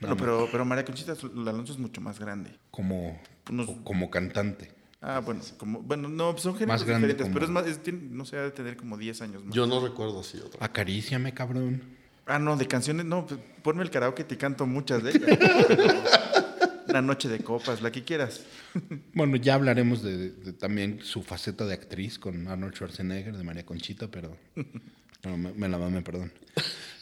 Bueno, 0.00 0.16
pero, 0.16 0.48
pero 0.52 0.64
María 0.66 0.84
Conchita 0.84 1.12
Alonso 1.22 1.72
es 1.72 1.78
mucho 1.78 2.00
más 2.00 2.18
grande. 2.18 2.50
Como, 2.70 3.18
Unos- 3.50 3.70
como 3.84 4.10
cantante. 4.10 4.72
Ah, 5.00 5.20
bueno, 5.24 5.40
como, 5.58 5.82
bueno, 5.82 6.08
no, 6.08 6.36
son 6.38 6.54
géneros 6.54 6.80
Más 6.80 6.84
grande 6.84 7.08
diferentes, 7.08 7.24
como- 7.26 7.34
pero 7.34 7.44
es 7.46 7.50
más, 7.52 7.66
es- 7.66 7.82
tiene- 7.82 8.08
no 8.10 8.24
sé, 8.24 8.38
ha 8.38 8.42
de 8.42 8.50
tener 8.50 8.76
como 8.76 8.96
10 8.98 9.20
años 9.22 9.44
más. 9.44 9.54
Yo 9.54 9.66
no 9.66 9.80
recuerdo 9.80 10.20
así 10.20 10.38
otra. 10.38 10.64
Acaríciame, 10.64 11.32
cabrón. 11.34 11.82
Ah, 12.26 12.38
no, 12.38 12.56
de 12.56 12.66
canciones, 12.66 13.04
no, 13.04 13.26
pues, 13.26 13.38
ponme 13.62 13.82
el 13.82 13.90
karaoke 13.90 14.24
te 14.24 14.38
canto 14.38 14.66
muchas 14.66 15.02
de 15.02 15.10
ellas. 15.10 15.38
Una 16.94 17.02
noche 17.02 17.28
de 17.28 17.40
copas, 17.40 17.82
la 17.82 17.90
que 17.90 18.04
quieras. 18.04 18.42
Bueno, 19.14 19.34
ya 19.36 19.54
hablaremos 19.54 20.00
de, 20.04 20.30
de 20.30 20.52
también 20.52 21.00
su 21.02 21.24
faceta 21.24 21.66
de 21.66 21.74
actriz 21.74 22.20
con 22.20 22.46
Arnold 22.46 22.72
Schwarzenegger, 22.74 23.36
de 23.36 23.42
María 23.42 23.66
Conchita, 23.66 24.06
pero 24.08 24.36
no, 25.24 25.36
me, 25.36 25.52
me 25.54 25.68
la 25.68 25.76
mame, 25.78 26.02
perdón. 26.02 26.30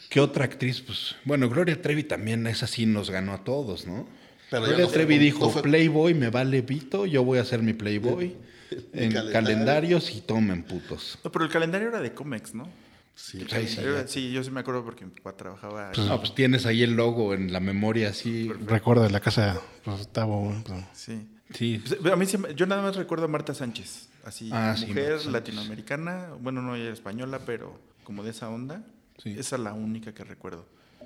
¿Qué 0.09 0.19
otra 0.19 0.45
actriz? 0.45 0.81
Pues, 0.81 1.15
bueno, 1.25 1.47
Gloria 1.47 1.79
Trevi 1.79 2.03
también, 2.05 2.47
esa 2.47 2.65
sí 2.65 2.87
nos 2.87 3.11
ganó 3.11 3.33
a 3.33 3.43
todos, 3.43 3.85
¿no? 3.85 4.07
Pero 4.49 4.63
Gloria 4.63 4.81
no 4.85 4.87
fue- 4.89 4.93
Trevi 4.95 5.15
no 5.17 5.21
dijo, 5.21 5.49
fue- 5.51 5.61
Playboy 5.61 6.15
me 6.15 6.29
vale 6.31 6.63
pito, 6.63 7.05
yo 7.05 7.23
voy 7.23 7.37
a 7.37 7.41
hacer 7.43 7.61
mi 7.61 7.73
Playboy 7.73 8.35
en 8.93 9.11
calendario. 9.11 9.31
calendarios 9.31 10.11
y 10.15 10.21
tomen 10.21 10.63
putos. 10.63 11.19
No, 11.23 11.31
pero 11.31 11.45
el 11.45 11.51
calendario 11.51 11.89
era 11.89 12.01
de 12.01 12.13
cómics, 12.15 12.55
¿no? 12.55 12.67
Sí, 13.15 13.45
Pues 13.47 13.71
sí, 13.71 13.79
Eh. 13.81 14.03
Sí, 14.07 14.31
yo 14.31 14.43
sí 14.43 14.49
me 14.51 14.61
acuerdo 14.61 14.83
porque 14.83 15.05
mi 15.05 15.11
papá 15.11 15.37
trabajaba. 15.37 15.89
ahí. 15.91 16.07
No, 16.07 16.17
pues 16.19 16.33
tienes 16.33 16.65
ahí 16.65 16.81
el 16.83 16.93
logo 16.93 17.33
en 17.33 17.53
la 17.53 17.59
memoria 17.59 18.09
así. 18.09 18.49
Recuerda 18.65 19.07
la 19.09 19.19
casa, 19.19 19.61
pues 19.83 20.01
estaba 20.01 20.35
pues, 20.41 20.83
Sí. 20.93 21.27
Sí. 21.53 21.83
Pues, 21.99 22.11
A 22.11 22.15
mí 22.15 22.25
sí 22.25 22.37
yo 22.55 22.65
nada 22.65 22.81
más 22.81 22.95
recuerdo 22.95 23.25
a 23.25 23.27
Marta 23.27 23.53
Sánchez, 23.53 24.07
así 24.25 24.49
Ah, 24.51 24.75
sí, 24.77 24.87
mujer 24.87 25.13
Sánchez. 25.19 25.31
latinoamericana, 25.31 26.29
bueno, 26.39 26.61
no 26.63 26.75
ella 26.75 26.85
era 26.85 26.93
española, 26.93 27.39
pero 27.45 27.79
como 28.03 28.23
de 28.23 28.31
esa 28.31 28.49
onda. 28.49 28.83
Sí. 29.21 29.35
Esa 29.37 29.57
es 29.57 29.61
la 29.61 29.73
única 29.73 30.13
que 30.13 30.23
recuerdo. 30.23 30.65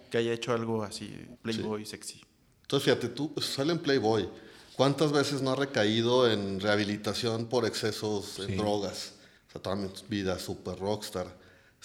Que 0.09 0.17
haya 0.19 0.31
hecho 0.31 0.53
algo 0.53 0.83
así, 0.83 1.13
Playboy 1.41 1.85
sexy. 1.85 2.21
Entonces, 2.61 2.85
fíjate, 2.85 3.09
tú 3.09 3.33
sale 3.41 3.73
en 3.73 3.79
Playboy. 3.79 4.29
¿Cuántas 4.77 5.11
veces 5.11 5.41
no 5.41 5.51
ha 5.51 5.55
recaído 5.55 6.31
en 6.31 6.59
rehabilitación 6.61 7.47
por 7.47 7.65
excesos 7.65 8.39
en 8.39 8.47
Sí. 8.47 8.55
drogas? 8.55 9.15
O 9.49 9.51
sea, 9.51 9.61
toda 9.61 9.75
mi 9.75 9.89
vida 10.07 10.39
super 10.39 10.77
rockstar. 10.79 11.27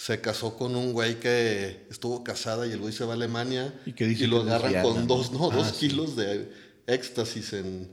Se 0.05 0.19
casó 0.19 0.57
con 0.57 0.75
un 0.75 0.91
güey 0.91 1.17
que 1.17 1.85
estuvo 1.89 2.25
casada 2.25 2.67
y 2.67 2.71
el 2.71 2.79
güey 2.79 2.91
se 2.91 3.05
va 3.05 3.13
a 3.13 3.15
Alemania 3.15 3.73
Y 3.85 3.93
que 3.93 4.05
dice 4.05 4.27
lo 4.27 4.41
que 4.43 4.49
es 4.49 4.53
agarran 4.55 4.83
con 4.83 5.07
dos, 5.07 5.31
no, 5.31 5.49
Ah, 5.49 5.55
dos 5.55 5.67
sí. 5.67 5.87
kilos 5.87 6.17
de 6.17 6.51
éxtasis 6.87 7.53
en, 7.53 7.87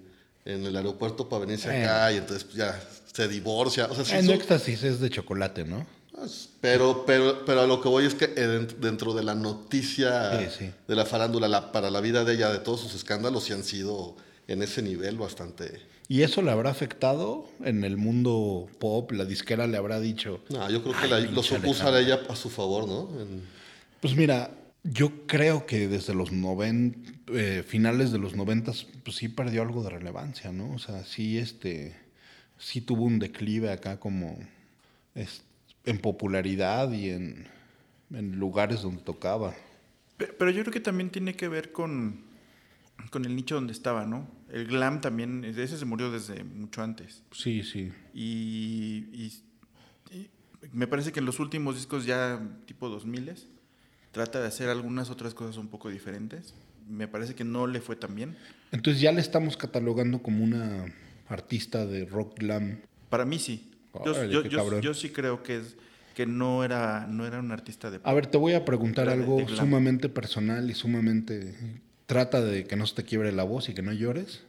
en 0.45 0.65
el 0.67 0.75
aeropuerto 0.77 1.29
para 1.29 1.45
venirse 1.45 1.69
acá 1.71 2.11
y 2.13 2.17
entonces 2.17 2.43
pues, 2.43 2.57
ya 2.57 2.83
se 3.13 3.29
divorcia. 3.29 3.87
O 3.87 3.95
sea, 3.95 4.05
sí 4.05 4.15
En 4.17 4.27
son- 4.27 4.35
éxtasis 4.35 4.83
es 4.83 4.99
de 4.99 5.09
chocolate, 5.09 5.65
¿no? 5.65 5.87
pues, 6.11 6.49
Pero, 6.61 7.05
pero, 7.07 7.45
pero 7.45 7.61
a 7.61 7.67
lo 7.69 7.81
que 7.81 7.89
voy 7.89 8.07
es 8.07 8.15
que 8.17 8.25
eh, 8.25 8.35
dent- 8.59 8.79
dentro 8.81 9.15
de 9.15 9.23
la 9.23 9.37
noticia 9.37 10.37
Sí, 10.51 10.65
sí. 10.67 10.71
de 10.89 10.97
la 10.97 11.07
farándula, 11.07 11.47
la- 11.47 11.71
para 11.71 11.91
la 11.91 12.01
vida 12.01 12.25
de 12.25 12.35
ella, 12.35 12.51
de 12.51 12.59
todos 12.59 12.81
sus 12.81 12.95
escándalos, 12.97 13.45
sí 13.45 13.53
han 13.53 13.63
sido 13.63 14.17
en 14.49 14.63
ese 14.65 14.83
nivel 14.83 15.17
bastante... 15.17 15.81
¿Y 16.11 16.23
eso 16.23 16.43
le 16.43 16.51
habrá 16.51 16.71
afectado 16.71 17.49
en 17.63 17.85
el 17.85 17.97
mundo 17.97 18.69
pop? 18.81 19.13
¿La 19.13 19.25
disquera 19.25 19.69
le 19.69 19.77
habrá 19.77 20.01
dicho? 20.01 20.43
No, 20.51 20.69
yo 20.69 20.83
creo 20.83 21.01
que 21.01 21.07
la- 21.07 21.21
lo 21.21 21.41
supo 21.41 21.71
usar 21.71 21.95
Alejandra. 21.95 22.01
ella 22.25 22.33
a 22.33 22.35
su 22.35 22.51
favor, 22.51 22.89
¿no? 22.89 23.09
En- 23.23 23.45
Pues 24.01 24.17
mira, 24.17 24.51
yo 24.83 25.29
creo 25.29 25.67
que 25.67 25.87
desde 25.87 26.13
los 26.13 26.33
noven, 26.33 27.21
eh, 27.29 27.63
finales 27.65 28.11
de 28.11 28.19
los 28.19 28.35
noventas, 28.35 28.89
pues 29.05 29.19
sí 29.19 29.29
perdió 29.29 29.63
algo 29.63 29.85
de 29.85 29.91
relevancia, 29.91 30.51
¿no? 30.51 30.73
O 30.75 30.81
sea, 30.81 31.05
sí, 31.05 31.39
este, 31.39 31.95
sí 32.59 32.81
tuvo 32.81 33.05
un 33.05 33.21
declive 33.21 33.71
acá 33.71 34.01
como 34.01 34.37
es- 35.15 35.43
en 35.85 35.99
popularidad 35.99 36.91
y 36.91 37.11
en, 37.11 37.47
en 38.13 38.33
lugares 38.37 38.83
donde 38.83 39.01
tocaba. 39.03 39.55
Pero, 40.17 40.35
pero 40.37 40.51
yo 40.51 40.63
creo 40.63 40.73
que 40.73 40.81
también 40.81 41.11
tiene 41.11 41.35
que 41.37 41.47
ver 41.47 41.71
con, 41.71 42.23
con 43.11 43.25
el 43.25 43.37
nicho 43.37 43.55
donde 43.55 43.73
estaba, 43.73 44.07
¿no? 44.07 44.27
El 44.53 44.67
glam 44.67 45.01
también, 45.01 45.45
ese 45.45 45.69
se 45.79 45.85
murió 45.85 46.11
desde 46.11 46.43
mucho 46.45 46.83
antes. 46.83 47.23
Sí, 47.33 47.63
sí. 47.63 47.93
Y, 48.15 49.07
y- 49.13 49.33
y 50.13 50.31
me 50.73 50.87
parece 50.87 51.13
que 51.13 51.21
en 51.21 51.27
los 51.27 51.39
últimos 51.41 51.77
discos 51.77 52.05
ya 52.05 52.41
tipo 52.67 52.89
2000 52.89 53.33
trata 54.13 54.41
de 54.41 54.49
hacer 54.49 54.69
algunas 54.69 55.09
otras 55.11 55.35
cosas 55.35 55.57
un 55.57 55.69
poco 55.69 55.89
diferentes. 55.89 56.55
Me 56.89 57.07
parece 57.07 57.35
que 57.35 57.45
no 57.45 57.67
le 57.67 57.81
fue 57.81 57.95
tan 57.97 58.15
bien. 58.15 58.37
Entonces 58.73 59.01
ya 59.01 59.13
le 59.13 59.21
estamos 59.21 59.57
catalogando 59.57 60.23
como 60.23 60.43
una 60.43 60.87
artista 61.29 61.87
de 61.87 62.05
rock 62.05 62.39
glam. 62.41 62.81
Para 63.09 63.25
mí 63.25 63.39
sí. 63.39 63.71
Yo, 64.81 64.95
sí 64.95 65.11
creo 65.11 65.43
que 65.43 65.57
es 65.59 65.77
que 66.15 66.27
no 66.27 66.65
era 66.65 67.07
no 67.09 67.27
era 67.27 67.39
un 67.41 67.51
artista 67.53 67.91
de 67.91 68.01
A 68.03 68.13
ver, 68.13 68.27
te 68.27 68.37
voy 68.39 68.55
a 68.55 68.65
preguntar 68.65 69.09
algo 69.09 69.39
sumamente 69.49 70.09
personal 70.09 70.69
y 70.71 70.75
sumamente... 70.75 71.81
Trata 72.11 72.43
de 72.43 72.65
que 72.65 72.75
no 72.75 72.89
se 72.89 72.97
te 72.97 73.05
quiebre 73.05 73.31
la 73.31 73.45
voz 73.45 73.69
y 73.69 73.73
que 73.73 73.83
no 73.83 73.93
llores. 73.93 74.41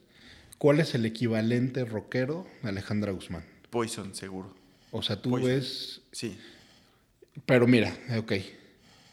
¿Cuál 0.57 0.79
es 0.79 0.95
el 0.95 1.05
equivalente 1.05 1.85
rockero 1.85 2.47
de 2.63 2.69
Alejandra 2.69 3.11
Guzmán? 3.11 3.43
Poison 3.69 4.15
seguro. 4.15 4.51
O 4.89 5.03
sea, 5.03 5.21
tú 5.21 5.29
Poison. 5.29 5.47
ves... 5.47 6.01
Sí. 6.11 6.39
Pero 7.45 7.67
mira, 7.67 7.95
ok. 8.17 8.33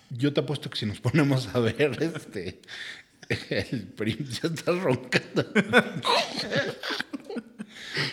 Yo 0.08 0.32
te 0.32 0.40
apuesto 0.40 0.70
que 0.70 0.78
si 0.78 0.86
nos 0.86 0.98
ponemos 0.98 1.54
a 1.54 1.58
ver 1.58 1.98
este... 2.16 2.62
El 3.50 3.82
prim... 3.82 4.16
Ya 4.24 4.48
estás 4.48 4.78
roncando. 4.78 5.44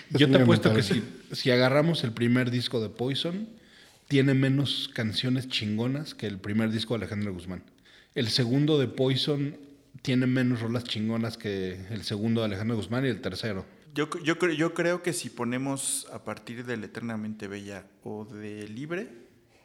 Yo 0.10 0.30
te 0.30 0.38
apuesto 0.38 0.74
que 0.74 0.84
si, 0.84 1.02
si 1.32 1.50
agarramos 1.50 2.04
el 2.04 2.12
primer 2.12 2.52
disco 2.52 2.82
de 2.82 2.90
Poison, 2.90 3.48
tiene 4.10 4.34
menos 4.34 4.90
canciones 4.94 5.48
chingonas 5.48 6.14
que 6.14 6.28
el 6.28 6.40
primer 6.40 6.72
disco 6.72 6.94
de 6.94 7.06
Alejandra 7.06 7.32
Guzmán. 7.32 7.64
El 8.16 8.28
segundo 8.28 8.78
de 8.78 8.88
Poison 8.90 9.64
tiene 10.02 10.28
menos 10.28 10.62
rolas 10.62 10.84
chingonas 10.84 11.38
que 11.38 11.74
el 11.89 12.04
segundo 12.04 12.41
de 12.41 12.46
Alejandra 12.48 12.76
Guzmán 12.76 13.06
y 13.06 13.10
el 13.10 13.22
tercero. 13.22 13.66
Yo, 13.93 14.10
yo, 14.24 14.36
yo 14.50 14.74
creo 14.74 15.02
que 15.02 15.14
si 15.14 15.30
ponemos 15.30 16.08
a 16.12 16.24
partir 16.26 16.66
del 16.66 16.84
Eternamente 16.84 17.48
Bella 17.48 17.86
o 18.04 18.26
de 18.26 18.68
Libre, 18.68 19.10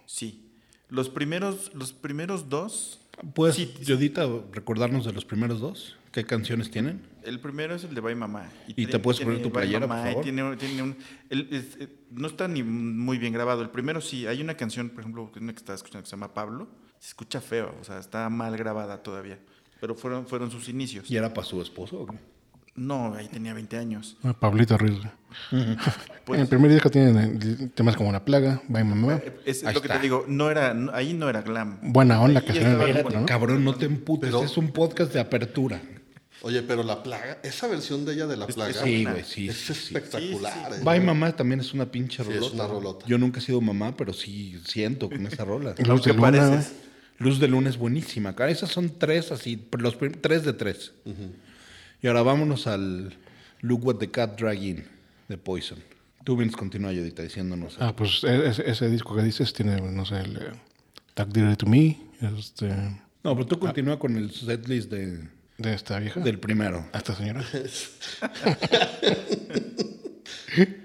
sí. 0.06 0.46
Los 0.88 1.08
primeros, 1.08 1.72
los 1.74 1.92
primeros 1.92 2.48
dos, 2.48 2.96
¿Puedes, 3.34 3.56
Sí. 3.56 3.74
Yodita, 3.82 4.26
recordarnos 4.52 5.04
de 5.04 5.12
los 5.12 5.24
primeros 5.26 5.60
dos? 5.60 5.96
¿Qué 6.10 6.24
canciones 6.24 6.70
tienen? 6.70 7.02
el 7.22 7.38
primero 7.38 7.74
es 7.74 7.84
el 7.84 7.94
de 7.94 8.00
Bye 8.00 8.14
Mamá. 8.14 8.48
¿Y 8.66 8.72
tiene- 8.72 8.92
te 8.92 8.98
puedes 8.98 9.20
poner 9.20 9.42
tu 9.42 9.52
playera, 9.52 9.80
por 9.80 9.88
Mamá, 9.90 10.08
y 10.08 10.12
favor? 10.12 10.24
Tiene, 10.24 10.56
tiene 10.56 10.82
un, 10.82 10.96
el- 11.28 11.48
es- 11.52 11.76
eh, 11.78 11.88
no 12.12 12.26
está 12.28 12.48
ni 12.48 12.62
muy 12.62 13.18
bien 13.18 13.32
grabado. 13.34 13.60
El 13.62 13.68
primero 13.68 14.00
sí, 14.00 14.26
hay 14.26 14.40
una 14.40 14.56
canción, 14.56 14.88
por 14.88 15.00
ejemplo, 15.00 15.30
una 15.38 15.52
que 15.52 15.58
estaba 15.58 15.76
escuchando 15.76 16.02
que 16.04 16.08
se 16.08 16.16
llama 16.16 16.32
Pablo. 16.32 16.68
Se 16.98 17.08
escucha 17.08 17.40
feo, 17.42 17.74
o 17.80 17.84
sea, 17.84 17.98
está 17.98 18.28
mal 18.30 18.56
grabada 18.56 19.02
todavía. 19.02 19.38
Pero 19.80 19.94
fueron, 19.94 20.26
fueron 20.26 20.50
sus 20.50 20.68
inicios. 20.68 21.10
¿Y 21.10 21.16
era 21.16 21.32
para 21.32 21.46
su 21.46 21.60
esposo? 21.62 22.00
o 22.00 22.06
qué? 22.06 22.16
No, 22.76 23.14
ahí 23.14 23.28
tenía 23.28 23.52
20 23.52 23.76
años. 23.78 24.16
Ah, 24.22 24.32
Pablito 24.32 24.78
Ruiz. 24.78 24.98
Pues- 26.24 26.36
en 26.38 26.42
el 26.42 26.48
primer 26.48 26.70
disco 26.70 26.90
tiene 26.90 27.68
temas 27.74 27.96
como 27.96 28.12
La 28.12 28.24
Plaga, 28.24 28.62
Bye 28.68 28.84
Mamá. 28.84 29.16
Eh, 29.16 29.40
Es 29.44 29.64
Ahí 29.64 29.74
lo 29.74 29.80
que 29.80 29.88
está. 29.88 29.98
te 29.98 30.02
digo, 30.04 30.24
no 30.28 30.50
era, 30.50 30.72
no- 30.74 30.92
ahí 30.94 31.12
no 31.12 31.28
era 31.28 31.42
glam. 31.42 31.78
Buena 31.82 32.20
onda, 32.22 32.40
que 32.42 32.52
como- 33.02 33.10
¿no? 33.10 33.26
Cabrón, 33.26 33.64
no 33.64 33.74
te 33.74 33.86
emputes. 33.86 34.30
Pero- 34.30 34.44
Es 34.44 34.56
un 34.56 34.68
podcast 34.72 35.12
de 35.12 35.20
apertura. 35.20 35.80
Oye, 36.42 36.62
pero 36.62 36.82
la 36.82 37.02
plaga, 37.02 37.38
esa 37.42 37.66
versión 37.66 38.06
de 38.06 38.14
ella 38.14 38.26
de 38.26 38.36
la 38.38 38.46
plaga 38.46 38.70
es 38.70 38.76
Sí, 38.78 39.04
güey, 39.04 39.24
sí. 39.24 39.48
es 39.50 39.56
sí, 39.58 39.74
sí. 39.74 39.94
espectacular. 39.94 40.72
¿eh? 40.72 40.80
Bye 40.82 41.00
Mamá 41.00 41.32
también 41.36 41.60
es 41.60 41.74
una 41.74 41.84
pinche 41.84 42.22
Sí, 42.24 42.30
es 42.30 42.36
rolota. 42.36 42.54
una 42.54 42.66
rolota. 42.66 43.06
Yo 43.06 43.18
nunca 43.18 43.40
he 43.40 43.42
sido 43.42 43.60
mamá, 43.60 43.94
pero 43.94 44.14
sí 44.14 44.58
siento 44.64 45.10
con 45.10 45.26
esa 45.26 45.44
rola. 45.44 45.74
¿Qué 45.74 46.14
pareces? 46.14 46.72
Luz 47.20 47.38
de 47.38 47.46
Luna 47.48 47.68
es 47.68 47.76
buenísima. 47.76 48.34
cara. 48.34 48.50
Esas 48.50 48.70
son 48.70 48.98
tres 48.98 49.30
así, 49.30 49.62
los 49.78 49.96
tres 50.20 50.42
de 50.44 50.54
tres. 50.54 50.92
Y 52.02 52.06
ahora 52.08 52.22
vámonos 52.22 52.66
al 52.66 53.14
Look 53.60 53.84
What 53.86 53.96
the 53.96 54.10
Cat 54.10 54.40
Drag 54.40 54.60
In 54.62 54.84
de 55.28 55.36
Poison. 55.36 55.78
Tú 56.24 56.36
vienes 56.36 56.56
continúa, 56.56 56.92
Yodita, 56.92 57.22
diciéndonos. 57.22 57.76
Ah, 57.78 57.94
pues 57.94 58.24
e- 58.24 58.48
ese, 58.48 58.68
ese 58.70 58.88
disco 58.90 59.14
que 59.14 59.22
dices 59.22 59.52
tiene, 59.52 59.80
no 59.80 60.04
sé, 60.06 60.20
el 60.20 60.36
eh, 60.36 60.52
Dirty 61.28 61.56
to 61.56 61.66
Me, 61.66 61.98
este, 62.38 62.68
No, 63.22 63.34
pero 63.34 63.46
tú 63.46 63.58
continúa 63.58 63.98
con 63.98 64.16
el 64.16 64.30
setlist 64.30 64.90
de, 64.90 65.28
de 65.58 65.74
esta 65.74 65.98
vieja, 65.98 66.20
del 66.20 66.38
primero. 66.38 66.86
a 66.92 66.98
esta 66.98 67.14
señora. 67.14 67.44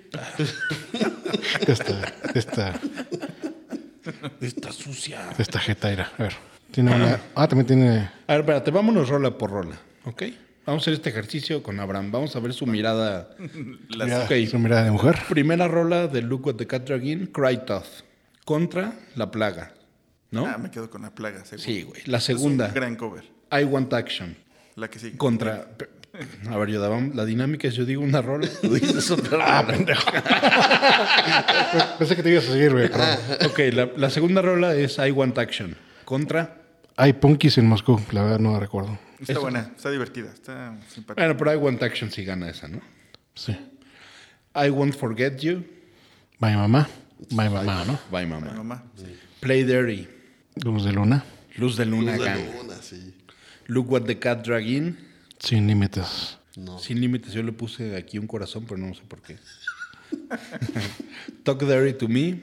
esta, 1.67 2.13
esta, 2.33 2.79
Está 4.41 4.71
sucia. 4.71 5.29
de 5.35 5.43
esta 5.43 5.59
jetaira. 5.59 6.11
A 6.17 6.23
ver, 6.23 6.33
tiene 6.71 6.95
una... 6.95 7.19
Ah, 7.35 7.47
también 7.47 7.67
tiene... 7.67 8.09
A 8.27 8.33
ver, 8.33 8.39
espérate, 8.41 8.71
vámonos 8.71 9.09
rola 9.09 9.37
por 9.37 9.51
rola, 9.51 9.77
¿ok? 10.05 10.23
Vamos 10.65 10.81
a 10.81 10.83
hacer 10.83 10.93
este 10.95 11.09
ejercicio 11.11 11.61
con 11.61 11.79
Abraham. 11.79 12.11
Vamos 12.11 12.35
a 12.35 12.39
ver 12.39 12.51
su 12.53 12.65
mirada. 12.65 13.29
Las- 13.89 14.07
Mirada, 14.07 14.25
ok. 14.25 14.47
Su 14.49 14.57
mirada 14.59 14.83
de 14.85 14.91
mujer. 14.91 15.17
Primera 15.29 15.67
rola 15.67 16.07
de 16.07 16.21
Look 16.23 16.47
What 16.47 16.55
the 16.55 16.65
Cat 16.65 16.87
Drag 16.87 17.03
In, 17.05 17.27
Cry 17.27 17.65
Tough. 17.65 17.85
Contra 18.45 18.93
La 19.15 19.29
Plaga, 19.31 19.73
¿no? 20.31 20.45
Ah, 20.45 20.57
me 20.57 20.69
quedo 20.71 20.89
con 20.89 21.01
la 21.03 21.13
plaga, 21.13 21.43
seguro. 21.45 21.63
Sí, 21.63 21.81
güey. 21.83 22.01
La 22.05 22.17
Es 22.19 22.23
segunda, 22.25 22.67
un 22.67 22.73
gran 22.73 22.95
cover. 22.95 23.23
I 23.51 23.63
Want 23.63 23.91
Action. 23.93 24.35
La 24.75 24.87
que 24.89 24.99
sigue. 24.99 25.17
Contra. 25.17 25.67
A 26.49 26.57
ver, 26.57 26.69
Yoda, 26.69 26.89
vamos- 26.89 27.15
la 27.15 27.25
dinámica 27.25 27.67
es: 27.67 27.75
yo 27.75 27.85
digo 27.85 28.01
una 28.03 28.21
rola, 28.21 28.47
tú 28.61 28.73
dices 28.73 29.09
otra 29.17 29.61
rola. 29.61 29.75
Pensé 31.99 32.15
que 32.15 32.23
te 32.23 32.31
ibas 32.31 32.47
a 32.47 32.51
seguir, 32.53 32.71
güey. 32.73 32.89
perdón. 32.89 33.17
ok, 33.45 33.59
la, 33.73 33.89
la 33.97 34.09
segunda 34.09 34.41
rola 34.41 34.75
es 34.75 34.97
I 34.97 35.11
Want 35.11 35.37
Action. 35.37 35.75
Contra. 36.05 36.61
Hay 36.97 37.13
punkis 37.13 37.57
en 37.57 37.67
Moscú, 37.67 37.99
la 38.11 38.23
verdad 38.23 38.39
no 38.39 38.59
recuerdo. 38.59 38.97
Está 39.19 39.39
buena, 39.39 39.71
está 39.75 39.89
divertida, 39.91 40.29
está 40.33 40.75
simpática. 40.93 41.25
Bueno, 41.25 41.37
pero 41.37 41.53
I 41.53 41.57
Want 41.57 41.83
Action 41.83 42.11
sí 42.11 42.23
gana 42.23 42.49
esa, 42.49 42.67
¿no? 42.67 42.81
Sí. 43.33 43.55
I 44.55 44.69
Won't 44.69 44.95
Forget 44.95 45.37
You. 45.39 45.63
Bye 46.39 46.55
Mamá. 46.55 46.87
Bye 47.31 47.49
Mamá, 47.49 47.85
¿no? 47.85 47.99
Bye, 48.11 48.25
mamá. 48.25 48.53
mamá. 48.55 48.83
sí. 48.95 49.05
Play 49.39 49.63
Dirty. 49.63 50.07
Luz 50.63 50.85
de 50.85 50.91
Luna. 50.93 51.23
Luz 51.57 51.75
de 51.77 51.85
Luna 51.85 52.15
Luz 52.15 52.23
de 52.23 52.29
gana. 52.29 52.41
luna, 52.61 52.75
sí. 52.81 53.13
Look 53.67 53.91
What 53.91 54.03
the 54.03 54.19
Cat 54.19 54.45
Drag 54.45 54.65
In. 54.67 54.97
Sin 55.45 55.67
límites. 55.67 56.39
No. 56.55 56.79
Sin 56.79 56.99
límites, 56.99 57.31
yo 57.31 57.43
le 57.43 57.51
puse 57.51 57.95
aquí 57.95 58.17
un 58.17 58.25
corazón, 58.25 58.65
pero 58.67 58.79
no 58.79 58.95
sé 58.95 59.03
por 59.07 59.21
qué. 59.21 59.37
Talk 61.43 61.61
Dirty 61.61 61.93
to 61.99 62.07
Me. 62.07 62.39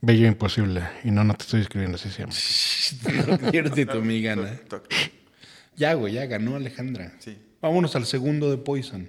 Bello 0.00 0.26
imposible. 0.26 0.82
Y 1.04 1.12
no, 1.12 1.22
no 1.22 1.34
te 1.34 1.44
estoy 1.44 1.60
escribiendo 1.60 1.94
así 1.94 2.10
se 2.10 2.22
llama. 2.22 2.32
Talk 3.26 3.52
Dirty 3.52 3.86
to 3.86 4.02
Me 4.02 4.20
gana. 4.20 4.60
Ya, 5.76 5.94
güey, 5.94 6.14
ya 6.14 6.26
ganó 6.26 6.56
Alejandra. 6.56 7.14
Sí. 7.20 7.38
Vámonos 7.62 7.94
al 7.94 8.06
segundo 8.06 8.50
de 8.50 8.56
Poison. 8.56 9.08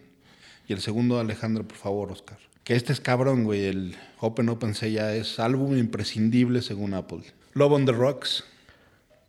Y 0.67 0.73
el 0.73 0.79
segundo 0.81 1.15
de 1.15 1.21
Alejandra, 1.21 1.63
por 1.63 1.77
favor, 1.77 2.11
Oscar. 2.11 2.37
Que 2.63 2.75
este 2.75 2.93
es 2.93 2.99
cabrón, 2.99 3.45
güey. 3.45 3.65
El 3.65 3.95
Open 4.19 4.47
Open 4.49 4.75
Say 4.75 4.93
ya 4.93 5.15
es 5.15 5.39
álbum 5.39 5.75
imprescindible 5.75 6.61
según 6.61 6.93
Apple. 6.93 7.23
Love 7.55 7.71
on 7.71 7.85
the 7.85 7.93
Rocks. 7.93 8.43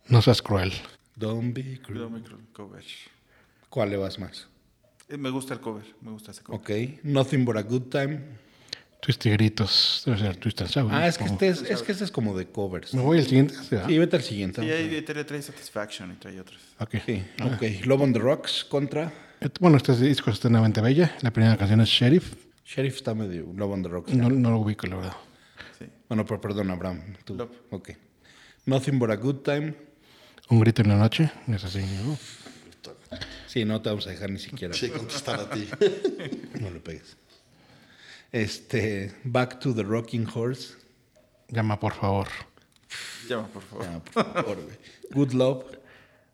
No 0.09 0.21
seas 0.21 0.43
cruel. 0.43 0.71
Don't 1.15 1.55
be 1.55 1.79
cruel. 1.81 1.81
Cuidado, 1.81 2.09
micro 2.11 2.37
cover. 2.53 2.83
¿Cuál 3.73 3.89
le 3.89 3.97
vas 3.97 4.19
más? 4.19 4.47
Eh, 5.09 5.17
Me 5.17 5.31
gusta 5.31 5.55
el 5.55 5.59
cover, 5.59 5.83
me 6.01 6.11
gusta 6.11 6.29
ese 6.29 6.43
cover. 6.43 6.59
Ok. 6.59 7.01
Nothing 7.01 7.43
but 7.43 7.57
a 7.57 7.63
good 7.63 7.89
time. 7.89 8.21
Twist 9.01 9.25
y 9.25 9.31
gritos. 9.31 10.03
Debe 10.05 10.19
ser 10.19 10.37
Twist 10.37 10.61
and 10.61 10.69
Shout. 10.69 10.89
Ah, 10.91 11.07
es 11.07 11.17
que 11.17 11.23
este 11.23 11.47
es, 11.47 11.63
es 11.63 11.81
que 11.81 11.91
este 11.91 12.03
es 12.03 12.11
como 12.11 12.37
de 12.37 12.45
covers. 12.45 12.93
Me 12.93 13.01
voy 13.01 13.17
al 13.17 13.25
siguiente. 13.25 13.55
¿sí, 13.55 13.75
ah? 13.75 13.85
Sí, 13.87 13.97
vete 13.97 14.15
al 14.17 14.21
siguiente. 14.21 14.61
Sí, 14.61 14.69
ahí 14.69 15.01
trae, 15.01 15.23
trae 15.23 15.41
Satisfaction 15.41 16.11
y 16.11 16.15
trae 16.17 16.39
otros. 16.39 16.61
Ok. 16.79 16.97
Sí, 17.03 17.23
ok. 17.43 17.85
Love 17.87 18.01
on 18.01 18.13
the 18.13 18.19
Rocks 18.19 18.63
contra. 18.63 19.11
Bueno, 19.59 19.77
este 19.77 19.95
disco 19.95 20.29
es 20.29 20.35
extremadamente 20.35 20.79
bella. 20.79 21.17
La 21.21 21.31
primera 21.31 21.57
canción 21.57 21.81
es 21.81 21.89
Sheriff. 21.89 22.35
Sheriff 22.63 22.97
está 22.97 23.15
medio 23.15 23.51
Love 23.55 23.71
on 23.71 23.81
the 23.81 23.89
Rocks. 23.89 24.13
No, 24.13 24.29
no 24.29 24.51
lo 24.51 24.59
ubico, 24.59 24.85
la 24.85 24.97
verdad. 24.97 25.17
Sí. 25.79 25.85
Bueno, 26.07 26.27
pero 26.27 26.39
perdón, 26.39 26.69
Abraham. 26.69 27.01
Tú. 27.25 27.33
Love. 27.33 27.49
Ok. 27.71 27.89
Nothing 28.67 28.99
but 28.99 29.09
a 29.09 29.15
good 29.15 29.37
time. 29.37 29.73
Un 30.49 30.59
grito 30.59 30.83
en 30.83 30.89
la 30.89 30.95
noche. 30.97 31.31
Es 31.47 31.63
así, 31.63 31.79
¿no? 31.79 32.42
Sí, 33.47 33.65
no 33.65 33.81
te 33.81 33.89
vamos 33.89 34.07
a 34.07 34.11
dejar 34.11 34.29
ni 34.29 34.39
siquiera. 34.39 34.73
Sí, 34.73 34.89
contestar 34.89 35.39
a 35.39 35.49
ti. 35.49 35.67
No 36.59 36.69
le 36.69 36.79
pegues. 36.79 37.17
Este, 38.31 39.13
Back 39.23 39.59
to 39.59 39.73
the 39.73 39.83
Rocking 39.83 40.27
Horse. 40.33 40.75
Llama, 41.49 41.79
por 41.79 41.93
favor. 41.93 42.27
Llama, 43.27 43.47
por 43.47 43.61
favor. 43.63 43.85
Ah, 43.87 44.01
por 44.03 44.33
favor. 44.33 44.57
Good 45.11 45.33
Love. 45.33 45.65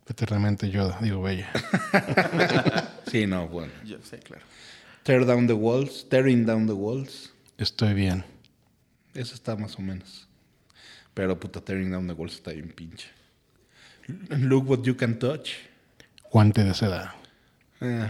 Eternamente 0.08 0.70
yo, 0.70 0.91
digo 1.02 1.22
bella. 1.22 1.52
Sí, 3.12 3.26
no, 3.26 3.47
bueno. 3.47 3.72
Yo 3.86 3.97
sé, 4.04 4.20
claro. 4.20 4.43
Tear 5.04 5.26
Down 5.26 5.47
the 5.47 5.54
Walls. 5.54 6.08
Tearing 6.10 6.45
Down 6.45 6.68
the 6.68 6.74
Walls. 6.74 7.32
Estoy 7.58 7.93
bien. 7.93 8.24
Eso 9.14 9.34
está 9.34 9.56
más 9.56 9.78
o 9.78 9.82
menos. 9.82 10.28
Pero 11.14 11.39
puta, 11.39 11.60
Tearing 11.60 11.91
Down 11.91 12.08
the 12.08 12.14
Walls 12.14 12.36
está 12.36 12.52
bien 12.52 12.70
pinche. 12.72 13.08
Look 14.30 14.70
What 14.70 14.84
You 14.84 14.95
Can 14.95 15.18
Touch. 15.18 15.50
Guante 16.32 16.64
de 16.64 16.74
seda. 16.74 17.16
Eh, 17.82 18.10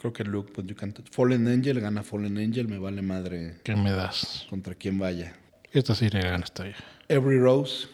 creo 0.00 0.12
que 0.12 0.24
Look 0.24 0.52
What 0.56 0.64
You 0.66 0.76
Can. 0.76 0.94
Fallen 1.10 1.48
Angel 1.48 1.80
gana 1.80 2.02
Fallen 2.02 2.38
Angel. 2.38 2.68
Me 2.68 2.78
vale 2.78 3.02
madre 3.02 3.56
¿Qué 3.64 3.74
me 3.74 3.90
das? 3.90 4.46
contra 4.50 4.74
quién 4.74 4.98
vaya. 4.98 5.34
Esta 5.72 5.94
sí 5.94 6.08
le 6.10 6.20
gana 6.20 6.44
esta 6.44 6.64
vieja. 6.64 6.84
Every 7.08 7.38
Rose. 7.38 7.88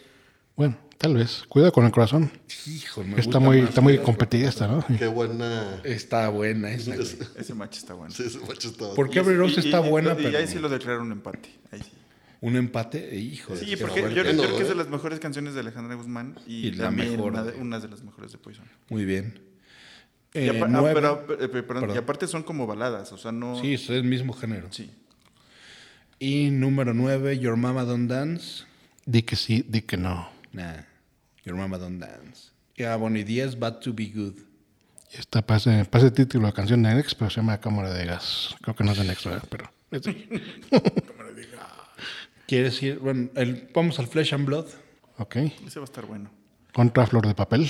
Bueno, 0.55 0.77
tal 0.97 1.15
vez. 1.15 1.43
Cuida 1.47 1.71
con 1.71 1.85
el 1.85 1.91
corazón. 1.91 2.29
Hijo, 2.67 3.01
me 3.03 3.11
Está 3.11 3.23
gusta 3.23 3.39
muy, 3.39 3.61
más. 3.61 3.69
está 3.69 3.81
muy 3.81 3.97
competida 3.99 4.49
esta, 4.49 4.67
¿no? 4.67 4.85
Qué 4.97 5.07
buena. 5.07 5.79
Está 5.83 6.27
buena 6.29 6.69
esa. 6.71 6.93
Ese 6.95 7.53
match 7.53 7.77
está 7.77 7.93
bueno. 7.93 8.13
Sí, 8.13 8.23
ese 8.23 8.39
macho 8.39 8.67
está. 8.69 8.93
¿Por 8.93 9.09
qué 9.09 9.19
Every 9.19 9.37
Rose 9.37 9.53
Y- 9.61 9.63
y- 9.63 9.65
está 9.67 9.85
y- 9.85 9.89
buena, 9.89 10.11
y, 10.19 10.23
pero 10.23 10.37
ahí 10.37 10.47
sí 10.47 10.59
lo 10.59 10.67
declararon 10.69 11.07
un 11.07 11.13
empate. 11.13 11.49
Ahí 11.71 11.79
sí. 11.81 11.91
Un 12.41 12.55
empate? 12.55 13.15
Hijo 13.15 13.53
de 13.53 13.65
Sí, 13.65 13.75
porque 13.75 14.01
yo, 14.01 14.09
yo 14.09 14.23
creo 14.23 14.55
que 14.55 14.61
es 14.61 14.67
de 14.67 14.73
¿eh? 14.73 14.77
las 14.77 14.89
mejores 14.89 15.19
canciones 15.19 15.53
de 15.53 15.59
Alejandra 15.59 15.95
Guzmán 15.95 16.35
y, 16.47 16.67
Y 16.67 16.71
la 16.71 16.85
también 16.85 17.11
mejor, 17.11 17.31
una 17.31 17.43
de, 17.43 17.59
una 17.59 17.79
de 17.79 17.87
las 17.87 18.03
mejores 18.03 18.31
de 18.31 18.37
Poison. 18.37 18.65
Muy 18.89 19.05
bien. 19.05 19.41
Y 20.33 20.39
Eh, 20.39 20.61
ah, 20.61 20.67
nueve. 20.69 20.91
pero, 20.93 21.21
eh, 21.39 21.47
perdón, 21.49 21.81
Perdón. 21.81 21.95
y 21.95 21.97
aparte 21.97 22.27
son 22.27 22.43
como 22.43 22.67
baladas, 22.67 23.11
o 23.11 23.17
sea, 23.17 23.31
no... 23.31 23.59
Sí, 23.59 23.73
es 23.73 23.89
el 23.89 24.03
mismo 24.03 24.33
género. 24.33 24.67
Sí. 24.71 24.91
Y 26.19 26.49
número 26.51 26.93
9, 26.93 27.39
Your 27.39 27.55
Mama 27.57 27.83
Don't 27.83 28.09
Dance. 28.09 28.63
Di 29.05 29.23
que 29.23 29.35
sí, 29.35 29.65
di 29.67 29.81
que 29.81 29.97
no. 29.97 30.29
Nah, 30.51 30.81
Your 31.45 31.55
Mama 31.55 31.77
Don't 31.77 31.99
Dance. 31.99 32.51
Y 32.75 32.83
ah, 32.83 32.95
bueno, 32.95 33.17
y 33.17 33.23
10, 33.23 33.57
Bad 33.57 33.79
to 33.79 33.93
Be 33.93 34.11
Good. 34.13 34.35
Esta 35.11 35.41
pasa, 35.41 35.83
pasa 35.89 36.05
el 36.07 36.13
título 36.13 36.47
de 36.47 36.53
canción 36.53 36.83
de 36.83 36.93
Nex, 36.93 37.15
pero 37.15 37.29
se 37.31 37.37
llama 37.37 37.59
Cámara 37.59 37.91
de 37.91 38.05
Gas. 38.05 38.55
Creo 38.61 38.75
que 38.75 38.83
no 38.83 38.91
es 38.91 38.97
de 38.99 39.05
Nex, 39.05 39.25
¿verdad? 39.25 39.43
Pero. 39.49 39.71
sí. 40.03 40.29
¿Quieres 42.49 42.73
decir? 42.73 42.97
Bueno, 42.97 43.29
el- 43.35 43.69
vamos 43.75 43.99
al 43.99 44.07
Flesh 44.07 44.33
and 44.33 44.43
Blood. 44.47 44.65
Ok. 45.19 45.35
Ese 45.35 45.79
va 45.79 45.83
a 45.83 45.85
estar 45.85 46.07
bueno. 46.07 46.31
Contra 46.73 47.05
Flor 47.05 47.27
de 47.27 47.35
Papel. 47.35 47.69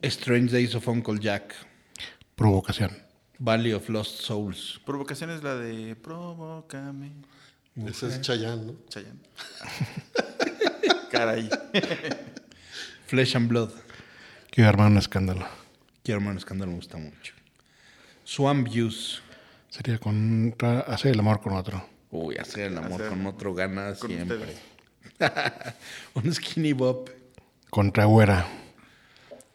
Strange 0.00 0.50
Days 0.50 0.74
of 0.74 0.88
Uncle 0.88 1.18
Jack. 1.20 1.54
Provocación. 2.34 2.90
Valley 3.38 3.74
of 3.74 3.86
Lost 3.90 4.22
Souls. 4.22 4.80
Provocación 4.86 5.28
es 5.28 5.42
la 5.42 5.56
de 5.56 5.94
Provócame, 5.96 7.12
Ese 7.76 8.06
es 8.06 8.22
Chayanne, 8.22 8.64
¿no? 8.64 8.74
Chayanne. 8.88 9.20
Caray. 11.10 11.50
Flesh 13.06 13.36
and 13.36 13.48
Blood. 13.48 13.72
Quiero 14.50 14.70
armar 14.70 14.90
un 14.90 14.96
escándalo. 14.96 15.46
Quiero 16.02 16.20
hermano 16.20 16.38
escándalo 16.38 16.70
me 16.70 16.76
gusta 16.78 16.96
mucho. 16.96 17.34
Swamp 18.24 18.70
Views. 18.70 19.20
Sería 19.68 19.98
contra 19.98 20.80
hacer 20.80 21.12
el 21.12 21.20
amor 21.20 21.42
con 21.42 21.52
otro. 21.52 21.86
Uy, 22.16 22.36
hacer 22.36 22.66
el 22.70 22.78
amor 22.78 23.00
Hacer- 23.00 23.08
con 23.08 23.26
otro 23.26 23.54
gana 23.54 23.92
con 23.94 24.08
siempre. 24.08 24.54
Un 26.14 26.32
skinny 26.32 26.72
bop. 26.72 27.10
Contra 27.70 28.04
Güera. 28.04 28.46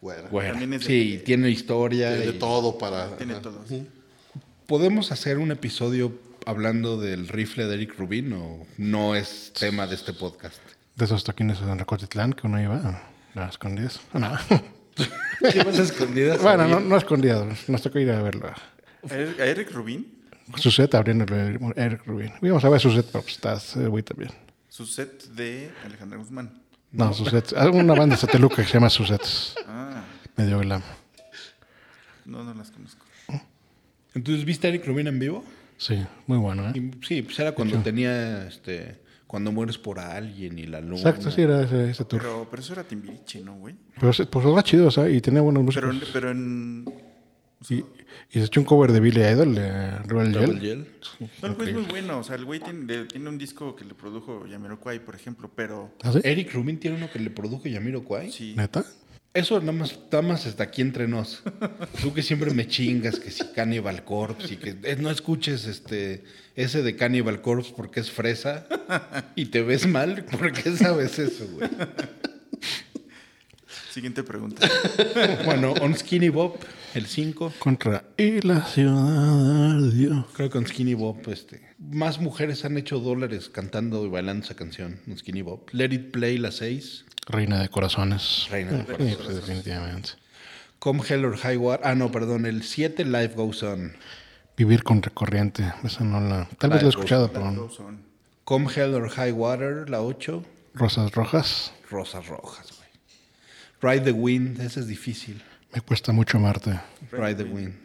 Güera. 0.01 0.53
De- 0.60 0.80
sí, 0.80 1.22
tiene 1.26 1.49
historia. 1.49 2.16
Tiene 2.18 2.32
y- 2.36 2.39
todo 2.39 2.78
para. 2.78 3.16
Tiene 3.18 3.34
ajá. 3.34 3.41
todo. 3.43 3.64
¿Podemos 4.66 5.12
hacer 5.12 5.38
un 5.38 5.51
episodio 5.51 6.20
hablando 6.45 6.99
del 6.99 7.28
rifle 7.28 7.66
de 7.66 7.76
Eric 7.76 7.97
Rubin 7.97 8.34
o 8.34 8.66
no 8.78 9.16
es 9.16 9.51
tema 9.57 9.88
de 9.88 9.95
este 9.95 10.14
podcast? 10.14 10.57
De 10.95 11.05
esos 11.05 11.24
toquines 11.24 11.60
en 11.62 11.80
Recotitlán 11.80 12.34
que 12.34 12.45
uno 12.47 12.62
iba 12.62 12.76
a 12.76 13.10
las 13.36 13.51
escondidas. 13.51 13.99
No. 14.14 14.38
¿Qué 15.51 15.62
a 15.62 15.70
escondidas? 15.70 16.41
bueno, 16.41 16.68
no, 16.68 16.82
no 16.82 16.97
escondidas. 16.97 17.70
Nos 17.70 17.82
tocó 17.82 17.99
ir 17.99 18.12
a 18.12 18.22
verlo. 18.22 18.47
¿A 19.10 19.14
Eric- 19.16 19.39
a 19.39 19.45
Eric 19.45 19.72
Rubin? 19.72 20.18
Su 20.57 20.71
set 20.71 20.95
abriendo 20.95 21.25
el 21.25 21.59
Eric 21.75 22.05
Rubin. 22.05 22.31
Íbamos 22.41 22.63
a 22.63 22.69
ver 22.69 22.79
su 22.79 22.91
set, 22.91 23.05
pero 23.11 23.21
pues 23.21 23.35
está 23.35 23.53
ese 23.53 23.87
güey 23.87 24.03
también. 24.03 24.31
Su 24.67 24.85
set 24.85 25.25
de 25.29 25.71
Alejandra 25.85 26.17
Guzmán. 26.17 26.61
No, 26.91 27.13
su 27.13 27.25
set. 27.25 27.51
Una 27.73 27.93
banda 27.93 28.15
de 28.15 28.21
Sateluca 28.21 28.57
que 28.57 28.65
se 28.65 28.73
llama 28.73 28.89
Susets. 28.89 29.55
Ah, 29.67 30.03
Medio 30.35 30.59
glam. 30.59 30.81
no, 32.25 32.43
no 32.43 32.53
las 32.53 32.71
conozco. 32.71 33.05
Entonces, 34.15 34.43
¿viste 34.43 34.67
a 34.67 34.69
Eric 34.69 34.85
Rubin 34.87 35.07
en 35.07 35.19
vivo? 35.19 35.43
Sí, 35.77 36.03
muy 36.27 36.37
bueno, 36.37 36.67
¿eh? 36.67 36.71
Y, 36.75 37.05
sí, 37.05 37.21
pues 37.21 37.39
era 37.39 37.53
cuando 37.53 37.77
tenía, 37.81 38.47
este, 38.47 38.99
cuando 39.27 39.51
mueres 39.51 39.77
por 39.77 39.99
alguien 39.99 40.57
y 40.59 40.65
la 40.65 40.81
luna. 40.81 40.97
Exacto, 40.97 41.31
sí, 41.31 41.41
era 41.41 41.61
ese, 41.61 41.91
ese 41.91 42.05
tour. 42.05 42.21
Pero, 42.21 42.47
pero 42.49 42.61
eso 42.61 42.73
era 42.73 42.83
Timbiriche, 42.83 43.41
¿no, 43.41 43.55
güey? 43.55 43.75
Pero 43.99 44.11
pues 44.29 44.45
era 44.45 44.63
chido, 44.63 44.87
o 44.87 44.91
sea, 44.91 45.09
y 45.09 45.21
tenía 45.21 45.41
buenos 45.41 45.63
músicos. 45.63 45.95
Pero, 45.95 46.11
pero 46.11 46.31
en... 46.31 46.85
Y, 47.69 47.83
y 48.32 48.39
se 48.39 48.45
echó 48.45 48.59
un 48.59 48.65
cover 48.65 48.91
de 48.91 48.99
Billy 48.99 49.21
Idol, 49.21 49.55
de 49.55 49.97
Rebel 49.99 50.34
Yell. 50.34 50.59
Gel. 50.59 50.88
No, 51.41 51.47
el 51.47 51.55
güey 51.55 51.69
es 51.69 51.75
muy 51.75 51.84
bueno. 51.86 52.19
O 52.19 52.23
sea, 52.23 52.36
el 52.36 52.45
güey 52.45 52.59
tiene, 52.59 53.30
un 53.30 53.38
disco 53.38 53.75
que 53.75 53.84
le 53.86 53.95
produjo 53.95 54.45
Yamiroquai, 54.45 55.03
por 55.03 55.15
ejemplo, 55.15 55.49
pero... 55.55 55.91
¿Ah, 56.03 56.11
sí? 56.13 56.19
Eric 56.23 56.53
Rubin 56.53 56.80
tiene 56.80 56.97
uno 56.97 57.09
que 57.11 57.17
le 57.17 57.32
produjo 57.32 57.67
Yamiro 57.67 58.03
Kwai. 58.03 58.32
Sí. 58.32 58.53
¿Neta? 58.55 58.86
Eso 59.34 59.59
nada 59.59 59.71
más, 59.71 59.97
nada 60.11 60.21
más 60.23 60.45
está 60.47 60.63
aquí 60.63 60.82
entre 60.82 61.07
nos. 61.07 61.43
Tú 62.01 62.13
que 62.13 62.23
siempre 62.23 62.51
me 62.51 62.67
chingas 62.67 63.19
que 63.19 63.30
si 63.30 63.45
Cannibal 63.47 64.03
Corpse 64.03 64.55
y 64.55 64.57
que 64.57 64.75
eh, 64.84 64.95
no 64.99 65.11
escuches 65.11 65.65
este 65.65 66.23
ese 66.55 66.82
de 66.82 66.95
Cannibal 66.95 67.41
Corpse 67.41 67.71
porque 67.75 67.99
es 67.99 68.09
fresa 68.09 68.67
y 69.36 69.45
te 69.45 69.61
ves 69.61 69.86
mal, 69.86 70.25
¿por 70.25 70.51
qué 70.51 70.75
sabes 70.75 71.19
eso, 71.19 71.47
güey? 71.47 71.69
Siguiente 73.91 74.23
pregunta. 74.23 74.67
Bueno, 75.45 75.73
On 75.82 75.95
Skinny 75.95 76.30
Bob, 76.30 76.57
el 76.95 77.05
5. 77.05 77.53
Contra 77.59 78.03
Y 78.17 78.41
la 78.41 78.63
ciudad 78.65 79.71
ardió. 79.77 80.27
Creo 80.33 80.49
que 80.49 80.57
On 80.57 80.67
Skinny 80.67 80.93
Bob, 80.93 81.17
este, 81.27 81.61
más 81.79 82.19
mujeres 82.19 82.65
han 82.65 82.77
hecho 82.77 82.99
dólares 82.99 83.49
cantando 83.49 84.05
y 84.05 84.09
bailando 84.09 84.45
esa 84.45 84.55
canción, 84.55 84.99
Skinny 85.17 85.41
Bob. 85.41 85.61
Let 85.71 85.93
It 85.93 86.11
Play, 86.11 86.37
la 86.37 86.51
6. 86.51 87.05
Reina 87.27 87.59
de 87.61 87.69
corazones. 87.69 88.47
Reina 88.49 88.71
de 88.71 88.79
Sí, 88.79 88.85
corazones. 88.85 89.17
pues, 89.17 89.35
definitivamente. 89.35 90.09
Come 90.79 91.01
Hell 91.07 91.25
or 91.25 91.37
High 91.37 91.57
Water. 91.57 91.85
Ah, 91.85 91.95
no, 91.95 92.11
perdón, 92.11 92.45
el 92.45 92.63
7, 92.63 93.05
Life 93.05 93.33
Goes 93.35 93.63
On. 93.63 93.93
Vivir 94.57 94.83
contra 94.83 95.13
corriente. 95.13 95.71
Esa 95.83 96.03
no 96.03 96.19
la. 96.21 96.47
Tal 96.57 96.69
vez 96.71 96.81
la 96.81 96.87
he 96.87 96.89
escuchado, 96.89 97.31
pero 97.31 97.51
no. 97.51 97.69
Come 98.45 98.67
Hell 98.73 98.93
or 98.95 99.09
High 99.09 99.31
Water, 99.31 99.89
la 99.89 100.01
8. 100.01 100.43
Rosas 100.73 101.11
rojas. 101.13 101.73
Rosas 101.89 102.27
rojas, 102.27 102.71
güey. 102.77 102.89
Ride 103.95 104.05
the 104.05 104.11
Wind, 104.11 104.59
ese 104.61 104.79
es 104.81 104.87
difícil. 104.87 105.41
Me 105.74 105.82
cuesta 105.82 106.11
mucho 106.11 106.38
amarte. 106.38 106.80
Ride 107.11 107.36
the 107.36 107.43
Wind. 107.43 107.76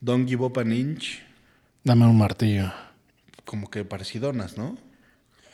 Don't 0.00 0.28
Give 0.28 0.42
Up 0.44 0.58
an 0.58 0.72
Inch, 0.72 1.18
Dame 1.84 2.06
un 2.06 2.18
martillo. 2.18 2.72
como 3.44 3.70
que 3.70 3.84
parecidonas, 3.84 4.56
¿no? 4.56 4.76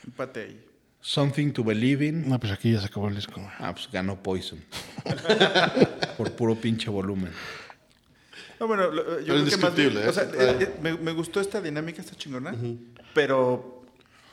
Empate 0.05 0.41
ahí. 0.43 0.67
Something 1.01 1.51
to 1.53 1.65
Believe 1.65 2.07
in. 2.07 2.29
No, 2.29 2.39
pues 2.39 2.53
aquí 2.53 2.73
ya 2.73 2.81
se 2.81 2.87
acabó 2.87 3.09
el 3.09 3.15
disco. 3.17 3.41
Ah, 3.59 3.73
pues 3.75 3.89
ganó 3.93 4.23
Poison. 4.23 4.61
Por 6.17 6.33
puro 6.33 6.55
pinche 6.55 6.89
volumen. 6.91 7.33
No, 8.61 8.67
bueno, 8.69 8.91
lo- 8.91 9.21
yo 9.21 9.27
Pero 9.27 9.45
creo 9.45 9.45
que 9.45 9.57
más 9.57 9.75
bien, 9.75 9.89
indiscutible, 9.89 10.05
¿eh? 10.05 10.09
o 10.09 10.13
sea, 10.13 10.23
Ah. 10.25 10.35
eh, 10.39 10.57
eh, 10.61 10.75
me, 10.81 10.95
me 10.97 11.13
gustó 11.13 11.41
esta 11.41 11.61
dinámica, 11.61 12.01
esta 12.01 12.15
chingona, 12.15 12.55
pero 13.15 13.85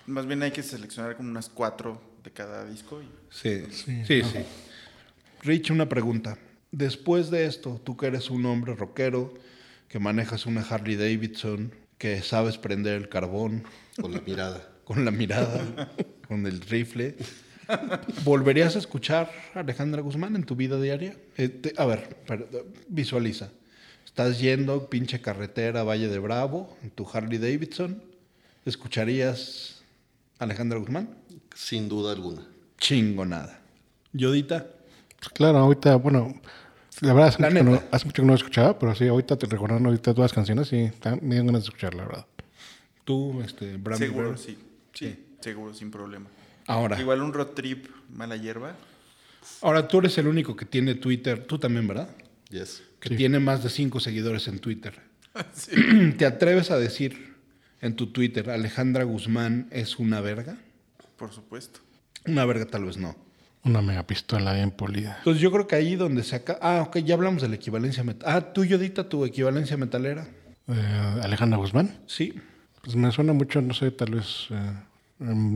más 0.05 0.27
bien 0.27 0.43
hay 0.43 0.51
que 0.51 0.61
seleccionar 0.61 1.15
como 1.17 1.29
unas 1.29 1.49
cuatro 1.49 1.99
de 2.23 2.29
cada 2.31 2.65
disco. 2.65 3.01
y- 3.01 3.09
Sí, 3.31 3.63
sí, 3.71 4.03
sí. 4.05 4.23
Rich, 5.41 5.71
una 5.71 5.87
pregunta. 5.89 6.37
Después 6.71 7.29
de 7.31 7.45
esto, 7.45 7.81
tú 7.83 7.97
que 7.97 8.07
eres 8.07 8.29
un 8.29 8.45
hombre 8.45 8.75
rockero, 8.75 9.33
que 9.87 9.99
manejas 9.99 10.45
una 10.45 10.61
Harley 10.61 10.95
Davidson, 10.95 11.71
que 11.97 12.21
sabes 12.21 12.57
prender 12.57 12.93
el 12.95 13.09
carbón 13.09 13.63
Con 13.99 14.11
la 14.13 14.21
mirada. 14.21 14.69
con 14.83 15.03
la 15.05 15.11
mirada, 15.11 15.91
con 16.27 16.45
el 16.47 16.61
rifle, 16.61 17.15
¿Volverías 18.23 18.75
a 18.75 18.79
escuchar 18.79 19.31
a 19.53 19.59
Alejandra 19.59 20.01
Guzmán 20.01 20.35
en 20.35 20.43
tu 20.43 20.55
vida 20.55 20.81
diaria? 20.81 21.15
Eh, 21.37 21.49
te- 21.49 21.73
a 21.77 21.85
ver, 21.85 22.15
per- 22.25 22.47
visualiza. 22.87 23.51
Estás 24.05 24.39
yendo, 24.39 24.89
pinche 24.89 25.21
carretera, 25.21 25.83
Valle 25.83 26.07
de 26.07 26.17
Bravo, 26.17 26.75
en 26.81 26.89
tu 26.89 27.07
Harley 27.07 27.37
Davidson. 27.37 28.01
¿Escucharías 28.65 29.83
a 30.39 30.45
Alejandra 30.45 30.79
Guzmán? 30.79 31.15
Sin 31.53 31.87
duda 31.89 32.11
alguna. 32.13 32.41
Chingo 32.79 33.23
nada. 33.25 33.59
Yodita, 34.13 34.65
claro, 35.33 35.57
ahorita, 35.59 35.95
bueno, 35.97 36.39
la 37.01 37.13
verdad 37.13 37.29
hace, 37.29 37.41
La 37.41 37.49
mucho, 37.49 37.59
que 37.59 37.63
no, 37.65 37.71
neta. 37.71 37.87
hace 37.91 38.05
mucho 38.05 38.21
que 38.21 38.27
no 38.27 38.33
escuchaba, 38.35 38.77
pero 38.79 38.95
sí, 38.95 39.07
ahorita 39.07 39.37
te 39.37 39.45
recordando 39.47 39.89
ahorita 39.89 40.13
todas 40.13 40.31
las 40.31 40.33
canciones 40.33 40.71
y 40.73 40.89
ta- 40.99 41.15
me 41.15 41.29
dieron 41.35 41.47
ganas 41.47 41.63
de 41.63 41.67
escuchar, 41.69 41.93
la 41.93 42.05
verdad. 42.05 42.25
tú, 43.03 43.41
este, 43.41 43.79
Seguro, 43.97 44.37
sí. 44.37 44.57
Sí, 44.93 45.25
seguro, 45.39 45.73
sin 45.73 45.89
problema. 45.91 46.27
Ahora, 46.67 46.99
Igual 46.99 47.21
un 47.21 47.33
road 47.33 47.47
trip, 47.55 47.87
mala 48.13 48.35
hierba. 48.37 48.75
ahora 49.61 49.87
tú 49.87 49.99
eres 49.99 50.17
el 50.19 50.27
único 50.27 50.55
que 50.55 50.65
tiene 50.65 50.93
Twitter, 50.95 51.45
tú 51.45 51.57
también, 51.57 51.87
¿verdad? 51.87 52.09
Yes. 52.49 52.83
Que 52.99 53.09
Sí. 53.09 53.15
tiene 53.15 53.39
más 53.39 53.63
de 53.63 53.69
cinco 53.69 53.99
seguidores 53.99 54.47
en 54.47 54.59
Twitter. 54.59 54.99
¿Te 56.17 56.25
atreves 56.25 56.69
a 56.69 56.77
decir 56.77 57.35
en 57.81 57.95
tu 57.95 58.07
Twitter, 58.11 58.49
Alejandra 58.51 59.03
Guzmán 59.05 59.67
es 59.71 59.97
una 59.97 60.21
verga? 60.21 60.57
Por 61.17 61.31
supuesto. 61.31 61.79
Una 62.27 62.45
verga 62.45 62.65
tal 62.65 62.85
vez 62.85 62.97
no. 62.97 63.15
Una 63.63 63.81
mega 63.81 64.03
pistola 64.07 64.53
bien 64.53 64.71
polida. 64.71 65.15
Entonces 65.19 65.41
yo 65.41 65.51
creo 65.51 65.67
que 65.67 65.75
ahí 65.75 65.95
donde 65.95 66.23
se 66.23 66.37
acaba... 66.37 66.59
Ah, 66.61 66.81
ok, 66.83 66.97
ya 66.99 67.15
hablamos 67.15 67.41
de 67.41 67.49
la 67.49 67.55
equivalencia 67.55 68.03
metal. 68.03 68.29
Ah, 68.31 68.41
tú, 68.53 68.63
Yodita, 68.63 69.09
tu 69.09 69.25
equivalencia 69.25 69.75
metalera. 69.77 70.27
Eh, 70.67 71.19
Alejandra 71.23 71.57
Guzmán, 71.57 71.99
Sí. 72.05 72.33
pues 72.81 72.95
me 72.95 73.11
suena 73.11 73.33
mucho, 73.33 73.61
no 73.61 73.73
sé, 73.73 73.91
tal 73.91 74.11
vez 74.15 74.47
eh, 74.51 74.73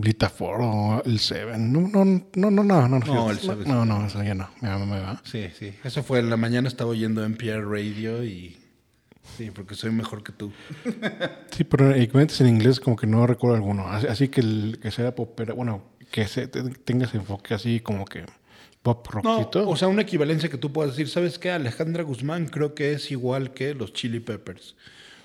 Lita 0.03 0.29
Ford 0.29 0.59
o 0.61 1.01
el 1.05 1.19
Seven. 1.19 1.71
No, 1.71 1.81
no, 1.81 2.03
no, 2.03 2.51
no, 2.51 2.63
no. 2.63 2.87
No, 2.89 2.99
no, 2.99 3.31
el 3.31 3.37
Seven. 3.39 3.67
no, 3.67 3.85
no, 3.85 4.05
eso 4.05 4.21
ya 4.21 4.35
no. 4.35 4.49
Me, 4.59 4.69
me, 4.79 4.85
me 4.85 4.99
va. 4.99 5.21
Sí, 5.23 5.47
sí. 5.57 5.73
Eso 5.83 6.03
fue 6.03 6.19
en 6.19 6.29
la 6.29 6.35
mañana 6.37 6.67
estaba 6.67 6.89
oyendo 6.91 7.23
NPR 7.23 7.63
Radio 7.65 8.23
y... 8.23 8.57
Sí, 9.37 9.49
porque 9.51 9.73
soy 9.75 9.91
mejor 9.91 10.21
que 10.21 10.33
tú. 10.33 10.51
Sí, 11.51 11.63
pero 11.63 11.91
equivalentes 11.95 12.41
en 12.41 12.47
inglés 12.49 12.79
como 12.81 12.97
que 12.97 13.07
no 13.07 13.25
recuerdo 13.25 13.55
alguno. 13.55 13.87
Así, 13.87 14.07
así 14.07 14.27
que 14.27 14.41
el 14.41 14.79
que 14.81 14.91
sea 14.91 15.15
popera, 15.15 15.53
bueno, 15.53 15.81
que 16.13 16.27
se, 16.27 16.47
te- 16.47 16.61
tenga 16.61 17.07
ese 17.07 17.17
enfoque 17.17 17.55
así 17.55 17.79
como 17.79 18.05
que 18.05 18.23
pop 18.83 19.07
No, 19.15 19.21
rockcito. 19.39 19.67
o 19.67 19.75
sea, 19.75 19.87
una 19.87 20.03
equivalencia 20.03 20.47
que 20.47 20.59
tú 20.59 20.71
puedas 20.71 20.91
decir, 20.91 21.09
¿sabes 21.09 21.39
qué? 21.39 21.49
Alejandra 21.49 22.03
Guzmán 22.03 22.45
creo 22.45 22.75
que 22.75 22.91
es 22.93 23.09
igual 23.09 23.51
que 23.53 23.73
los 23.73 23.93
Chili 23.93 24.19
Peppers. 24.19 24.75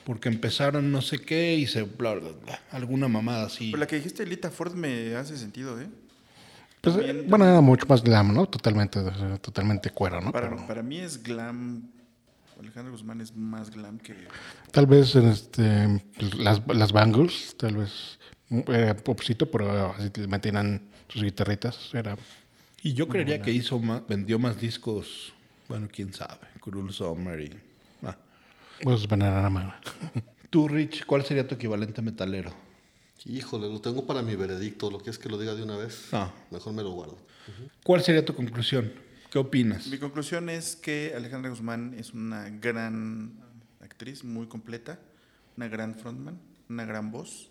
Porque 0.04 0.30
empezaron 0.30 0.90
no 0.90 1.02
sé 1.02 1.18
qué 1.20 1.56
y 1.56 1.66
se... 1.66 1.82
Bla, 1.82 2.14
bla, 2.14 2.30
bla. 2.42 2.58
Alguna 2.70 3.06
mamada 3.08 3.44
así. 3.44 3.66
Pero 3.70 3.80
la 3.80 3.86
que 3.86 3.96
dijiste, 3.96 4.24
Lita 4.24 4.50
Ford, 4.50 4.72
me 4.72 5.14
hace 5.14 5.36
sentido, 5.36 5.78
¿eh? 5.78 5.88
Pues, 6.80 6.96
eh, 6.96 7.00
también- 7.00 7.28
bueno, 7.28 7.44
era 7.44 7.60
mucho 7.60 7.84
más 7.86 8.02
glam, 8.02 8.32
¿no? 8.32 8.46
Totalmente, 8.46 8.98
totalmente 9.42 9.90
cuero, 9.90 10.22
¿no? 10.22 10.32
Para, 10.32 10.48
Pero 10.48 10.66
para 10.66 10.82
mí 10.82 10.96
es 11.00 11.22
glam. 11.22 11.82
Alejandro 12.58 12.92
Guzmán 12.92 13.20
es 13.20 13.36
más 13.36 13.70
glam 13.70 13.98
que. 13.98 14.16
tal 14.72 14.86
vez 14.86 15.14
en 15.14 15.28
este, 15.28 16.02
las, 16.38 16.62
las 16.66 16.90
Bangles, 16.92 17.54
tal 17.58 17.76
vez 17.76 18.17
era 18.50 18.96
popcito, 18.96 19.50
pero 19.50 19.94
así 19.94 20.10
le 20.16 20.26
metían 20.26 20.82
sus 21.08 21.22
guitarritas. 21.22 21.90
Era, 21.92 22.16
Y 22.82 22.94
yo 22.94 23.08
creería 23.08 23.42
que 23.42 23.50
hizo 23.50 23.78
más, 23.78 24.06
vendió 24.06 24.38
más 24.38 24.60
discos, 24.60 25.32
bueno, 25.68 25.88
quién 25.92 26.12
sabe, 26.12 26.46
Cruel 26.60 26.92
Summer 26.92 27.40
y... 27.40 27.52
Ah. 28.02 28.16
pues, 28.82 29.06
Bananarama. 29.06 29.80
Tú, 30.50 30.66
Rich, 30.66 31.04
¿cuál 31.04 31.24
sería 31.24 31.46
tu 31.46 31.56
equivalente 31.56 32.00
metalero? 32.00 32.52
Híjole, 33.26 33.68
lo 33.68 33.80
tengo 33.80 34.06
para 34.06 34.22
mi 34.22 34.36
veredicto. 34.36 34.90
¿Lo 34.90 34.98
quieres 34.98 35.18
que 35.18 35.28
lo 35.28 35.36
diga 35.36 35.54
de 35.54 35.62
una 35.62 35.76
vez? 35.76 36.08
No. 36.12 36.32
Mejor 36.50 36.72
me 36.72 36.82
lo 36.82 36.92
guardo. 36.92 37.18
¿Cuál 37.82 38.02
sería 38.02 38.24
tu 38.24 38.34
conclusión? 38.34 38.92
¿Qué 39.30 39.38
opinas? 39.38 39.86
Mi 39.88 39.98
conclusión 39.98 40.48
es 40.48 40.76
que 40.76 41.12
Alejandra 41.14 41.50
Guzmán 41.50 41.94
es 41.98 42.14
una 42.14 42.48
gran 42.48 43.32
actriz, 43.80 44.24
muy 44.24 44.46
completa, 44.46 44.98
una 45.56 45.68
gran 45.68 45.94
frontman, 45.94 46.38
una 46.70 46.86
gran 46.86 47.10
voz. 47.10 47.50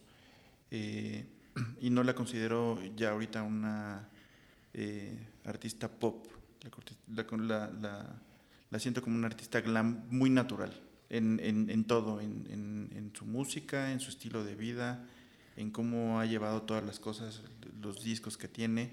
Eh, 0.72 1.26
y 1.82 1.90
no 1.90 2.04
la 2.04 2.14
considero 2.16 2.80
ya 2.96 3.12
ahorita 3.12 3.44
una 3.44 4.10
eh, 4.74 5.18
artista 5.46 5.90
pop. 5.90 6.28
La, 7.14 7.26
la, 7.38 7.72
la- 7.82 8.22
la- 8.70 8.80
siento 8.80 9.02
como 9.02 9.16
una 9.16 9.28
artista 9.28 9.62
glam 9.62 10.04
muy 10.10 10.30
natural 10.30 10.74
en, 11.10 11.40
en- 11.42 11.70
en 11.70 11.84
todo, 11.86 12.20
en, 12.20 12.46
en- 12.52 13.12
su 13.18 13.26
música, 13.26 13.92
en 13.92 14.00
su 14.00 14.10
estilo 14.10 14.44
de 14.44 14.54
vida, 14.56 15.04
en 15.56 15.72
cómo 15.72 16.20
ha 16.20 16.26
llevado 16.26 16.62
todas 16.64 16.84
las 16.84 17.00
cosas, 17.00 17.42
los 17.82 18.04
discos 18.04 18.38
que 18.38 18.48
tiene. 18.48 18.92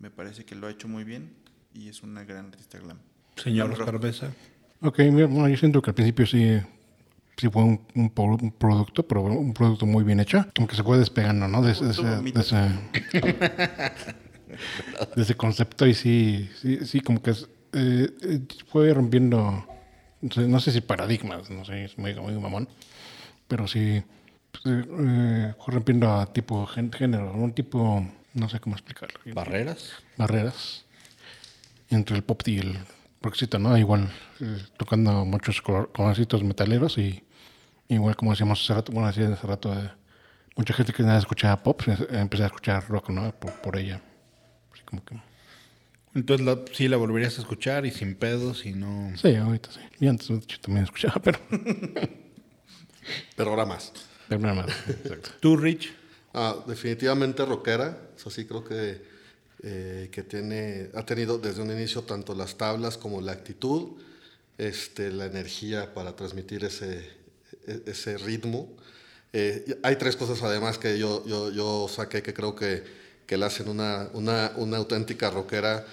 Me 0.00 0.10
parece 0.10 0.44
que 0.44 0.54
lo 0.56 0.66
ha 0.66 0.70
hecho 0.70 0.88
muy 0.88 1.04
bien 1.04 1.30
y 1.74 1.88
es 1.88 2.02
una 2.02 2.24
gran 2.24 2.46
artista 2.46 2.78
glam. 2.78 2.98
Señor 3.36 4.00
Besa. 4.00 4.32
Ok, 4.80 4.98
bueno, 5.12 5.48
yo 5.48 5.56
siento 5.56 5.80
que 5.80 5.90
al 5.90 5.94
principio 5.94 6.26
sí, 6.26 6.58
sí 7.36 7.48
fue 7.48 7.62
un, 7.62 7.80
un 7.94 8.10
producto, 8.10 9.02
pero 9.06 9.22
un 9.22 9.52
producto 9.54 9.86
muy 9.86 10.04
bien 10.04 10.20
hecho. 10.20 10.46
Como 10.54 10.68
que 10.68 10.76
se 10.76 10.82
fue 10.82 10.98
despegando, 10.98 11.48
¿no? 11.48 11.62
De, 11.62 11.72
ese- 11.72 11.84
de 11.86 11.92
de 12.32 12.40
ese- 12.40 12.56
de 15.16 15.22
ese 15.22 15.34
concepto 15.34 15.86
y 15.86 15.94
sí, 15.94 16.48
sí, 16.60 16.84
sí 16.86 17.00
como 17.00 17.22
que 17.22 17.30
eh, 17.30 17.36
eh, 17.72 18.40
fue 18.70 18.92
rompiendo, 18.92 19.66
no 20.20 20.30
sé, 20.32 20.40
no 20.48 20.60
sé 20.60 20.72
si 20.72 20.80
paradigmas, 20.80 21.50
no 21.50 21.64
sé, 21.64 21.84
es 21.84 21.98
muy, 21.98 22.14
muy 22.14 22.34
mamón, 22.34 22.68
pero 23.48 23.66
sí 23.66 24.02
pues, 24.50 24.66
eh, 24.66 24.84
eh, 25.00 25.54
fue 25.64 25.74
rompiendo 25.74 26.12
a 26.12 26.26
tipo 26.32 26.66
gen- 26.66 26.92
género, 26.92 27.32
un 27.32 27.52
tipo, 27.52 28.06
no 28.34 28.48
sé 28.48 28.60
cómo 28.60 28.76
explicarlo. 28.76 29.18
¿Barreras? 29.34 29.92
barreras 30.16 30.84
entre 31.90 32.16
el 32.16 32.22
pop 32.24 32.42
y 32.46 32.58
el 32.58 32.78
rockcito, 33.22 33.58
¿no? 33.58 33.76
Igual 33.78 34.10
eh, 34.40 34.58
tocando 34.76 35.24
muchos 35.24 35.62
colorcitos 35.62 36.42
metaleros 36.42 36.98
y 36.98 37.22
igual 37.88 38.16
como 38.16 38.32
decíamos 38.32 38.62
hace 38.62 38.74
rato, 38.74 38.92
bueno, 38.92 39.08
decía 39.08 39.28
hace 39.32 39.46
rato, 39.46 39.72
eh, 39.72 39.90
mucha 40.56 40.74
gente 40.74 40.92
que 40.92 41.02
nada 41.02 41.18
escuchaba 41.18 41.62
pop, 41.62 41.82
empecé 42.10 42.42
a 42.44 42.46
escuchar 42.46 42.86
rock, 42.88 43.10
¿no? 43.10 43.32
Por, 43.38 43.52
por 43.60 43.76
ella. 43.76 44.00
Así 44.72 44.82
como 44.84 45.04
que... 45.04 45.16
Entonces 46.14 46.44
la- 46.46 46.58
sí 46.74 46.88
la 46.88 46.98
volverías 46.98 47.38
a 47.38 47.40
escuchar 47.42 47.86
y 47.86 47.90
sin 47.90 48.14
pedos 48.16 48.66
y 48.66 48.72
no... 48.72 49.12
Sí, 49.16 49.34
ahorita 49.34 49.70
sí. 49.72 49.80
Y 50.00 50.08
antes 50.08 50.28
hecho, 50.30 50.60
también 50.60 50.84
escuchaba, 50.84 51.20
pero... 51.22 51.38
Pero 53.36 53.50
ahora 53.50 53.66
más. 53.66 53.92
pero 54.28 54.40
nada 54.40 54.54
más. 54.54 54.66
Exacto. 54.88 55.30
¿Tú, 55.40 55.56
Rich? 55.56 55.92
Ah, 56.34 56.54
definitivamente 56.66 57.44
rockera. 57.44 57.98
Eso 58.16 58.30
sí 58.30 58.44
creo 58.46 58.62
que, 58.64 59.02
eh, 59.62 60.08
que 60.10 60.22
tiene, 60.22 60.90
ha 60.94 61.04
tenido 61.06 61.38
desde 61.38 61.62
un 61.62 61.70
inicio 61.70 62.02
tanto 62.02 62.34
las 62.34 62.56
tablas 62.56 62.96
como 62.98 63.20
la 63.20 63.32
actitud, 63.32 63.92
este, 64.58 65.10
la 65.10 65.26
energía 65.26 65.94
para 65.94 66.16
transmitir 66.16 66.64
ese, 66.64 67.08
e- 67.66 67.82
ese 67.86 68.18
ritmo. 68.18 68.68
Eh, 69.32 69.78
hay 69.82 69.96
tres 69.96 70.16
cosas 70.16 70.42
además 70.42 70.78
que 70.78 70.98
yo, 70.98 71.24
yo, 71.26 71.50
yo 71.50 71.88
saqué 71.88 72.22
que 72.22 72.34
creo 72.34 72.54
que, 72.54 72.82
que 73.26 73.36
le 73.38 73.46
hacen 73.46 73.68
una, 73.68 74.10
una, 74.14 74.52
una 74.56 74.76
auténtica 74.78 75.30
rockera. 75.30 75.86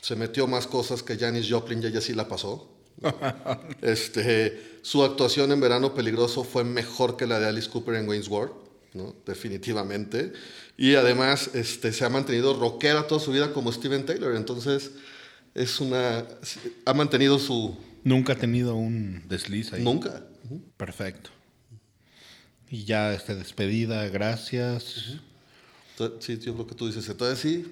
Se 0.00 0.16
metió 0.16 0.46
más 0.46 0.66
cosas 0.66 1.02
que 1.02 1.16
Janis 1.16 1.48
Joplin 1.50 1.82
y 1.82 1.86
ella 1.86 2.00
sí 2.00 2.14
la 2.14 2.28
pasó. 2.28 2.72
Este, 3.82 4.78
su 4.82 5.04
actuación 5.04 5.52
en 5.52 5.60
Verano 5.60 5.94
Peligroso 5.94 6.44
fue 6.44 6.64
mejor 6.64 7.16
que 7.16 7.26
la 7.26 7.38
de 7.38 7.46
Alice 7.46 7.68
Cooper 7.68 7.96
en 7.96 8.08
Wayne's 8.08 8.28
World, 8.28 8.52
¿no? 8.94 9.14
definitivamente. 9.26 10.32
Y 10.76 10.94
además 10.94 11.50
este, 11.54 11.92
se 11.92 12.04
ha 12.04 12.08
mantenido 12.08 12.54
rockera 12.58 13.06
toda 13.06 13.20
su 13.20 13.32
vida 13.32 13.52
como 13.52 13.72
Steven 13.72 14.04
Taylor. 14.06 14.34
Entonces, 14.36 14.92
es 15.54 15.80
una, 15.80 16.24
ha 16.84 16.94
mantenido 16.94 17.38
su... 17.38 17.76
Nunca 18.04 18.34
ha 18.34 18.36
tenido 18.36 18.74
un 18.76 19.22
desliz 19.28 19.72
ahí. 19.72 19.82
Nunca. 19.82 20.22
Perfecto. 20.76 21.30
Y 22.70 22.84
ya 22.84 23.12
este, 23.14 23.34
despedida, 23.34 24.06
gracias. 24.08 25.16
Sí, 26.20 26.38
yo 26.38 26.54
creo 26.54 26.66
que 26.66 26.74
tú 26.74 26.86
dices, 26.86 27.08
entonces 27.08 27.38
sí. 27.38 27.66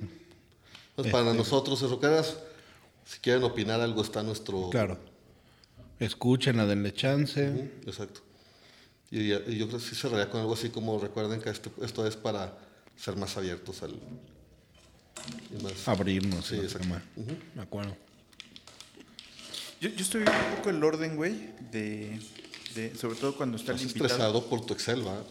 Pues 0.96 1.10
para 1.10 1.26
Este- 1.26 1.38
nosotros, 1.38 1.82
es 1.82 1.90
rockeras, 1.90 2.36
si 3.04 3.18
quieren 3.18 3.42
opinar 3.42 3.80
algo, 3.80 4.02
está 4.02 4.22
nuestro... 4.22 4.70
Claro. 4.70 4.98
Escúchenla, 6.00 6.66
denle 6.66 6.92
chance. 6.92 7.50
Ujú, 7.50 7.68
Exacto. 7.86 8.20
Y, 9.16 9.32
y 9.32 9.58
yo 9.58 9.68
creo 9.68 9.78
que 9.78 9.84
sí 9.84 9.94
cerraría 9.94 10.28
con 10.28 10.40
algo 10.40 10.54
así 10.54 10.70
como 10.70 10.98
recuerden 10.98 11.40
que 11.40 11.50
este- 11.50 11.70
esto 11.82 12.04
es 12.06 12.16
para 12.16 12.58
ser 12.96 13.16
más 13.16 13.36
abiertos 13.36 13.82
al... 13.82 13.92
y 13.92 15.62
más- 15.62 15.86
Abrirnos. 15.88 16.44
Sí, 16.46 16.56
¿no? 16.56 16.62
exacto. 16.62 16.88
Tema. 16.88 17.02
De 17.54 17.62
acuerdo. 17.62 17.96
Yo, 19.80 19.90
yo 19.90 20.02
estoy 20.02 20.22
viendo 20.22 20.40
un 20.48 20.56
poco 20.56 20.70
el 20.70 20.82
orden, 20.82 21.16
güey, 21.16 21.50
de, 21.70 22.20
de- 22.74 22.94
sobre 22.96 23.16
todo 23.16 23.36
cuando 23.36 23.56
está 23.56 23.72
el 23.72 23.76
Estás 23.76 23.92
invitado. 23.92 24.06
estresado 24.06 24.46
por 24.48 24.66
tu 24.66 24.74
Excel, 24.74 25.06
¿va? 25.06 25.22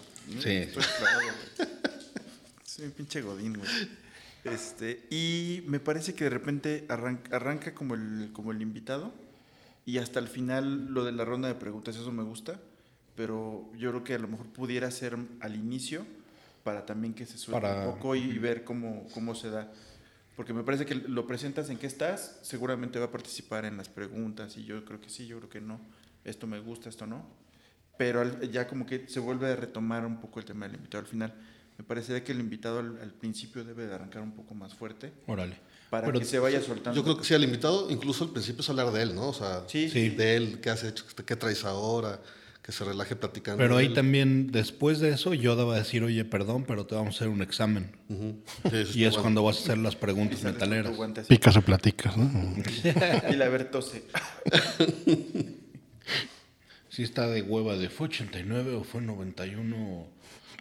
Sí. 0.42 0.50
Estoy 0.50 0.84
clavado, 0.84 1.20
güey. 1.58 1.70
Soy 2.66 2.86
un 2.86 2.92
pinche 2.92 3.22
godín, 3.22 3.54
güey. 3.58 3.70
Este, 4.46 5.06
y 5.10 5.64
me 5.68 5.80
parece 5.80 6.14
que 6.14 6.26
de 6.26 6.30
repente 6.30 6.86
arranca, 6.90 7.36
arranca 7.36 7.74
como, 7.74 7.96
el, 7.96 8.30
como 8.34 8.52
el 8.52 8.62
invitado 8.62 9.14
y 9.86 9.98
hasta 10.00 10.20
el 10.20 10.28
final 10.28 10.88
lo 10.94 11.06
de 11.06 11.12
la 11.14 11.24
ronda 11.26 11.48
de 11.48 11.56
preguntas, 11.56 11.96
eso 11.96 12.12
me 12.12 12.24
gusta, 12.24 12.60
pero 13.16 13.70
yo 13.78 13.90
creo 13.92 14.04
que 14.04 14.14
a 14.16 14.20
lo 14.20 14.28
mejor 14.28 14.48
pudiera 14.48 14.90
ser 14.92 15.18
al 15.40 15.56
inicio 15.56 16.06
para 16.64 16.86
también 16.86 17.14
que 17.14 17.26
se 17.26 17.38
suelte 17.38 17.62
Para- 17.62 17.88
un 17.90 17.96
poco 17.96 18.16
y, 18.16 18.38
ver 18.40 18.64
cómo, 18.64 19.06
cómo 19.14 19.36
se 19.36 19.50
da. 19.50 19.72
Porque 20.36 20.54
me 20.54 20.64
parece 20.64 20.86
que 20.86 20.96
lo 20.96 21.28
presentas 21.28 21.70
en 21.70 21.78
qué 21.78 21.86
estás, 21.88 22.40
seguramente 22.42 22.98
va 22.98 23.06
a 23.06 23.12
participar 23.12 23.66
en 23.66 23.78
las 23.78 23.88
preguntas 23.90 24.58
y 24.58 24.64
yo 24.66 24.84
creo 24.84 25.00
que 25.00 25.10
sí, 25.10 25.28
yo 25.28 25.38
creo 25.38 25.50
que 25.50 25.62
no. 25.62 25.80
Esto 26.26 26.48
me 26.48 26.60
gusta, 26.60 26.90
esto 26.90 27.06
no. 27.06 27.24
Pero 27.98 28.42
ya 28.50 28.68
como 28.68 28.86
que 28.88 29.08
se 29.08 29.20
vuelve 29.20 29.52
a 29.52 29.56
retomar 29.56 30.06
un 30.06 30.20
poco 30.20 30.40
el 30.40 30.46
tema 30.46 30.66
del 30.66 30.76
invitado 30.78 31.04
al 31.04 31.08
final. 31.08 31.34
Me 31.78 31.84
parecería 31.84 32.24
que 32.24 32.32
el 32.32 32.40
invitado 32.40 32.80
al, 32.80 32.98
al 33.02 33.12
principio 33.12 33.64
debe 33.64 33.86
de 33.86 33.94
arrancar 33.94 34.22
un 34.24 34.32
poco 34.32 34.56
más 34.56 34.74
fuerte 34.74 35.12
Órale. 35.28 35.58
para 35.90 36.08
Pero 36.08 36.20
que 36.20 36.26
se 36.26 36.40
vaya 36.40 36.62
soltando. 36.62 36.96
Yo 36.96 37.04
creo 37.04 37.18
que 37.18 37.24
sí, 37.24 37.34
al 37.36 37.44
invitado, 37.44 37.90
incluso 37.92 38.24
al 38.24 38.30
principio 38.32 38.62
es 38.62 38.70
hablar 38.70 38.92
de 38.92 39.02
él, 39.04 39.14
¿no? 39.16 39.30
O 39.30 39.34
sea, 39.34 39.64
Sí. 39.68 39.90
Sí. 39.90 40.10
de 40.10 40.36
él, 40.36 40.60
qué 40.62 40.70
has 40.72 40.84
hecho, 40.84 41.06
qué 41.26 41.36
traes 41.36 41.64
ahora, 41.66 42.20
que 42.64 42.72
se 42.72 42.86
relaje 42.86 43.16
platicando. 43.18 43.58
Pero 43.58 43.76
ahí 43.76 43.94
también, 43.94 44.50
después 44.52 45.00
de 45.00 45.10
eso, 45.10 45.34
yo 45.34 45.58
daba 45.58 45.76
a 45.76 45.80
decir, 45.80 46.02
oye, 46.04 46.24
perdón, 46.24 46.64
pero 46.66 46.86
te 46.86 46.96
vamos 46.96 47.16
a 47.16 47.18
hacer 47.18 47.28
un 47.28 47.42
examen. 47.42 47.92
Sí, 48.72 49.00
Y 49.00 49.04
es 49.04 49.12
bueno. 49.12 49.22
cuando 49.22 49.44
vas 49.44 49.58
a 49.58 49.60
hacer 49.60 49.78
las 49.78 49.96
preguntas 49.98 50.44
metaleras. 50.44 50.94
Picas 51.28 51.58
o 51.58 51.62
platicas, 51.62 52.16
¿no? 52.18 52.24
Y 53.30 53.36
la 53.36 53.50
ver 53.50 53.70
tose. 53.70 54.04
Si 56.90 57.04
está 57.04 57.28
de 57.28 57.42
hueva 57.42 57.76
de 57.76 57.90
fue 57.90 58.08
89 58.08 58.76
o 58.76 58.84
fue 58.84 59.02
91. 59.02 60.08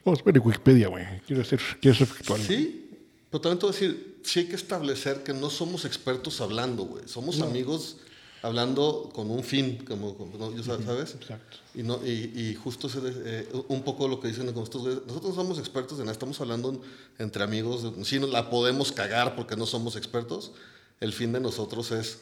Vamos 0.05 0.21
a 0.21 0.25
ver 0.25 0.37
en 0.37 0.43
Wikipedia, 0.45 0.89
güey. 0.89 1.05
Quiero 1.27 1.45
ser, 1.45 1.61
quiero 1.81 1.97
ser 1.97 2.07
factual. 2.09 2.41
Sí, 2.41 2.91
pero 3.31 3.41
también 3.41 3.59
te 3.61 3.67
voy 3.67 3.75
a 3.77 3.79
decir, 3.79 4.19
sí 4.25 4.41
hay 4.41 4.47
que 4.47 4.57
establecer 4.57 5.23
que 5.23 5.33
no 5.33 5.51
somos 5.51 5.85
expertos 5.85 6.41
hablando, 6.41 6.85
güey. 6.85 7.07
Somos 7.07 7.41
amigos 7.41 7.99
hablando 8.43 9.11
con 9.15 9.31
un 9.31 9.43
fin, 9.45 9.85
como, 9.87 10.17
como- 10.17 10.37
¿no? 10.37 10.63
Sabes. 10.63 11.15
Exacto. 11.15 11.59
Y, 11.75 11.83
no, 11.83 12.05
y, 12.05 12.33
y 12.35 12.55
justo 12.55 12.89
ese, 12.89 12.99
eh, 13.05 13.49
un 13.69 13.83
poco 13.83 14.09
lo 14.09 14.21
que 14.21 14.29
dicen 14.29 14.53
con 14.53 14.63
estos 14.65 14.83
güeyes, 14.83 15.03
nosotros 15.07 15.31
no 15.37 15.43
somos 15.43 15.59
expertos 15.59 15.99
en 15.99 16.05
nada, 16.07 16.13
estamos 16.13 16.41
hablando 16.41 16.83
entre 17.19 17.43
amigos, 17.45 17.85
sí 18.05 18.19
nos 18.21 18.31
la 18.31 18.51
podemos 18.51 18.93
cagar 18.93 19.37
porque 19.37 19.57
no 19.57 19.65
somos 19.67 19.97
expertos, 19.97 20.53
el 21.01 21.13
fin 21.13 21.33
de 21.33 21.41
nosotros 21.41 21.91
es 21.93 22.21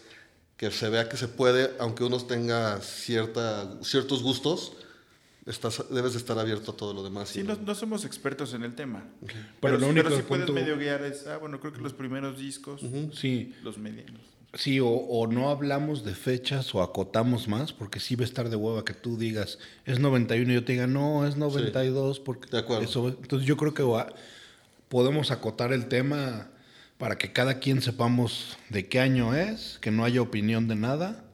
que 0.57 0.71
se 0.71 0.89
vea 0.91 1.09
que 1.09 1.17
se 1.17 1.27
puede, 1.27 1.71
aunque 1.81 2.05
uno 2.05 2.19
tenga 2.19 2.81
cierta, 2.81 3.79
ciertos 3.83 4.23
gustos, 4.23 4.73
estás, 5.47 5.83
debes 5.91 6.13
de 6.13 6.19
estar 6.19 6.39
abierto 6.39 6.73
a 6.73 6.77
todo 6.77 6.93
lo 6.93 7.03
demás. 7.03 7.31
Sí, 7.31 7.43
no, 7.43 7.57
no 7.57 7.75
somos 7.75 8.05
expertos 8.05 8.53
en 8.53 8.63
el 8.63 8.75
tema. 8.75 9.05
Pero 9.27 9.35
Pero, 9.63 9.79
lo 9.79 9.87
sí- 9.87 9.91
único 9.91 10.05
pero 10.05 10.17
sí 10.17 10.23
que 10.23 10.29
puedes 10.29 10.51
medio 10.51 10.77
guiar 10.77 11.03
es, 11.03 11.27
ah, 11.27 11.39
bueno, 11.39 11.59
creo 11.61 11.73
que 11.73 11.81
los 11.81 11.95
primeros 11.95 12.39
discos, 12.39 12.83
Sí, 13.15 13.55
los 13.63 13.79
medianos. 13.79 14.21
Sí, 14.55 14.81
o, 14.81 14.89
o 14.89 15.27
no 15.27 15.51
hablamos 15.51 16.05
de 16.05 16.15
fechas 16.15 16.75
o 16.75 16.83
acotamos 16.83 17.49
más, 17.49 17.73
porque 17.73 18.01
sí 18.01 18.17
va 18.17 18.23
a 18.23 18.27
estar 18.27 18.49
de 18.51 18.57
hueva 18.57 18.85
que 18.85 18.95
tú 18.95 19.17
digas, 19.17 19.59
es 19.85 19.99
91 20.01 20.51
y 20.51 20.55
yo 20.55 20.65
te 20.65 20.73
diga, 20.73 20.87
no, 20.87 21.27
es 21.27 21.37
92, 21.37 22.21
porque 22.21 22.49
De 22.51 22.59
acuerdo. 22.59 22.85
eso- 22.85 23.09
entonces 23.09 23.47
yo 23.47 23.57
creo 23.57 23.75
que 23.75 23.83
va- 23.83 24.13
podemos 24.89 25.31
acotar 25.31 25.73
el 25.73 25.87
tema 25.87 26.49
para 26.99 27.17
que 27.17 27.33
cada 27.33 27.61
quien 27.61 27.81
sepamos 27.81 28.57
de 28.69 28.89
qué 28.89 29.01
año 29.01 29.35
es, 29.35 29.79
que 29.81 29.91
no 29.91 30.05
haya 30.05 30.21
opinión 30.21 30.69
de 30.69 30.75
nada, 30.77 31.25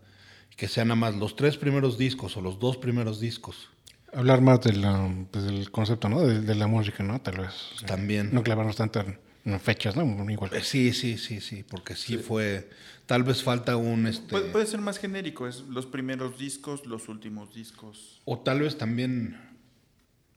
que 0.57 0.69
sean 0.69 0.89
nada 0.89 0.97
más 1.01 1.15
los 1.17 1.37
tres 1.37 1.57
primeros 1.57 1.99
discos 1.99 2.37
o 2.37 2.41
los 2.41 2.59
dos 2.59 2.77
primeros 2.77 3.21
discos. 3.21 3.69
Hablar 4.13 4.41
más 4.41 4.61
de 4.61 4.73
la- 4.75 5.11
pues, 5.31 5.45
del 5.45 5.71
concepto, 5.71 6.09
¿no? 6.09 6.21
De, 6.21 6.41
de 6.41 6.55
la 6.55 6.67
música, 6.67 7.03
¿no? 7.03 7.21
Tal 7.21 7.39
vez. 7.39 7.53
También. 7.87 8.31
No 8.33 8.43
clavarnos 8.43 8.77
tanto 8.77 9.01
en, 9.01 9.19
en 9.47 9.61
fechas, 9.61 9.97
¿no? 9.97 10.31
Igual. 10.31 10.53
Eh, 10.53 10.63
Sí, 10.63 10.93
sí, 10.93 11.17
sí, 11.19 11.41
sí, 11.41 11.65
porque 11.69 11.95
sí, 11.95 12.19
fue, 12.19 12.69
tal 13.07 13.23
vez 13.23 13.43
falta 13.43 13.77
un, 13.77 14.07
este, 14.07 14.29
Puede, 14.29 14.51
puede 14.51 14.67
ser 14.67 14.81
más 14.81 14.99
genérico, 14.99 15.47
es 15.47 15.61
los 15.69 15.87
primeros 15.87 16.39
discos, 16.39 16.85
los 16.87 17.09
últimos 17.09 17.55
discos. 17.55 18.21
o 18.25 18.39
tal 18.41 18.61
vez 18.61 18.77
también 18.77 19.41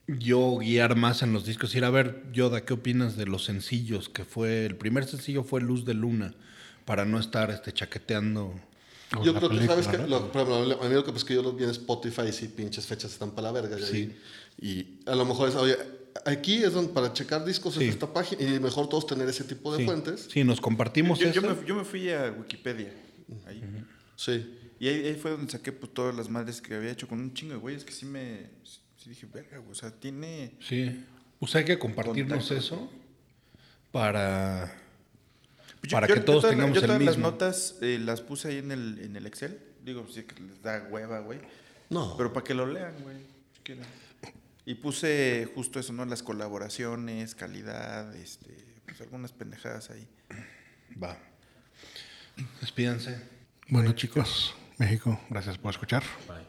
yo 0.08 0.58
guiar 0.58 0.96
más 0.96 1.22
en 1.22 1.34
los 1.34 1.46
discos, 1.46 1.74
ir 1.76 1.86
a 1.86 1.90
ver, 1.90 2.24
Yoda, 2.32 2.66
¿qué 2.66 2.74
opinas 2.74 3.16
de 3.16 3.26
los 3.26 3.46
sencillos? 3.46 4.10
Que 4.10 4.26
fue, 4.26 4.66
el 4.66 4.76
primer 4.76 5.06
sencillo 5.06 5.44
fue 5.44 5.62
Luz 5.62 5.86
de 5.86 5.94
Luna, 5.94 6.34
para 6.86 7.06
no 7.06 7.20
estar 7.20 7.52
este, 7.52 7.74
chaqueteando. 7.74 8.60
O 9.18 9.24
Yo 9.24 9.34
creo 9.34 9.50
que, 9.50 9.66
¿sabes 9.66 9.88
película? 9.88 10.08
¿no? 10.08 10.20
Lo, 10.20 10.30
ejemplo, 10.30 10.84
a 10.84 10.90
mí 10.90 10.94
lo 10.94 11.04
que 11.04 11.12
pasa 11.12 11.18
es 11.18 11.26
que 11.26 11.36
yo 11.36 11.44
lo 11.44 11.54
vi 11.54 11.64
en 11.64 11.72
Spotify 11.72 12.24
y 12.30 12.32
sí, 12.32 12.48
pinches 12.48 12.86
fechas 12.86 13.12
están 13.12 13.32
para 13.32 13.52
la 13.52 13.62
verga. 13.62 13.78
Sí. 13.78 13.96
ahí. 13.96 14.20
Y 14.62 15.10
a 15.10 15.16
lo 15.16 15.26
mejor 15.26 15.50
es, 15.50 15.56
oye, 15.56 15.78
aquí 16.26 16.64
es 16.64 16.74
donde 16.74 16.92
para 16.94 17.14
checar 17.14 17.46
discos 17.46 17.76
Sí. 17.76 17.84
es 17.86 17.92
esta 17.96 18.12
página 18.12 18.42
y 18.42 18.60
mejor 18.60 18.88
todos 18.90 19.06
tener 19.08 19.28
ese 19.30 19.44
tipo 19.44 19.72
de 19.72 19.80
Sí, 19.80 19.86
fuentes. 19.86 20.28
sí, 20.32 20.44
nos 20.44 20.60
compartimos 20.62 21.20
Yo, 21.20 21.28
eso. 21.30 21.42
yo 21.42 21.56
me, 21.56 21.66
yo 21.68 21.76
me 21.76 21.84
fui 21.84 22.10
a 22.10 22.32
Wikipedia. 22.38 22.92
ahí. 23.46 23.64
Sí. 24.16 24.56
Y 24.80 24.88
ahí, 24.88 25.08
ahí 25.08 25.16
fue 25.16 25.32
donde 25.32 25.52
saqué 25.52 25.72
pues, 25.72 25.94
todas 25.94 26.16
las 26.16 26.30
madres 26.30 26.62
que 26.62 26.74
había 26.76 26.92
hecho 26.92 27.08
con 27.08 27.20
un 27.20 27.34
chingo 27.34 27.54
de 27.54 27.60
güeyes 27.60 27.84
que 27.84 27.92
sí 27.92 28.06
me. 28.06 28.50
Sí 28.98 29.10
dije, 29.10 29.28
verga, 29.32 29.58
güey. 29.60 29.72
O 29.72 29.76
sea, 29.76 29.92
tiene. 29.92 30.54
Sí, 30.62 31.04
pues 31.40 31.56
hay 31.56 31.64
que 31.66 31.78
compartirnos 31.80 32.40
Contacto. 32.48 32.56
eso 32.56 32.90
para, 33.92 34.74
Yo- 35.84 35.92
para 35.92 36.08
yo- 36.08 36.14
que 36.16 36.20
yo 36.22 36.26
todos 36.26 36.42
todas- 36.42 36.56
tengamos 36.56 36.76
yo 36.76 36.82
el 36.82 36.88
todas 36.88 37.02
las 37.04 37.18
notas 37.18 37.76
eh, 37.82 38.00
las 38.00 38.22
puse 38.22 38.50
ahí 38.50 38.58
en 38.58 38.72
el, 38.72 39.00
en 39.00 39.16
el 39.16 39.26
Excel. 39.26 39.60
Digo, 39.84 40.06
sí 40.14 40.24
que 40.24 40.42
les 40.42 40.62
da 40.62 40.88
hueva, 40.92 41.20
güey. 41.22 41.40
No. 41.90 42.16
Pero 42.18 42.32
para 42.34 42.44
que 42.44 42.54
lo 42.54 42.66
lean, 42.68 42.94
güey. 43.02 43.18
si 43.54 43.62
quieren. 43.64 43.84
Y 44.70 44.76
puse 44.76 45.50
justo 45.56 45.80
eso, 45.80 45.94
¿no? 45.94 46.06
Las 46.06 46.22
colaboraciones, 46.22 47.34
calidad, 47.34 48.16
este, 48.16 48.56
pues 48.86 49.02
algunas 49.02 49.32
pendejadas 49.32 49.90
ahí. 49.90 50.08
Va. 51.02 51.18
Despídanse. 52.62 53.20
Bueno, 53.70 53.94
chicos, 53.94 54.54
México, 54.78 55.20
gracias 55.28 55.58
por 55.58 55.72
escuchar. 55.72 56.04
Bye. 56.28 56.49